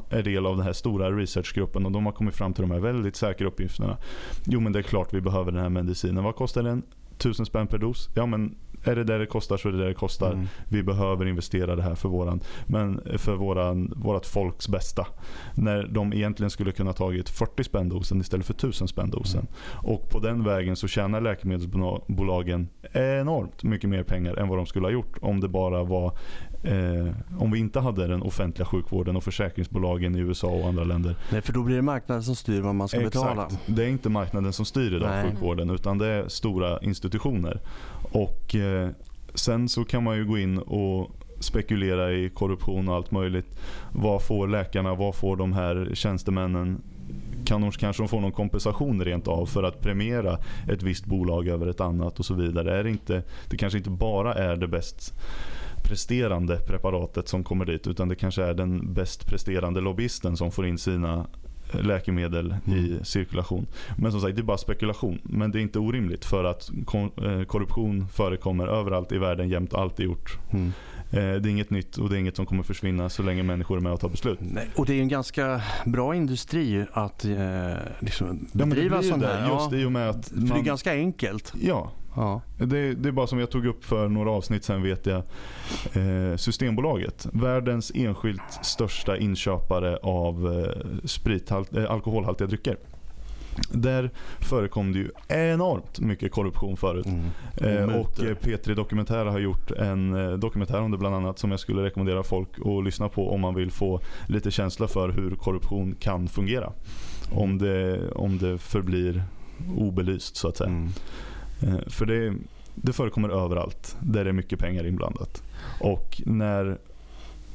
[0.10, 2.80] är del av den här stora researchgruppen och de har kommit fram till de här
[2.80, 3.98] väldigt säkra uppgifterna.
[4.46, 6.24] Jo men det är klart vi behöver den här medicinen.
[6.24, 6.84] Vad kostar den?
[7.20, 8.10] Tusen spänn per dos?
[8.14, 10.32] Ja men är det där det kostar så är det där det kostar.
[10.32, 10.48] Mm.
[10.70, 15.08] Vi behöver investera det här för, våran, men för våran, vårat folks bästa.
[15.56, 19.40] När de egentligen skulle kunna tagit 40 spänn dosen istället för 1000 spänn dosen.
[19.40, 19.96] Mm.
[19.96, 24.86] Och på den vägen så tjänar läkemedelsbolagen enormt mycket mer pengar än vad de skulle
[24.86, 26.18] ha gjort om det bara var
[26.64, 27.08] Eh,
[27.38, 31.16] om vi inte hade den offentliga sjukvården och försäkringsbolagen i USA och andra länder.
[31.32, 33.14] Nej, för då blir det marknaden som styr vad man ska Exakt.
[33.14, 33.50] betala.
[33.66, 35.32] Det är inte marknaden som styr idag Nej.
[35.32, 37.60] sjukvården utan det är stora institutioner.
[38.12, 38.90] Och eh,
[39.34, 43.60] Sen så kan man ju gå in och spekulera i korruption och allt möjligt.
[43.92, 46.82] Vad får läkarna, vad får de här tjänstemännen?
[47.46, 50.38] Kan de, kanske de får någon kompensation rent av för att premiera
[50.68, 52.80] ett visst bolag över ett annat och så vidare.
[52.80, 55.14] Är det, inte, det kanske inte bara är det bäst
[55.90, 60.68] presterande preparatet som kommer dit utan det kanske är den bäst presterande lobbyisten som får
[60.68, 61.28] in sina
[61.72, 62.80] läkemedel mm.
[62.80, 63.68] i cirkulation.
[63.98, 65.20] Men som sagt, det är bara spekulation.
[65.24, 70.06] Men det är inte orimligt för att eh, korruption förekommer överallt i världen jämt alltid
[70.06, 70.38] gjort.
[70.52, 70.72] Mm.
[71.12, 73.78] Eh, det är inget nytt och det är inget som kommer försvinna så länge människor
[73.78, 74.40] är med och tar beslut.
[74.42, 79.50] Nej, och det är en ganska bra industri att eh, liksom bedriva ja, sån här.
[79.54, 81.54] Just i och med att man, det är ganska enkelt.
[81.62, 82.42] Ja, Ja.
[82.58, 85.24] Det, det, är bara som jag tog upp för några avsnitt sen vet jag.
[85.94, 87.28] Eh, Systembolaget.
[87.34, 92.78] Världens enskilt största inköpare av eh, sprithalt, eh, alkoholhaltiga drycker.
[93.72, 94.10] Där
[94.40, 97.06] förekom det ju enormt mycket korruption förut.
[97.06, 97.90] Mm.
[97.90, 101.52] Eh, och eh, P3 Dokumentär har gjort en eh, dokumentär om det bland annat som
[101.52, 105.36] jag skulle rekommendera folk att lyssna på om man vill få lite känsla för hur
[105.36, 106.72] korruption kan fungera.
[107.32, 109.24] Om det, om det förblir
[109.78, 110.70] obelyst så att säga.
[110.70, 110.90] Mm.
[111.62, 112.34] Eh, för det,
[112.76, 115.44] det förekommer överallt där det är mycket pengar inblandat.
[115.82, 116.78] Och när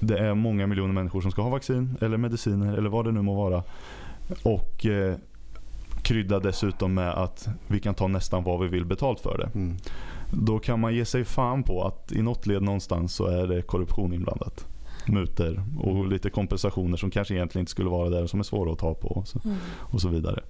[0.01, 3.22] det är många miljoner människor som ska ha vaccin eller mediciner eller vad det nu
[3.22, 3.62] må vara.
[4.43, 5.16] Och eh,
[6.02, 9.59] krydda dessutom med att vi kan ta nästan vad vi vill betalt för det.
[9.59, 9.76] Mm.
[10.31, 13.62] Då kan man ge sig fan på att i något led någonstans så är det
[13.62, 14.66] korruption inblandat.
[15.06, 18.78] Muter och lite kompensationer som kanske egentligen inte skulle vara där som är svåra att
[18.78, 19.56] ta på och så, mm.
[19.78, 20.40] och så vidare.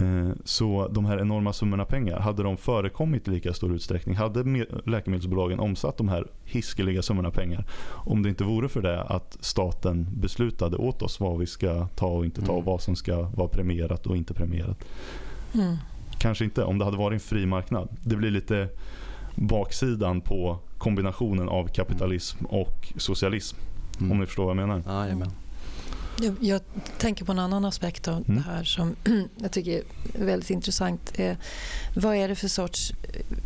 [0.00, 4.16] Eh, så de här enorma summorna pengar, hade de förekommit i lika stor utsträckning?
[4.16, 7.64] Hade läkemedelsbolagen omsatt de här hiskeliga summorna pengar?
[7.88, 12.06] Om det inte vore för det att staten beslutade åt oss vad vi ska ta
[12.06, 12.64] och inte ta, mm.
[12.64, 14.84] vad som ska vara premierat och inte premierat.
[15.54, 15.76] Mm.
[16.18, 17.88] Kanske inte om det hade varit en fri marknad.
[18.00, 18.68] Det blir lite
[19.34, 23.56] baksidan på kombinationen av kapitalism och socialism.
[23.98, 24.12] Mm.
[24.12, 24.82] Om ni förstår vad jag menar.
[24.86, 25.30] Ja, jag,
[26.40, 26.60] jag,
[26.98, 28.36] tänker på en annan aspekt av mm.
[28.36, 28.96] det här som
[29.36, 29.82] jag tycker
[30.14, 31.12] är väldigt intressant.
[31.14, 31.36] Eh,
[31.96, 32.92] vad är det för sorts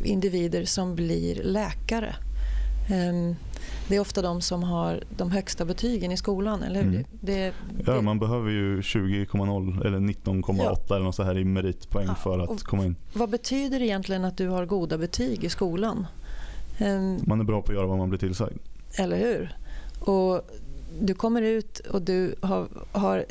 [0.05, 2.17] individer som blir läkare?
[2.91, 3.37] Um,
[3.89, 6.89] det är ofta de som har de högsta betygen i skolan, eller hur?
[6.89, 7.05] Mm.
[7.21, 7.53] Det, det,
[7.87, 10.95] ja, man behöver ju 20,0 eller 19,8 ja.
[10.97, 12.97] eller något så här i meritpoäng ja, för att komma in.
[13.13, 16.07] Vad betyder det egentligen att du har goda betyg i skolan?
[16.81, 18.59] Um, man är bra på att göra vad man blir tillsagd.
[18.99, 19.57] Eller hur?
[20.01, 20.51] Och
[21.01, 23.25] du kommer ut och du har, har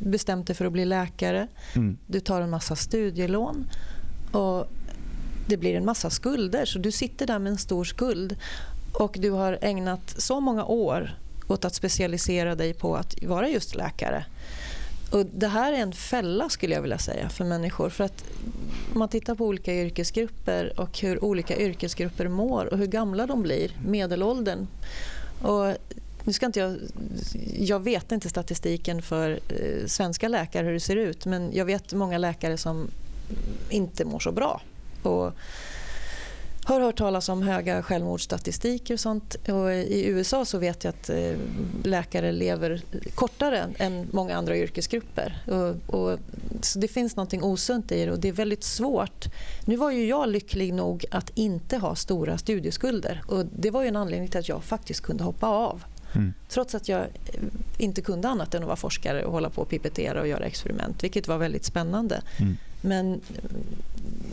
[0.00, 1.48] bestämt dig för att bli läkare.
[1.76, 1.98] Mm.
[2.06, 3.66] Du tar en massa studielån.
[4.32, 4.66] Och
[5.46, 8.36] det blir en massa skulder, så du sitter där med en stor skuld.
[8.92, 11.18] Och du har ägnat så många år
[11.48, 14.24] åt att specialisera dig på att vara just läkare.
[15.12, 17.90] Och Det här är en fälla skulle jag vilja säga för människor.
[17.90, 18.24] För att
[18.92, 23.42] om man tittar på olika yrkesgrupper och hur olika yrkesgrupper mår och hur gamla de
[23.42, 24.66] blir, medelåldern.
[25.42, 25.74] Och
[26.24, 26.76] nu ska inte jag,
[27.58, 31.92] jag vet inte statistiken för eh, svenska läkare hur det ser ut men jag vet
[31.92, 32.90] många läkare som
[33.70, 34.60] inte mår så bra.
[35.02, 35.32] Och
[36.64, 39.34] har hört talas om höga självmordsstatistiker och sånt.
[39.34, 41.32] Och I USA så vet jag att eh,
[41.84, 42.82] läkare lever
[43.14, 45.42] kortare än många andra yrkesgrupper.
[45.46, 46.18] Och, och,
[46.60, 49.24] så det finns något osunt i det och det är väldigt svårt.
[49.64, 53.88] Nu var ju jag lycklig nog att inte ha stora studieskulder och det var ju
[53.88, 55.84] en anledning till att jag faktiskt kunde hoppa av.
[56.14, 56.34] Mm.
[56.48, 57.06] Trots att jag
[57.78, 61.04] inte kunde annat än att vara forskare och hålla på och pipetera och göra experiment,
[61.04, 62.22] vilket var väldigt spännande.
[62.38, 62.56] Mm.
[62.80, 63.20] Men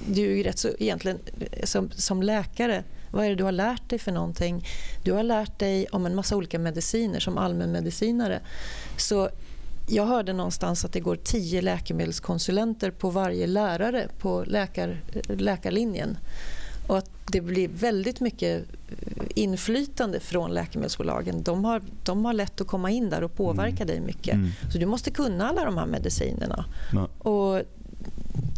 [0.08, 1.20] du är ju rätt så egentligen
[1.64, 4.66] som, som läkare, vad är det du har lärt dig för någonting?
[5.04, 8.40] Du har lärt dig om en massa olika mediciner som allmänmedicinare.
[8.98, 9.30] Så
[9.90, 16.18] jag hörde någonstans att det går tio läkemedelskonsulenter på varje lärare på läkar, läkarlinjen.
[16.88, 18.64] Och att det blir väldigt mycket
[19.36, 21.44] inflytande från läkemedelsbolagen.
[21.44, 23.88] De har, de har lätt att komma in där och påverka mm.
[23.88, 24.34] dig mycket.
[24.34, 24.50] Mm.
[24.72, 26.66] Så du måste kunna alla de här medicinerna.
[26.94, 27.30] Ja.
[27.30, 27.62] Och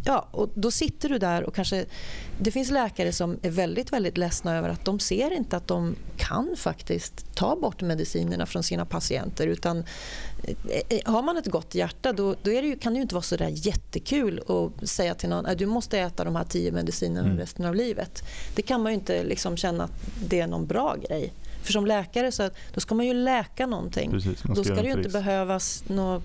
[0.06, 1.86] Ja, och då sitter du där och kanske...
[2.42, 5.96] Det finns läkare som är väldigt, väldigt ledsna över att de ser inte att de
[6.18, 9.48] kan faktiskt ta bort medicinerna från sina patienter.
[9.48, 9.84] Utan
[10.44, 13.02] eh, eh, har man ett gott hjärta då, då är det ju, kan det ju
[13.02, 16.44] inte vara så där jättekul att säga till någon att du måste äta de här
[16.44, 17.38] tio medicinerna mm.
[17.38, 18.24] resten av livet.
[18.56, 19.92] Det kan man ju inte liksom känna att
[20.28, 21.34] det är någon bra grej.
[21.64, 24.12] För som läkare så då ska man ju läka någonting.
[24.12, 26.24] Precis, då ska det ju inte behövas något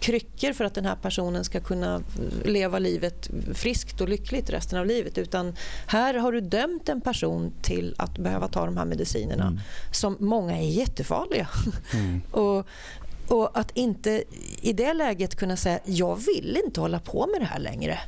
[0.00, 2.02] kryckor för att den här personen ska kunna
[2.44, 5.18] leva livet friskt och lyckligt resten av livet.
[5.18, 5.56] Utan
[5.86, 9.60] här har du dömt en person till att behöva ta de här medicinerna mm.
[9.92, 11.48] som många är jättefarliga.
[11.94, 12.20] Mm.
[12.30, 12.66] och,
[13.28, 14.22] och att inte
[14.60, 17.98] i det läget kunna säga jag vill inte hålla på med det här längre.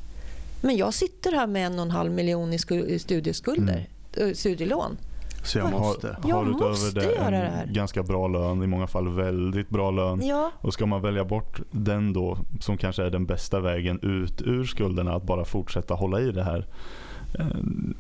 [0.61, 4.35] Men jag sitter här med en och en halv miljon i studieskulder, mm.
[4.35, 4.97] studielån.
[5.43, 6.17] Så jag måste.
[6.23, 10.21] Har, har utöver det en det ganska bra lön, i många fall väldigt bra lön.
[10.27, 10.51] Ja.
[10.61, 14.65] Och ska man välja bort den då, som kanske är den bästa vägen ut ur
[14.65, 16.67] skulderna, att bara fortsätta hålla i det här.
[17.39, 17.47] Eh,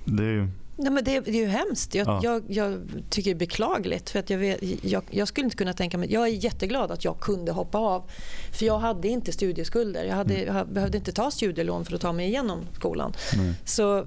[0.04, 0.48] det är ju
[0.80, 1.94] Nej, men det, det, är ju hemskt.
[1.94, 2.20] Jag, ja.
[2.22, 2.80] jag, jag,
[3.10, 4.10] tycker det är beklagligt.
[4.10, 6.12] För att jag, vet, jag, jag, skulle inte kunna tänka mig...
[6.12, 8.02] Jag är jätteglad att jag kunde hoppa av.
[8.52, 10.04] För jag hade inte studieskulder.
[10.04, 10.56] Jag, hade, mm.
[10.56, 13.12] jag behövde inte ta studielån för att ta mig igenom skolan.
[13.34, 13.54] Mm.
[13.64, 14.06] Så,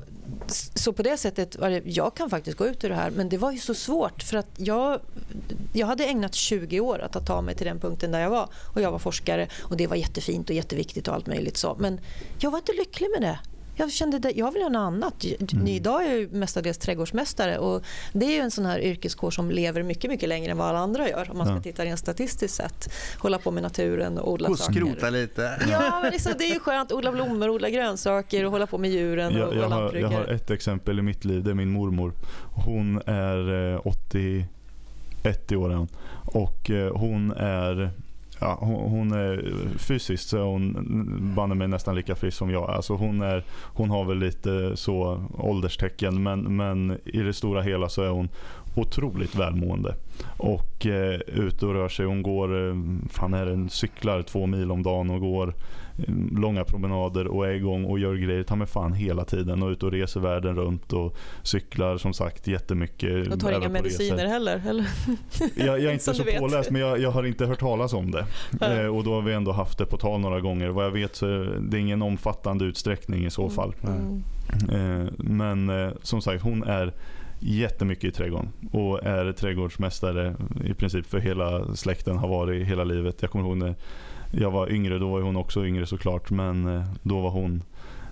[0.76, 3.12] så på det sättet var det, jag kan faktiskt gå ut ur det här.
[3.12, 4.24] Men det var ju så svårt.
[4.24, 5.00] För att jag,
[5.74, 8.50] jag hade ägnat 20 år att ta mig till den punkten där jag var.
[8.76, 11.76] Och jag var forskare och det var jättefint och jätteviktigt och allt möjligt så.
[11.80, 12.00] Men
[12.40, 13.40] jag var inte lycklig med det.
[13.76, 15.26] Jag kände att jag vill göra något annat.
[15.54, 15.68] Mm.
[15.68, 17.84] Idag är jag mestadels trädgårdsmästare och
[18.14, 20.80] det är ju en sån här yrkeskår som lever mycket, mycket längre än vad alla
[20.80, 21.62] andra gör om man ska ja.
[21.62, 22.94] titta rent statistiskt sett.
[23.18, 24.74] Hålla på med naturen och odla och saker.
[24.74, 25.60] skrota lite.
[25.72, 26.92] Ja, men liksom, det är ju skönt.
[26.92, 29.38] Odla blommor, odla grönsaker och hålla på med djuren.
[29.38, 31.44] Jag, jag, har, jag har ett exempel i mitt liv.
[31.44, 32.14] Det är min mormor.
[32.66, 35.88] Hon är 81 eh, år.
[36.26, 37.92] Och eh, hon är
[38.44, 42.70] ja, hon, hon, är fysiskt så är hon banne mig nästan lika frisk som jag.
[42.70, 43.44] Alltså hon, är,
[43.74, 48.30] hon har väl lite så ålderstecken men, men i det stora hela så är hon
[48.76, 49.96] otroligt välmående.
[50.38, 52.06] Och eh, ute och rör sig.
[52.06, 52.76] Hon går, eh,
[53.10, 55.54] fan är det, cyklar två mil om dagen och går
[56.32, 59.86] långa promenader och är igång och gör grejer ta med fan hela tiden och ute
[59.86, 63.34] och reser världen runt och cyklar som sagt jättemycket.
[63.34, 64.28] Och tar inga mediciner resor.
[64.28, 64.62] heller?
[64.68, 64.88] Eller?
[65.56, 68.26] Jag, jag är inte så påläst men jag, jag, har inte hört talas om det.
[68.62, 70.70] Eh, och då har vi ändå haft det på tal några gånger.
[70.70, 73.76] Vad jag vet så är det ingen omfattande utsträckning i så fall.
[73.84, 74.24] Mm.
[74.70, 76.94] Eh, men eh, som sagt hon är
[77.40, 83.22] jättemycket i trädgården och är trädgårdsmästare i princip för hela släkten, har varit hela livet.
[83.22, 83.76] Jag kommer ihåg när
[84.38, 87.64] jag var yngre, då var hon också yngre såklart, men eh, då var hon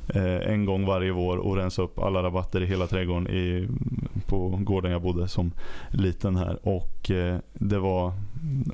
[0.08, 3.68] eh, en gång varje vår och rensa upp alla rabatter i hela trädgården i,
[4.26, 5.52] på gården jag bodde som
[5.90, 6.60] liten här.
[6.68, 8.14] Och eh, det var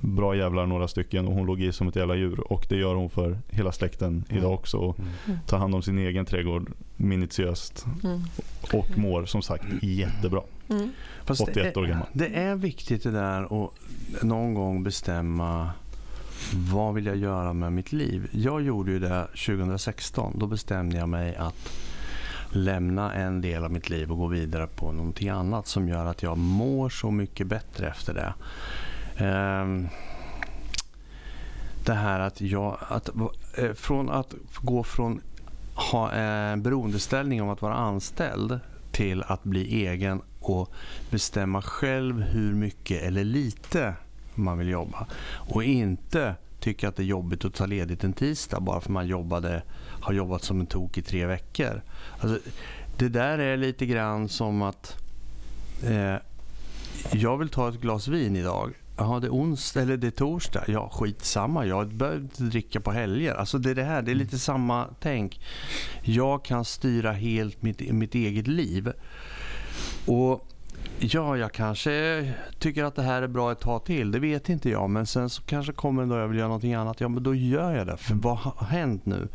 [0.02, 2.52] bra jävlar några stycken och hon låg i som ett jävla djur.
[2.54, 4.54] Och det gör hon för hela släkten idag mm.
[4.54, 4.78] också.
[4.78, 5.40] Och mm.
[5.48, 7.86] tar hand om sin egen trädgård minutiöst.
[8.04, 8.22] Mm.
[8.74, 10.42] Och mår som sagt jättebra.
[10.70, 10.90] Mm.
[11.42, 12.08] 81 år gammal.
[12.14, 13.72] Det är viktigt det där att
[14.24, 15.70] någon gång bestämma
[16.54, 18.30] vad vill jag göra med mitt liv?
[18.32, 20.40] Jag gjorde ju det 2016.
[20.40, 21.70] Då bestämde jag mig att
[22.50, 26.24] lämna en del av mitt liv och gå vidare på någonting annat som gör att
[26.24, 28.34] jag mår så mycket bättre efter det.
[29.26, 29.88] Ehm,
[31.86, 32.78] det här att jag...
[32.90, 33.10] Att,
[33.58, 35.22] eh, från att gå från
[35.92, 38.60] ha en beroendeställning om att vara anställd
[38.92, 40.74] till att bli egen och
[41.10, 43.94] bestämma själv hur mycket eller lite
[44.38, 45.08] man vill jobba.
[45.34, 49.08] Och inte tycka att det är jobbigt att ta ledigt en tisdag bara för man
[49.08, 49.64] jobbade,
[50.02, 51.82] har jobbat som en tok i tre veckor.
[52.20, 52.40] Alltså,
[52.98, 54.96] det där är lite grann som att
[55.84, 56.16] eh,
[57.12, 58.74] jag vill ta ett glas vin idag.
[58.98, 60.64] Jaha, det är onsdag eller det är torsdag.
[60.68, 61.66] Ja, skitsamma.
[61.66, 63.36] Jag behöver inte dricka på helger.
[63.36, 64.02] Alltså det är det här.
[64.02, 65.42] Det är lite samma tänk.
[66.02, 68.92] Jag kan styra helt mitt, mitt eget liv.
[70.06, 70.48] Och
[71.00, 72.26] Ja, jag kanske
[72.60, 74.12] tycker att det här är bra ett tag till.
[74.12, 74.90] Det vet inte jag.
[74.90, 77.02] Men sen så kanske kommer en dag jag vill göra någonting annat.
[77.02, 77.98] Ja, men då gör jag det.
[77.98, 79.28] För vad har hänt nu?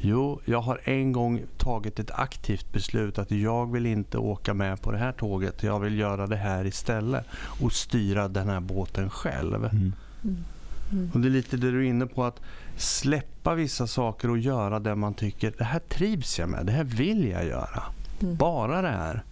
[0.00, 4.80] Jo, jag har en gång tagit ett aktivt beslut att jag vill inte åka med
[4.80, 5.62] på det här tåget.
[5.62, 7.26] Jag vill göra det här istället
[7.60, 9.64] och styra den här båten själv.
[9.64, 9.92] Mm.
[10.22, 11.10] Mm.
[11.14, 12.40] Och Det är lite det du är inne på, att
[12.76, 16.84] släppa vissa saker och göra det man tycker, det här trivs jag med, det här
[16.84, 17.82] vill jag göra.
[18.22, 18.36] Mm.
[18.36, 19.22] Bara det här.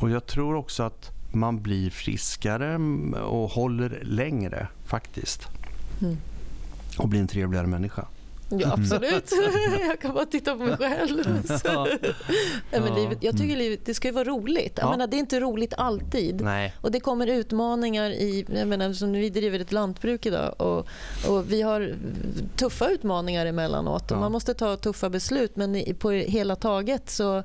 [0.00, 0.04] Mm.
[0.04, 2.74] Och jag tror också att man blir friskare
[3.20, 5.48] och håller längre faktiskt.
[6.02, 6.16] Mm.
[6.98, 8.06] Och blir en trevligare människa.
[8.50, 8.70] Ja, mm.
[8.70, 9.32] absolut.
[9.88, 11.24] jag kan bara titta på mig själv.
[11.64, 11.86] ja.
[12.70, 14.78] men livet, jag tycker livet det ska ju vara roligt.
[14.78, 16.40] Jag menar, det är inte roligt alltid.
[16.40, 16.74] Nej.
[16.80, 18.10] Och Det kommer utmaningar.
[18.10, 20.88] i, jag menar, som Vi driver ett lantbruk idag och,
[21.28, 21.94] och vi har
[22.56, 24.10] tuffa utmaningar emellanåt.
[24.10, 27.42] Och Man måste ta tuffa beslut, men på hela taget så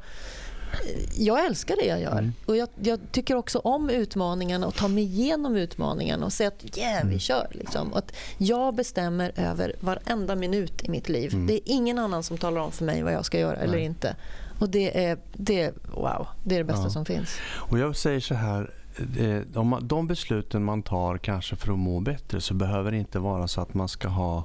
[1.15, 2.11] jag älskar det jag gör.
[2.11, 2.33] Mm.
[2.45, 6.77] Och jag, jag, tycker också om utmaningarna och ta mig igenom utmaningarna och säga att
[6.77, 7.19] yeah, vi mm.
[7.19, 7.47] kör.
[7.51, 7.91] Liksom.
[7.91, 11.33] Och att jag bestämmer över varenda minut i mitt liv.
[11.33, 11.47] Mm.
[11.47, 13.63] Det är ingen annan som talar om för mig vad jag ska göra Nej.
[13.63, 14.15] eller inte.
[14.59, 16.89] Och det är, det, wow, det är det bästa ja.
[16.89, 17.37] som finns.
[17.53, 18.73] Och Jag säger så här,
[19.19, 19.39] eh,
[19.81, 23.61] de besluten man tar kanske för att må bättre så behöver det inte vara så
[23.61, 24.43] att man ska ha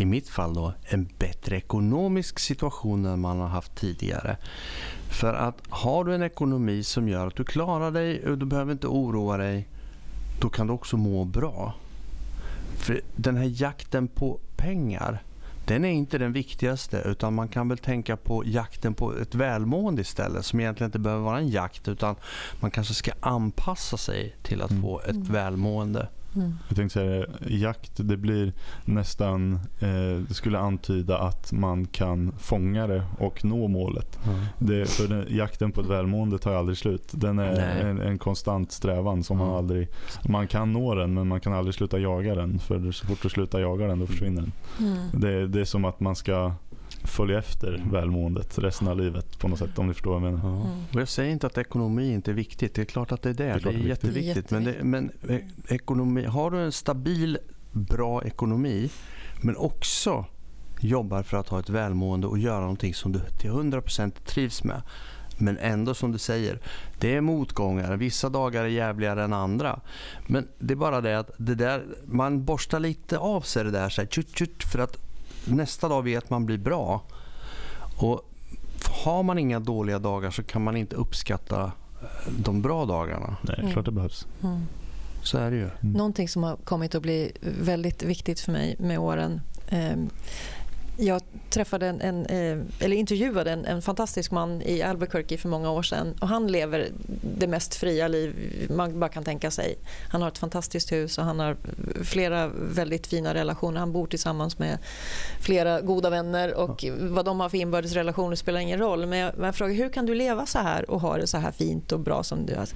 [0.00, 4.36] i mitt fall då, en bättre ekonomisk situation än man har haft tidigare.
[5.08, 8.72] För att har du en ekonomi som gör att du klarar dig och du behöver
[8.72, 9.68] inte oroa dig,
[10.40, 11.74] då kan du också må bra.
[12.76, 15.22] För den här jakten på pengar,
[15.66, 20.02] den är inte den viktigaste utan man kan väl tänka på jakten på ett välmående
[20.02, 22.16] istället som egentligen inte behöver vara en jakt utan
[22.60, 24.82] man kanske ska anpassa sig till att mm.
[24.82, 25.32] få ett mm.
[25.32, 26.08] välmående.
[26.36, 26.54] Mm.
[26.68, 28.52] Jag tänkte säga jakt, det blir
[28.84, 34.18] nästan, eh, det skulle antyda att man kan fånga det och nå målet.
[34.26, 34.40] Mm.
[34.58, 37.08] Det, för den, jakten på ett välmående tar aldrig slut.
[37.10, 39.48] Den är en, en, konstant strävan som mm.
[39.48, 39.88] man aldrig,
[40.28, 42.58] man kan nå den men man kan aldrig sluta jaga den.
[42.58, 44.52] För så fort du slutar jaga den då försvinner den.
[44.78, 44.98] Mm.
[45.12, 46.52] Det, det är som att man ska
[47.04, 47.90] följa efter mm.
[47.90, 50.48] välmåendet resten av livet på något sätt om ni förstår vad jag menar.
[50.48, 50.66] Ja.
[50.66, 50.84] Mm.
[50.94, 52.74] Och jag säger inte att ekonomi inte är viktigt.
[52.74, 53.44] Det är klart att det är det.
[53.44, 54.50] Det är, det är jätteviktigt.
[54.50, 57.38] Men, det, men eh, ekonomi, har du en stabil,
[57.72, 58.90] bra ekonomi
[59.40, 60.24] men också
[60.80, 64.82] jobbar för att ha ett välmående och göra någonting som du till 100% trivs med.
[65.38, 66.60] Men ändå som du säger,
[66.98, 67.96] det är motgångar.
[67.96, 69.80] Vissa dagar är jävligare än andra.
[70.26, 73.88] Men det är bara det att det där, man borstar lite av sig det där
[73.88, 75.09] så här, tjut, tjut, för att
[75.44, 77.02] nästa dag vet man blir bra.
[77.96, 78.30] Och
[79.04, 81.72] har man inga dåliga dagar så kan man inte uppskatta
[82.02, 83.36] eh, de bra dagarna.
[83.42, 83.72] Nej, mm.
[83.72, 84.26] klart det behövs.
[84.42, 84.66] Mm.
[85.22, 85.70] Så är det ju.
[85.80, 85.92] Mm.
[85.92, 89.96] Någonting som har kommit att bli väldigt viktigt för mig med åren eh,
[91.00, 95.70] jag träffade en, en eh, eller intervjuade en, en, fantastisk man i Albuquerque för många
[95.70, 96.14] år sedan.
[96.20, 96.88] Och han lever
[97.38, 98.34] det mest fria liv
[98.70, 99.78] man bara kan tänka sig.
[100.08, 101.56] Han har ett fantastiskt hus och han har
[102.04, 103.80] flera väldigt fina relationer.
[103.80, 104.78] Han bor tillsammans med
[105.40, 109.06] flera goda vänner och vad de har för inbördes relationer spelar ingen roll.
[109.06, 111.52] Men jag, jag frågar hur kan du leva så här och ha det så här
[111.52, 112.68] fint och bra som du har?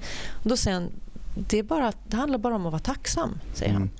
[0.43, 0.91] då säger han
[1.35, 3.81] det, är bara, det handlar bara om att vara tacksam, säger han.
[3.81, 3.93] Mm.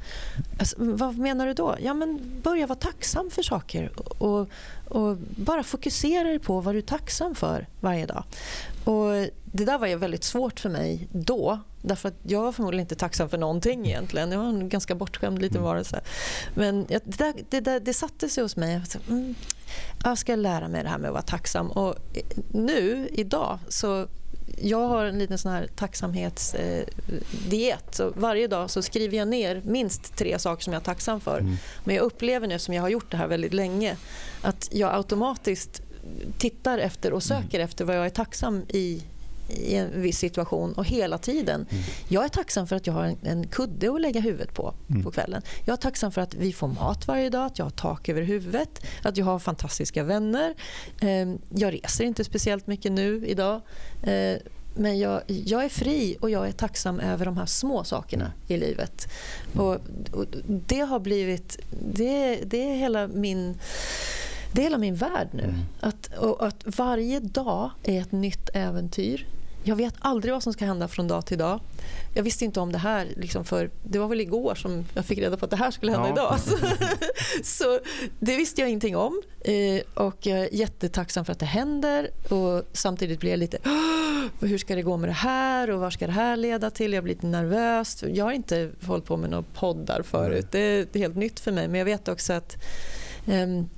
[0.60, 1.76] Alltså, vad menar du då?
[1.80, 3.91] Ja, men börja vara tacksam för saker
[4.22, 4.49] och,
[4.86, 8.24] och bara fokusera dig på vad du är tacksam för varje dag.
[8.86, 9.12] Och
[9.44, 11.60] Det där var ju väldigt svårt för mig då.
[11.82, 14.32] Därför att Jag var förmodligen inte tacksam för någonting egentligen.
[14.32, 15.66] Jag var en ganska bortskämd liten mm.
[15.66, 16.02] varelse.
[16.56, 18.82] Men det, där, det, där, det satte sig hos mig.
[19.10, 19.36] Mm,
[20.03, 21.72] jag ska lära mig det här med att vara tacksam.
[21.72, 21.95] Och
[22.52, 24.07] nu, idag, så
[24.62, 28.00] jag har en liten sån här tacksamhetsdiet.
[28.00, 31.40] Eh, varje dag så skriver jag ner minst tre saker som jag är tacksam för.
[31.40, 31.56] Mm.
[31.84, 33.98] Men jag upplever nu, som jag har gjort det här väldigt länge,
[34.42, 35.82] att jag automatiskt
[36.38, 37.66] tittar efter och söker mm.
[37.66, 39.02] efter vad jag är tacksam i
[39.48, 41.66] i en viss situation och hela tiden.
[41.70, 41.84] Mm.
[42.08, 45.04] Jag är tacksam för att jag har en, en kudde att lägga huvudet på mm.
[45.04, 45.42] på kvällen.
[45.66, 48.22] Jag är tacksam för att vi får mat varje dag, att jag har tak över
[48.22, 50.54] huvudet, att jag har fantastiska vänner.
[51.02, 53.62] Eh, jag reser inte speciellt mycket nu idag.
[54.04, 54.38] Eh,
[54.78, 58.58] men jag, jag, är fri och jag är tacksam över de här små sakerna i
[58.58, 59.08] livet.
[59.56, 59.74] Och,
[60.12, 61.60] och det har blivit...
[61.94, 63.58] Det, det är hela min
[64.52, 65.44] det är hela min värld nu.
[65.44, 65.56] Mm.
[65.80, 66.10] Att,
[66.40, 69.28] att varje dag är ett nytt äventyr.
[69.68, 71.60] Jag vet aldrig vad som ska hända från dag till dag.
[72.14, 73.08] Jag visste inte om det här.
[73.18, 75.92] Liksom för Det var väl igår som jag fick reda på att det här skulle
[75.92, 76.14] hända ja.
[76.14, 76.40] idag.
[76.40, 76.58] Så,
[77.44, 77.80] så,
[78.20, 79.22] det visste jag ingenting om.
[79.42, 82.10] Eh, och Jag är jättetacksam för att det händer.
[82.30, 83.58] Och Samtidigt blir jag lite...
[84.40, 85.70] Hur ska det gå med det här?
[85.70, 86.94] och Vad ska det här leda till?
[86.94, 88.04] Jag blir lite nervös.
[88.14, 90.48] Jag har inte hållit på med några poddar förut.
[90.52, 91.68] Det är helt nytt för mig.
[91.68, 92.58] Men jag vet också att
[93.26, 93.69] um,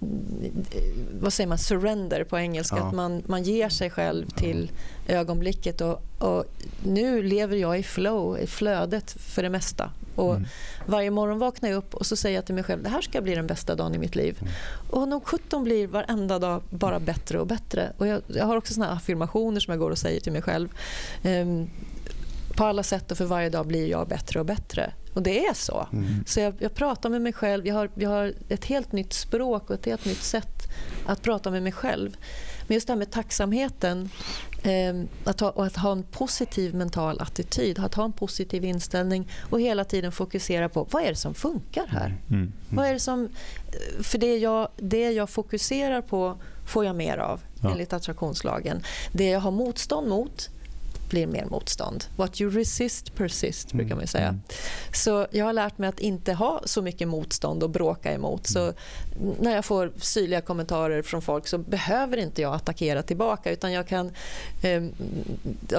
[1.22, 2.78] vad säger man, surrender på engelska.
[2.78, 2.88] Ja.
[2.88, 4.72] Att man, man ger sig själv till
[5.08, 5.14] ja.
[5.14, 5.82] ögonblicket.
[5.82, 6.46] Och, och,
[6.84, 9.92] nu lever jag i flow, i flödet för det mesta.
[10.16, 10.48] Och mm.
[10.86, 13.22] Varje morgon vaknar jag upp och så säger jag till mig själv det här ska
[13.22, 14.38] bli den bästa dagen i mitt liv.
[14.42, 14.54] Mm.
[14.90, 17.92] Och nog 17 blir varenda dag bara bättre och bättre.
[17.98, 20.70] Och jag, jag har också såna affirmationer som jag går och säger till mig själv.
[21.24, 21.70] Um,
[22.58, 24.94] på alla sätt och för varje dag blir jag bättre och bättre.
[25.14, 25.88] Och det är så.
[25.94, 26.24] Mm.
[26.26, 27.68] Så jag, jag, pratar med mig själv.
[27.68, 30.72] Jag har, jag har ett helt nytt språk och ett helt nytt sätt
[31.06, 32.18] att prata med mig själv.
[32.68, 34.10] Men just det här med tacksamheten
[34.64, 39.32] eh, att ha, och att ha en positiv mental attityd, att ha en positiv inställning
[39.50, 42.08] och hela tiden fokusera på vad är det som funkar här?
[42.08, 42.22] Mm.
[42.30, 42.54] Mm.
[42.70, 43.30] Vad är det som,
[44.02, 47.72] för det jag, det jag fokuserar på får jag mer av ja.
[47.72, 48.82] enligt attraktionslagen.
[49.12, 50.50] Det jag har motstånd mot
[51.10, 52.06] blir mer motstånd.
[52.16, 54.28] What you resist persist, brukar man säga.
[54.28, 54.42] Mm.
[54.94, 58.48] Så jag har lärt mig att inte ha så mycket motstånd och bråka emot.
[58.48, 58.74] Så
[59.40, 63.88] när jag får syrliga kommentarer från folk så behöver inte jag attackera tillbaka utan jag
[63.88, 64.12] kan,
[64.64, 64.84] eh,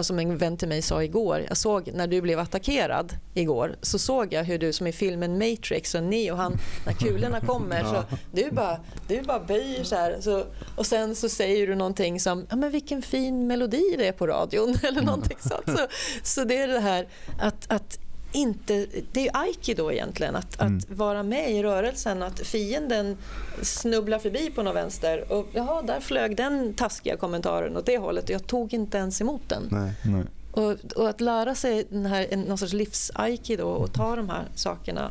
[0.02, 3.98] som en vän till mig sa igår, jag såg när du blev attackerad igår så
[3.98, 8.04] såg jag hur du som i filmen Matrix och Neo, han, när kulorna kommer så
[8.32, 10.44] du bara, du bara böjer så här så,
[10.76, 14.26] och sen så säger du någonting som, ja men vilken fin melodi det är på
[14.26, 15.78] radion eller någonting sånt.
[15.78, 15.86] Så,
[16.22, 17.06] så det är det här
[17.38, 17.98] att, att
[18.32, 20.78] inte, det är aikido egentligen, att, mm.
[20.78, 22.22] att vara med i rörelsen.
[22.22, 23.16] Att fienden
[23.62, 28.24] snubblar förbi på något vänster och jaha, där flög den taskiga kommentaren åt det hållet
[28.24, 29.68] och jag tog inte ens emot den.
[29.70, 30.24] Nej, nej.
[30.52, 35.10] Och, och, att lära sig den här, någon sorts livs-aikido och ta de här sakerna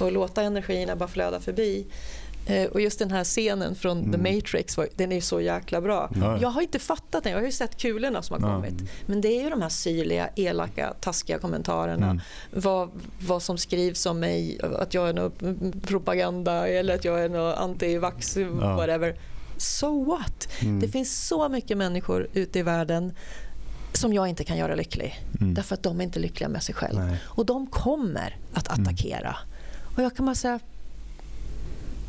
[0.00, 1.86] och låta energierna bara flöda förbi.
[2.46, 4.12] Eh, och just den här scenen från mm.
[4.12, 6.10] The Matrix, den är så jäkla bra.
[6.20, 6.38] Ja.
[6.40, 8.74] Jag har inte fattat den, jag har ju sett kulorna som har kommit.
[9.06, 12.06] Men det är ju de här syrliga, elaka, taskiga kommentarerna.
[12.06, 12.20] Mm.
[12.50, 12.90] Vad,
[13.20, 17.54] vad som skrivs om mig, att jag är någon propaganda eller att jag är någon
[17.54, 18.76] anti-vax, ja.
[18.76, 19.16] whatever.
[19.56, 20.48] So what?
[20.60, 20.80] Mm.
[20.80, 23.12] Det finns så mycket människor ute i världen
[23.92, 25.20] som jag inte kan göra lycklig.
[25.40, 25.54] Mm.
[25.54, 27.16] Därför att de är inte lyckliga med sig själva.
[27.24, 28.82] Och de kommer att mm.
[28.82, 29.36] attackera.
[29.96, 30.60] Och jag kan bara säga,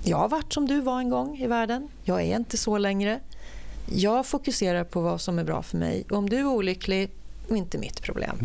[0.07, 1.88] jag har varit som du var en gång i världen.
[2.03, 3.19] Jag är inte så längre.
[3.91, 6.05] Jag fokuserar på vad som är bra för mig.
[6.09, 7.09] Om du är olycklig,
[7.49, 8.38] inte mitt problem.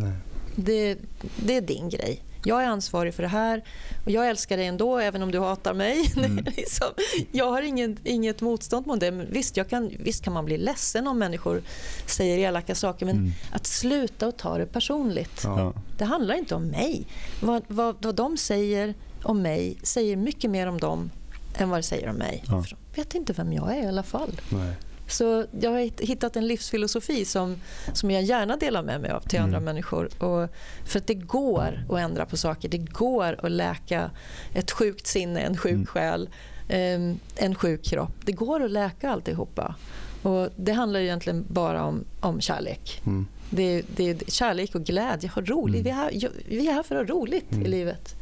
[0.56, 0.98] Det,
[1.36, 2.22] det, är din grej.
[2.44, 3.64] Jag är ansvarig för det här
[4.04, 6.12] och jag älskar dig ändå även om du hatar mig.
[6.16, 6.44] Mm.
[6.56, 6.86] liksom,
[7.32, 9.10] jag har ingen, inget motstånd mot det.
[9.10, 11.62] Visst, jag kan, visst kan man bli ledsen om människor
[12.06, 13.32] säger elaka saker men mm.
[13.52, 15.40] att sluta och ta det personligt.
[15.44, 15.72] Ja.
[15.98, 17.06] Det handlar inte om mig.
[17.40, 21.10] Vad, vad, vad de säger om mig säger mycket mer om dem
[21.58, 22.44] än vad det säger om mig.
[22.48, 22.64] Ja.
[22.70, 24.40] Jag vet inte vem jag är i alla fall.
[24.48, 24.74] Nej.
[25.12, 27.56] Så jag har hittat en livsfilosofi som,
[27.92, 29.48] som jag gärna delar med mig av till mm.
[29.48, 30.22] andra människor.
[30.22, 30.48] Och
[30.84, 32.68] för att det går att ändra på saker.
[32.68, 34.10] Det går att läka
[34.54, 35.86] ett sjukt sinne, en sjuk mm.
[35.86, 36.28] själ,
[36.70, 38.14] um, en sjuk kropp.
[38.24, 39.74] Det går att läka alltihopa.
[40.22, 43.02] Och det handlar egentligen bara om, om kärlek.
[43.06, 43.26] Mm.
[43.50, 45.30] Det, det är kärlek och glädje.
[45.30, 45.80] Ha roligt.
[45.80, 45.84] Mm.
[45.84, 47.70] Vi, är här, vi är här för att ha roligt i mm.
[47.70, 48.16] livet.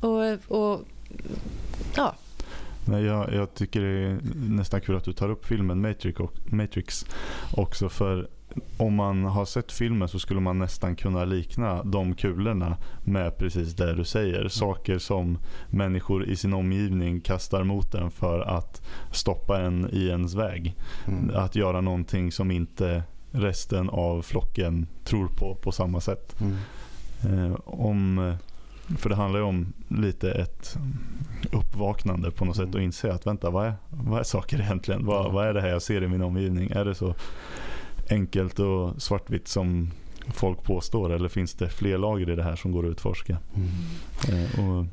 [0.00, 0.80] Och, och
[1.96, 2.14] ja,
[2.88, 6.32] Nej, jag, jag, tycker det är nästan kul att du tar upp filmen Matrix, och,
[6.52, 7.06] Matrix
[7.56, 8.28] också för
[8.76, 13.74] om man har sett filmen så skulle man nästan kunna likna de kulorna med precis
[13.74, 14.38] det du säger.
[14.38, 14.50] Mm.
[14.50, 15.38] Saker som
[15.70, 18.82] människor i sin omgivning kastar mot en för att
[19.12, 20.74] stoppa en i ens väg.
[21.06, 21.36] Mm.
[21.36, 26.40] Att göra någonting som inte resten av flocken tror på på samma sätt.
[26.40, 26.56] Mm.
[27.22, 28.34] Eh, om,
[28.96, 30.78] för det handlar ju om lite ett
[31.52, 35.06] uppvaknande på något sätt och inse att vänta, vad är, vad är saker egentligen?
[35.06, 36.70] Vad, vad är det här jag ser i min omgivning?
[36.70, 37.14] Är det så
[38.10, 39.90] enkelt och svartvitt som
[40.32, 43.38] folk påstår eller finns det fler lager i det här som går att utforska?
[43.54, 44.44] Mm.
[44.44, 44.86] Eh, och,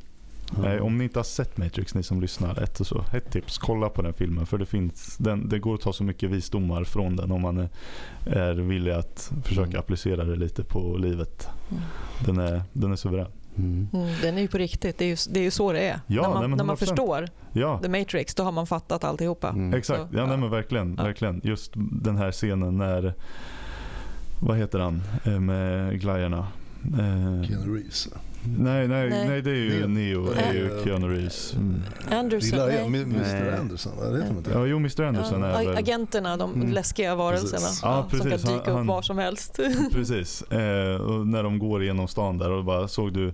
[0.61, 3.89] nej, om ni inte har sett Matrix, ni som lyssnar, ett, så, ett tips, kolla
[3.89, 4.45] på den filmen.
[4.45, 7.57] För det, finns, den, det går att ta så mycket visdomar från den om man
[7.57, 7.69] är,
[8.25, 9.79] är villig att försöka mm.
[9.79, 11.47] applicera det lite på livet.
[11.71, 11.83] Mm.
[12.25, 13.31] Den, är, den är suverän.
[13.57, 13.87] Mm.
[13.93, 14.97] Mm, den är ju på riktigt.
[14.97, 15.99] Det är ju, det är ju så det är.
[16.07, 17.79] Ja, när man, nej, när man förstår ja.
[17.83, 19.49] The Matrix, då har man fattat alltihopa.
[19.49, 19.73] Mm.
[19.73, 21.03] Exakt, så, ja, nej, men verkligen, ja.
[21.03, 21.41] verkligen.
[21.43, 23.13] Just den här scenen när,
[24.39, 26.47] vad heter han, eh, med glajjorna?
[26.83, 28.07] Eh, Keanu Reeves.
[28.57, 31.53] Nej, nej, nej, nej, det är ju Neo, Neo är ju Keanu Reeves.
[31.53, 31.81] Mm.
[32.11, 32.59] Anderson?
[32.59, 32.85] Nej.
[32.85, 34.51] Mr Anderson, vad heter inte?
[34.51, 35.77] Ja, jo, Mr Anderson ja, är väl...
[35.77, 36.71] Agenterna, de mm.
[36.71, 37.79] läskiga varelserna precis.
[37.83, 38.41] Ja, precis.
[38.41, 39.59] som kan dyka han, upp var som helst.
[39.91, 43.27] precis, eh, och när de går genom stan där och bara såg du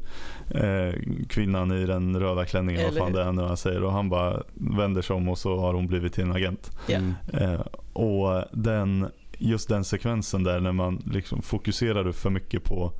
[0.49, 0.93] eh,
[1.29, 4.43] kvinnan i den röda klänningen, vad fan det är nu han säger och han bara
[4.53, 6.71] vänder sig om och så har hon blivit till en agent.
[6.87, 7.13] Mm.
[7.33, 7.61] Eh,
[7.93, 9.07] och den,
[9.37, 12.93] just den sekvensen där när man liksom fokuserar för mycket på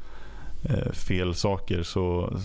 [0.94, 2.38] fel saker så,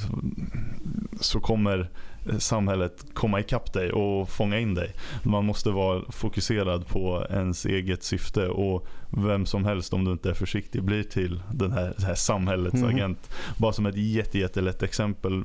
[1.20, 1.90] så kommer
[2.38, 4.92] samhället komma ikapp dig och fånga in dig.
[5.22, 10.30] Man måste vara fokuserad på ens eget syfte och vem som helst om du inte
[10.30, 12.94] är försiktig blir till den här, det här samhällets mm.
[12.94, 13.30] agent.
[13.56, 15.44] Bara som ett jättejättelätt exempel.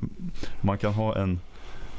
[0.60, 1.40] Man kan ha en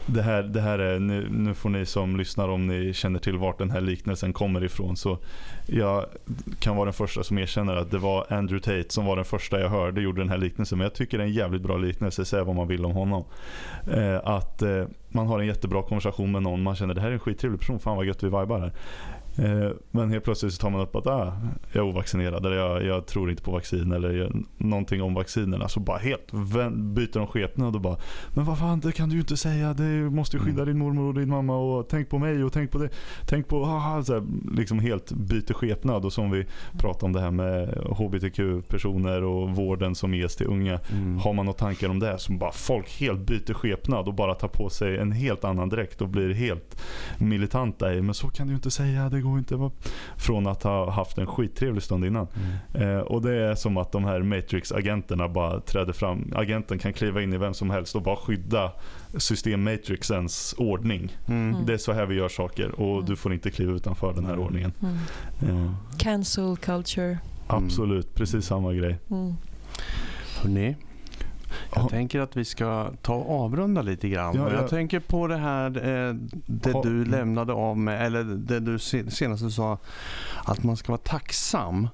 [0.05, 3.37] det här, det här är, nu, nu, får ni som lyssnar om ni känner till
[3.37, 4.97] vart den här liknelsen kommer ifrån.
[4.97, 5.17] Så
[5.67, 6.05] jag
[6.59, 9.59] kan vara den första som erkänner att det var Andrew Tate som var den första
[9.59, 10.77] jag hörde gjorde den här liknelsen.
[10.77, 13.23] Men jag tycker det är en jävligt bra liknelse, säga vad man vill om honom.
[13.91, 17.09] Eh, att eh, man har en jättebra konversation med någon, man känner att det här
[17.09, 18.73] är en skittrevlig person, fan vad gött vi vibar här.
[19.35, 21.33] Eh, men helt plötsligt så tar man upp att ah,
[21.71, 25.69] jag är ovaccinerad eller jag, jag tror inte på vaccin eller jag, någonting om vaccinerna.
[25.69, 26.31] Så bara helt
[26.71, 27.97] byter de skepnad och bara
[28.29, 29.73] Men vad fan det kan du ju inte säga.
[29.73, 30.65] Du måste skydda mm.
[30.65, 32.89] din mormor och din mamma och tänk på mig och tänk på det.
[33.25, 36.45] Tänk på haha, så här, liksom helt byter skepnad och som vi
[36.77, 40.79] pratade om det här med hbtq-personer och vården som ges till unga.
[40.91, 41.17] Mm.
[41.17, 44.47] Har man några tankar om det så bara folk helt byter skepnad och bara tar
[44.47, 46.81] på sig en helt annan dräkt och blir helt
[47.17, 49.09] militanta i men så kan du inte säga.
[49.09, 49.69] Det går inte.
[50.17, 52.27] Från att ha haft en skittrevlig stund innan.
[52.73, 52.97] Mm.
[52.97, 56.33] Eh, och det är som att de här Matrix-agenterna bara träder fram.
[56.35, 58.71] Agenten kan kliva in i vem som helst och bara skydda
[59.17, 61.17] system Matrixens ordning.
[61.27, 61.65] Mm.
[61.65, 63.05] Det är så här vi gör saker och mm.
[63.05, 64.71] du får inte kliva utanför den här ordningen.
[64.81, 65.65] Mm.
[65.65, 65.71] Eh.
[65.97, 67.17] Cancel culture.
[67.47, 68.99] Absolut, precis samma grej.
[69.11, 69.33] Mm.
[70.41, 70.75] Hörrni,
[71.75, 74.35] jag tänker att vi ska ta och avrunda lite grann.
[74.35, 74.55] Ja, ja.
[74.55, 76.15] Jag tänker på det här eh,
[76.45, 76.83] det ha.
[76.83, 79.77] du lämnade av med, eller det du senast sa,
[80.43, 81.87] att man ska vara tacksam.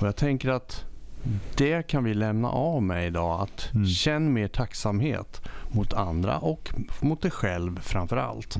[0.00, 0.84] Och jag tänker att
[1.56, 3.40] det kan vi lämna av med idag.
[3.40, 3.86] Att mm.
[3.86, 6.70] känn mer tacksamhet mot andra och
[7.00, 8.58] mot dig själv framför allt.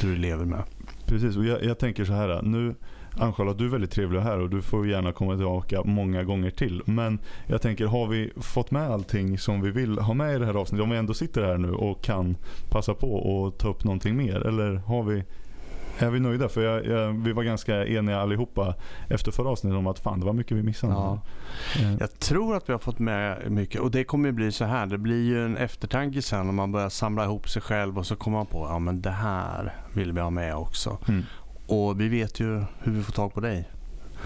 [0.00, 0.62] Du lever med.
[1.06, 2.42] Precis, och jag, jag tänker så här.
[2.42, 2.74] Nu
[3.18, 6.82] Ann-Charlotte, du är väldigt trevlig här och du får gärna komma tillbaka många gånger till.
[6.84, 10.46] Men jag tänker, har vi fått med allting som vi vill ha med i det
[10.46, 10.84] här avsnittet?
[10.84, 12.36] Om vi ändå sitter här nu och kan
[12.70, 14.46] passa på och ta upp någonting mer?
[14.46, 15.24] Eller har vi
[16.02, 16.48] är vi nöjda?
[16.48, 18.74] För jag, jag, vi var ganska eniga allihopa
[19.08, 20.92] efter förra avsnittet om att fan det var mycket vi missade.
[20.92, 21.20] Ja.
[21.76, 21.96] Eh.
[22.00, 24.86] Jag tror att vi har fått med mycket och det kommer bli så här.
[24.86, 28.16] Det blir ju en eftertanke sen om man börjar samla ihop sig själv och så
[28.16, 30.98] kommer man på att ja, det här vill vi ha med också.
[31.08, 31.24] Mm.
[31.70, 33.68] Och vi vet ju hur vi får tag på dig.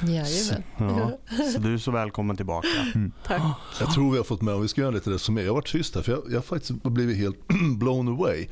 [0.02, 0.62] Jajamän.
[0.78, 1.18] Ja,
[1.52, 2.68] så du är så välkommen tillbaka.
[2.94, 3.12] Mm.
[3.26, 3.42] Tack.
[3.80, 5.42] Jag tror vi har fått med, om vi ska göra lite resumé.
[5.42, 7.48] Jag har varit tyst här för jag, jag har faktiskt blivit helt
[7.78, 8.46] blown away.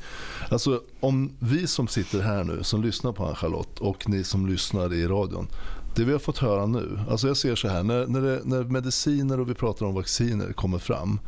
[0.49, 4.93] Alltså om vi som sitter här nu, som lyssnar på Ann-Charlotte och ni som lyssnar
[4.93, 5.47] i radion
[5.95, 8.63] det vi har fått höra nu, alltså jag ser så här, när, när, det, när
[8.63, 11.19] mediciner och vi pratar om vacciner kommer fram.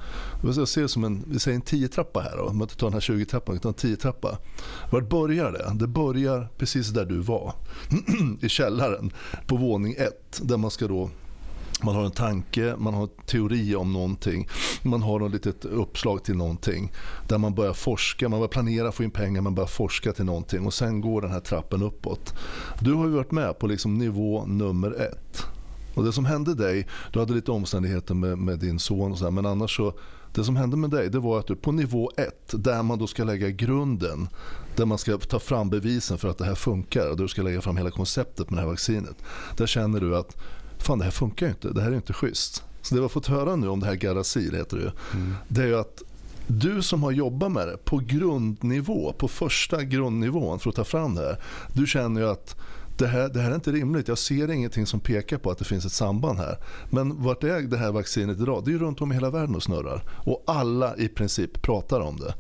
[0.44, 2.94] Jag ser som en, vi säger en 10-trappa här då, om man inte tar den
[2.94, 4.38] här 20-trappan utan en 10-trappa.
[4.92, 5.72] Vart börjar det?
[5.76, 7.54] Det börjar precis där du var,
[8.42, 9.12] i källaren
[9.48, 11.10] på våning 1 där man ska då
[11.84, 14.48] man har en tanke, man har en teori om någonting.
[14.84, 16.92] Man har något litet uppslag till någonting.
[17.28, 20.66] Där man börjar forska, man börjar planera, få in pengar, man börjar forska till någonting.
[20.66, 22.34] Och sen går den här trappen uppåt.
[22.80, 25.46] Du har ju varit med på liksom nivå nummer ett.
[25.96, 29.24] Och det som hände dig, du hade lite omständigheter med, med din son och så
[29.24, 29.94] här, men annars så
[30.36, 33.08] det som hände med dig det var att du på nivå ett, där man då
[33.08, 34.28] ska lägga grunden,
[34.76, 37.42] där man ska ta fram bevisen för att det här funkar och där du ska
[37.42, 39.16] lägga fram hela konceptet med det här vaccinet.
[39.58, 40.38] Där känner du att
[40.86, 42.64] fan det här funkar ju inte, det här är inte schysst.
[42.82, 45.36] Så det vi har fått höra nu om det här Gardasil heter det mm.
[45.48, 46.04] det är ju att
[46.48, 51.16] du som har jobbat med det på grundnivå, på första grundnivån för att ta fram
[51.16, 51.38] det här.
[51.74, 52.56] Du känner ju att
[52.98, 54.08] det här, det här är inte rimligt.
[54.08, 56.58] Jag ser ingenting som pekar på att det finns ett samband här.
[56.90, 58.64] Men vart är det här vaccinet idag?
[58.66, 60.04] Det är runt om i hela världen och snurrar.
[60.26, 62.34] Och alla i princip pratar om det.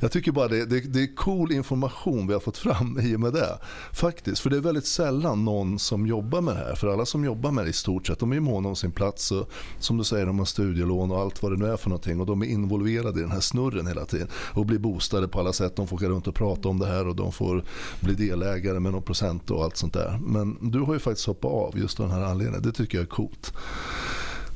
[0.00, 3.20] Jag tycker bara det, det, det är cool information vi har fått fram i och
[3.20, 3.58] med det.
[3.92, 4.40] Faktiskt.
[4.40, 6.74] För det är väldigt sällan någon som jobbar med det här.
[6.74, 9.32] För alla som jobbar med det i stort sett, de är måna om sin plats.
[9.32, 12.20] Och, som du säger, de har studielån och allt vad det nu är för någonting.
[12.20, 14.28] Och de är involverade i den här snurren hela tiden.
[14.32, 15.76] Och blir boostade på alla sätt.
[15.76, 17.64] De får åka runt och prata om det här och de får
[18.00, 20.18] bli delägare med någon procent och allt sånt där.
[20.22, 22.62] Men du har ju faktiskt hoppat av just av den här anledningen.
[22.62, 23.52] Det tycker jag är coolt.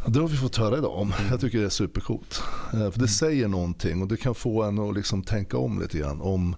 [0.07, 1.13] Det har vi fått höra idag om.
[1.31, 2.43] Jag tycker det är supercoolt.
[2.73, 3.09] Eh, för det mm.
[3.09, 6.57] säger någonting och det kan få en att liksom tänka om lite grann om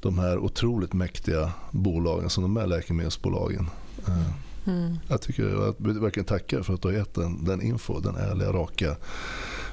[0.00, 3.70] de här otroligt mäktiga bolagen som de är läkemedelsbolagen.
[4.06, 4.96] Eh, mm.
[5.08, 8.52] Jag tycker jag verkligen tackar för att du har gett den, den info, den ärliga,
[8.52, 8.96] raka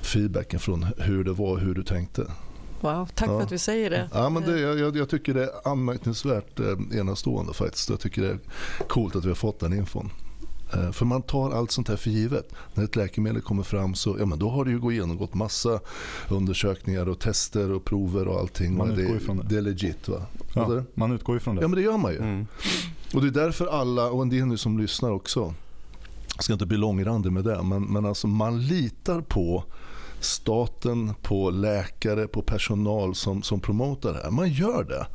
[0.01, 2.25] feedbacken från hur det var och hur du tänkte.
[2.85, 3.37] Wow, tack ja.
[3.37, 4.09] för att du säger det.
[4.13, 7.89] Ja, men det, jag, jag tycker det är anmärkningsvärt eh, enastående faktiskt.
[7.89, 8.39] Jag tycker det är
[8.87, 10.09] coolt att vi har fått den infon.
[10.73, 12.53] Eh, för man tar allt sånt här för givet.
[12.73, 15.79] När ett läkemedel kommer fram så ja, men då har det ju gått igenom massa
[16.29, 18.77] undersökningar och tester och prover och allting.
[18.77, 19.43] Man utgår det, ifrån det.
[19.49, 20.21] Det är legit va?
[20.53, 21.61] Ja, man utgår ifrån det.
[21.61, 22.17] Ja men det gör man ju.
[22.17, 22.47] Mm.
[23.13, 25.53] Och det är därför alla, och en del nu som lyssnar också,
[26.35, 29.63] jag ska inte bli långrandig med det, men, men alltså man litar på
[30.19, 34.31] staten, på läkare, på personal som, som promotar det här.
[34.31, 35.07] Man gör det.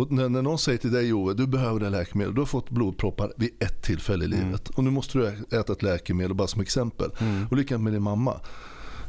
[0.00, 2.34] Och när, när någon säger till dig Ove, du behöver det läkemedel.
[2.34, 4.40] Du har fått blodproppar vid ett tillfälle i mm.
[4.40, 4.68] livet.
[4.68, 7.10] Och nu måste du äta ett läkemedel bara som exempel.
[7.18, 7.46] Mm.
[7.50, 8.40] Och likadant med din mamma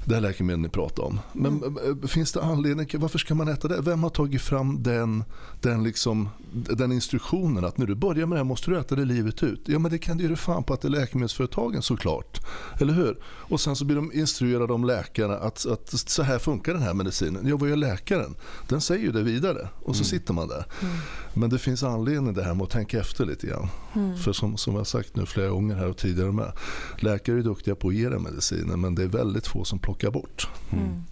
[0.05, 1.19] det här läkemedlet ni pratar om.
[1.33, 2.07] Men mm.
[2.07, 3.81] finns det anledning, varför ska man äta det?
[3.81, 5.23] Vem har tagit fram den,
[5.61, 9.05] den, liksom, den instruktionen att när du börjar med det här måste du äta det
[9.05, 9.61] livet ut?
[9.65, 12.39] Ja men det kan du ju fan på att det är läkemedelsföretagen såklart.
[12.79, 13.17] Eller hur?
[13.23, 16.93] Och sen så blir de instruerade om läkarna att, att så här funkar den här
[16.93, 17.47] medicinen.
[17.47, 18.35] Ja vad gör läkaren?
[18.67, 20.05] Den säger ju det vidare och så mm.
[20.05, 20.65] sitter man där.
[20.81, 20.95] Mm.
[21.33, 23.67] Men det finns anledning det här med att tänka efter lite grann.
[23.95, 24.17] Mm.
[24.17, 26.51] För som, som jag sagt nu flera gånger här och tidigare med.
[26.99, 30.11] Läkare är duktiga på att ge den medicinen men det är väldigt få som plockar
[30.11, 30.49] bort.
[30.71, 30.85] Mm.
[30.85, 31.03] mm.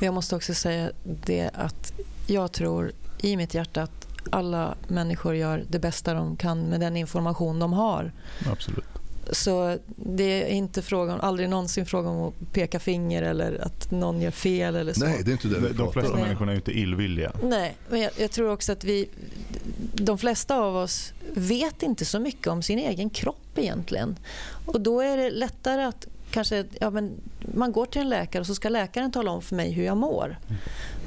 [0.00, 1.92] Jag måste också säga det att
[2.26, 6.96] jag tror i mitt hjärta att alla människor gör det bästa de kan med den
[6.96, 8.12] information de har.
[8.52, 8.84] Absolut.
[9.32, 14.20] Så det är inte frågan, aldrig någonsin fråga om att peka finger eller att någon
[14.20, 14.76] gör fel.
[14.76, 15.04] Eller så.
[15.04, 16.20] Nej, det är inte det De flesta om.
[16.20, 17.32] människorna är inte illvilliga.
[17.42, 19.08] Nej, men jag, jag, tror också att vi,
[19.92, 24.16] de flesta av oss vet inte så mycket om sin egen kropp egentligen.
[24.66, 26.06] Och då är det lättare att
[26.36, 27.20] kanske, ja, men
[27.54, 29.96] man går till en läkare och så ska läkaren tala om för mig hur jag
[29.96, 30.38] mår.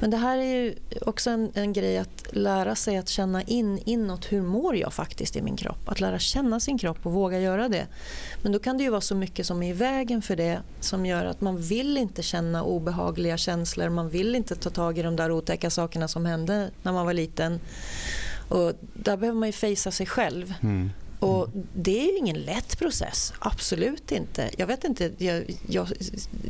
[0.00, 4.32] Men det här är också en, en grej att lära sig att känna in inåt
[4.32, 5.88] hur mår jag faktiskt i min kropp.
[5.88, 7.86] Att lära känna sin kropp och våga göra det.
[8.42, 11.06] Men då kan det ju vara så mycket som är i vägen för det som
[11.06, 13.88] gör att man vill inte känna obehagliga känslor.
[13.88, 17.14] Man vill inte ta tag i de där otäcka sakerna som hände när man var
[17.14, 17.60] liten.
[18.48, 20.54] Och där behöver man ju fejsa sig själv.
[20.62, 20.90] Mm.
[21.20, 24.50] Och Det är ingen lätt process, absolut inte.
[24.58, 25.88] Jag vet inte jag, jag,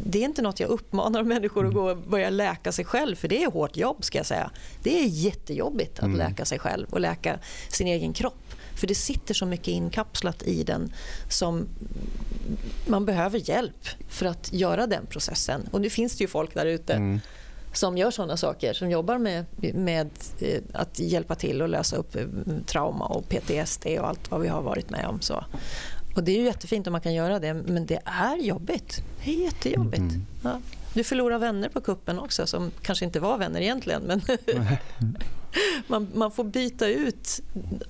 [0.05, 3.29] det är inte något jag uppmanar människor att gå och börja läka sig själv, för
[3.29, 4.05] det är hårt jobb.
[4.05, 4.51] ska jag säga.
[4.83, 6.19] Det är jättejobbigt att mm.
[6.19, 7.39] läka sig själv och läka
[7.69, 8.55] sin egen kropp.
[8.75, 10.93] För det sitter så mycket inkapslat i den
[11.29, 11.69] som
[12.87, 15.69] man behöver hjälp för att göra den processen.
[15.71, 17.21] Och nu finns det ju folk där ute mm
[17.73, 19.45] som gör sådana saker, som jobbar med,
[19.75, 22.27] med eh, att hjälpa till att lösa upp eh,
[22.67, 25.21] trauma och PTSD och allt vad vi har varit med om.
[25.21, 25.45] Så.
[26.17, 29.03] Och Det är ju jättefint om man kan göra det, men det är jobbigt.
[29.25, 29.99] Det är jättejobbigt.
[29.99, 30.27] Mm.
[30.45, 30.61] Ja.
[30.95, 34.03] Du förlorar vänner på kuppen också, som kanske inte var vänner egentligen.
[34.03, 34.21] Men
[35.87, 37.41] man, man, får byta ut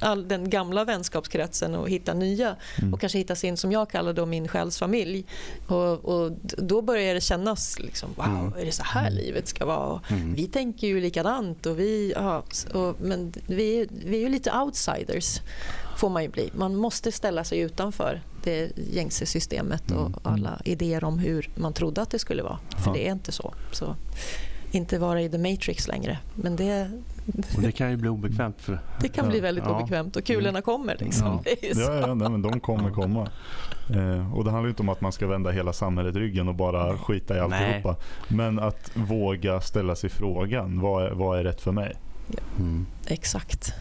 [0.01, 2.57] all den gamla vänskapskretsen och hitta nya.
[2.79, 2.95] Mm.
[2.95, 5.25] Och kanske hitta sin, som jag kallar då min själsfamilj.
[5.67, 8.53] Och, och då börjar det kännas, liksom, wow, mm.
[8.61, 10.01] är det så här livet ska vara?
[10.09, 10.35] Mm.
[10.35, 11.67] Vi tänker ju likadant.
[11.67, 12.43] Och vi, ja,
[12.75, 15.41] och, men vi, vi är ju lite outsiders
[15.97, 16.51] får man ju bli.
[16.55, 20.19] Man måste ställa sig utanför det gängse systemet och mm.
[20.23, 22.59] alla idéer om hur man trodde att det skulle vara.
[22.85, 23.55] För det är inte så.
[23.73, 23.97] så
[24.73, 26.19] inte vara i the matrix längre.
[26.35, 26.91] Men det,
[27.57, 28.57] och det kan ju bli obekvämt.
[28.61, 29.77] För, det kan bli väldigt ja.
[29.77, 30.63] obekvämt och kulorna mm.
[30.63, 30.97] kommer.
[31.01, 31.43] Liksom.
[31.45, 31.53] Ja.
[31.63, 33.29] ja, ja nej, men de kommer komma.
[33.91, 36.99] Eh, och Det handlar inte om att man ska vända hela samhället ryggen och bara
[36.99, 37.97] skita i alltihopa.
[38.29, 41.97] Men att våga ställa sig frågan, vad är, vad är rätt för mig?
[42.29, 42.39] Ja.
[42.59, 42.87] Mm.
[43.07, 43.75] Exakt.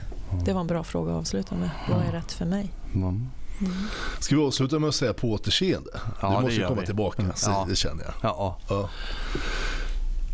[0.45, 1.69] Det var en bra fråga att avsluta med.
[1.89, 2.71] Vad är rätt för mig?
[2.95, 3.29] Mm.
[4.19, 5.89] Ska vi avsluta med att säga på återseende?
[6.21, 6.85] Ja, du måste ju komma vi.
[6.85, 7.65] tillbaka, ja.
[7.69, 8.13] det känner jag.
[8.21, 8.57] Ja.
[8.69, 8.89] ja.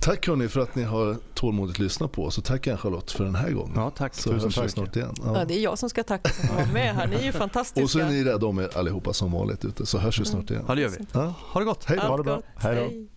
[0.05, 3.35] Tack hörni för att ni har tålmodigt lyssnat på oss och tack Ann-Charlotte för den
[3.35, 3.73] här gången.
[3.75, 4.13] Ja, tack.
[4.13, 4.71] Så Tusen tack.
[4.71, 5.13] snart igen.
[5.17, 5.37] Ja.
[5.39, 5.45] Ja.
[5.45, 7.07] det är jag som ska tacka för att vara med här.
[7.07, 7.83] Ni är ju fantastiska.
[7.83, 10.51] Och så är ni rädda om er allihopa som vanligt ute så hörs vi snart
[10.51, 10.65] igen.
[10.67, 10.97] Ja, det gör vi.
[11.11, 11.33] Ja.
[11.39, 11.83] Ha det gott.
[11.85, 12.07] Hej då.
[12.07, 12.41] Ha det bra.
[12.55, 12.81] Hej då.
[12.81, 13.07] Hej.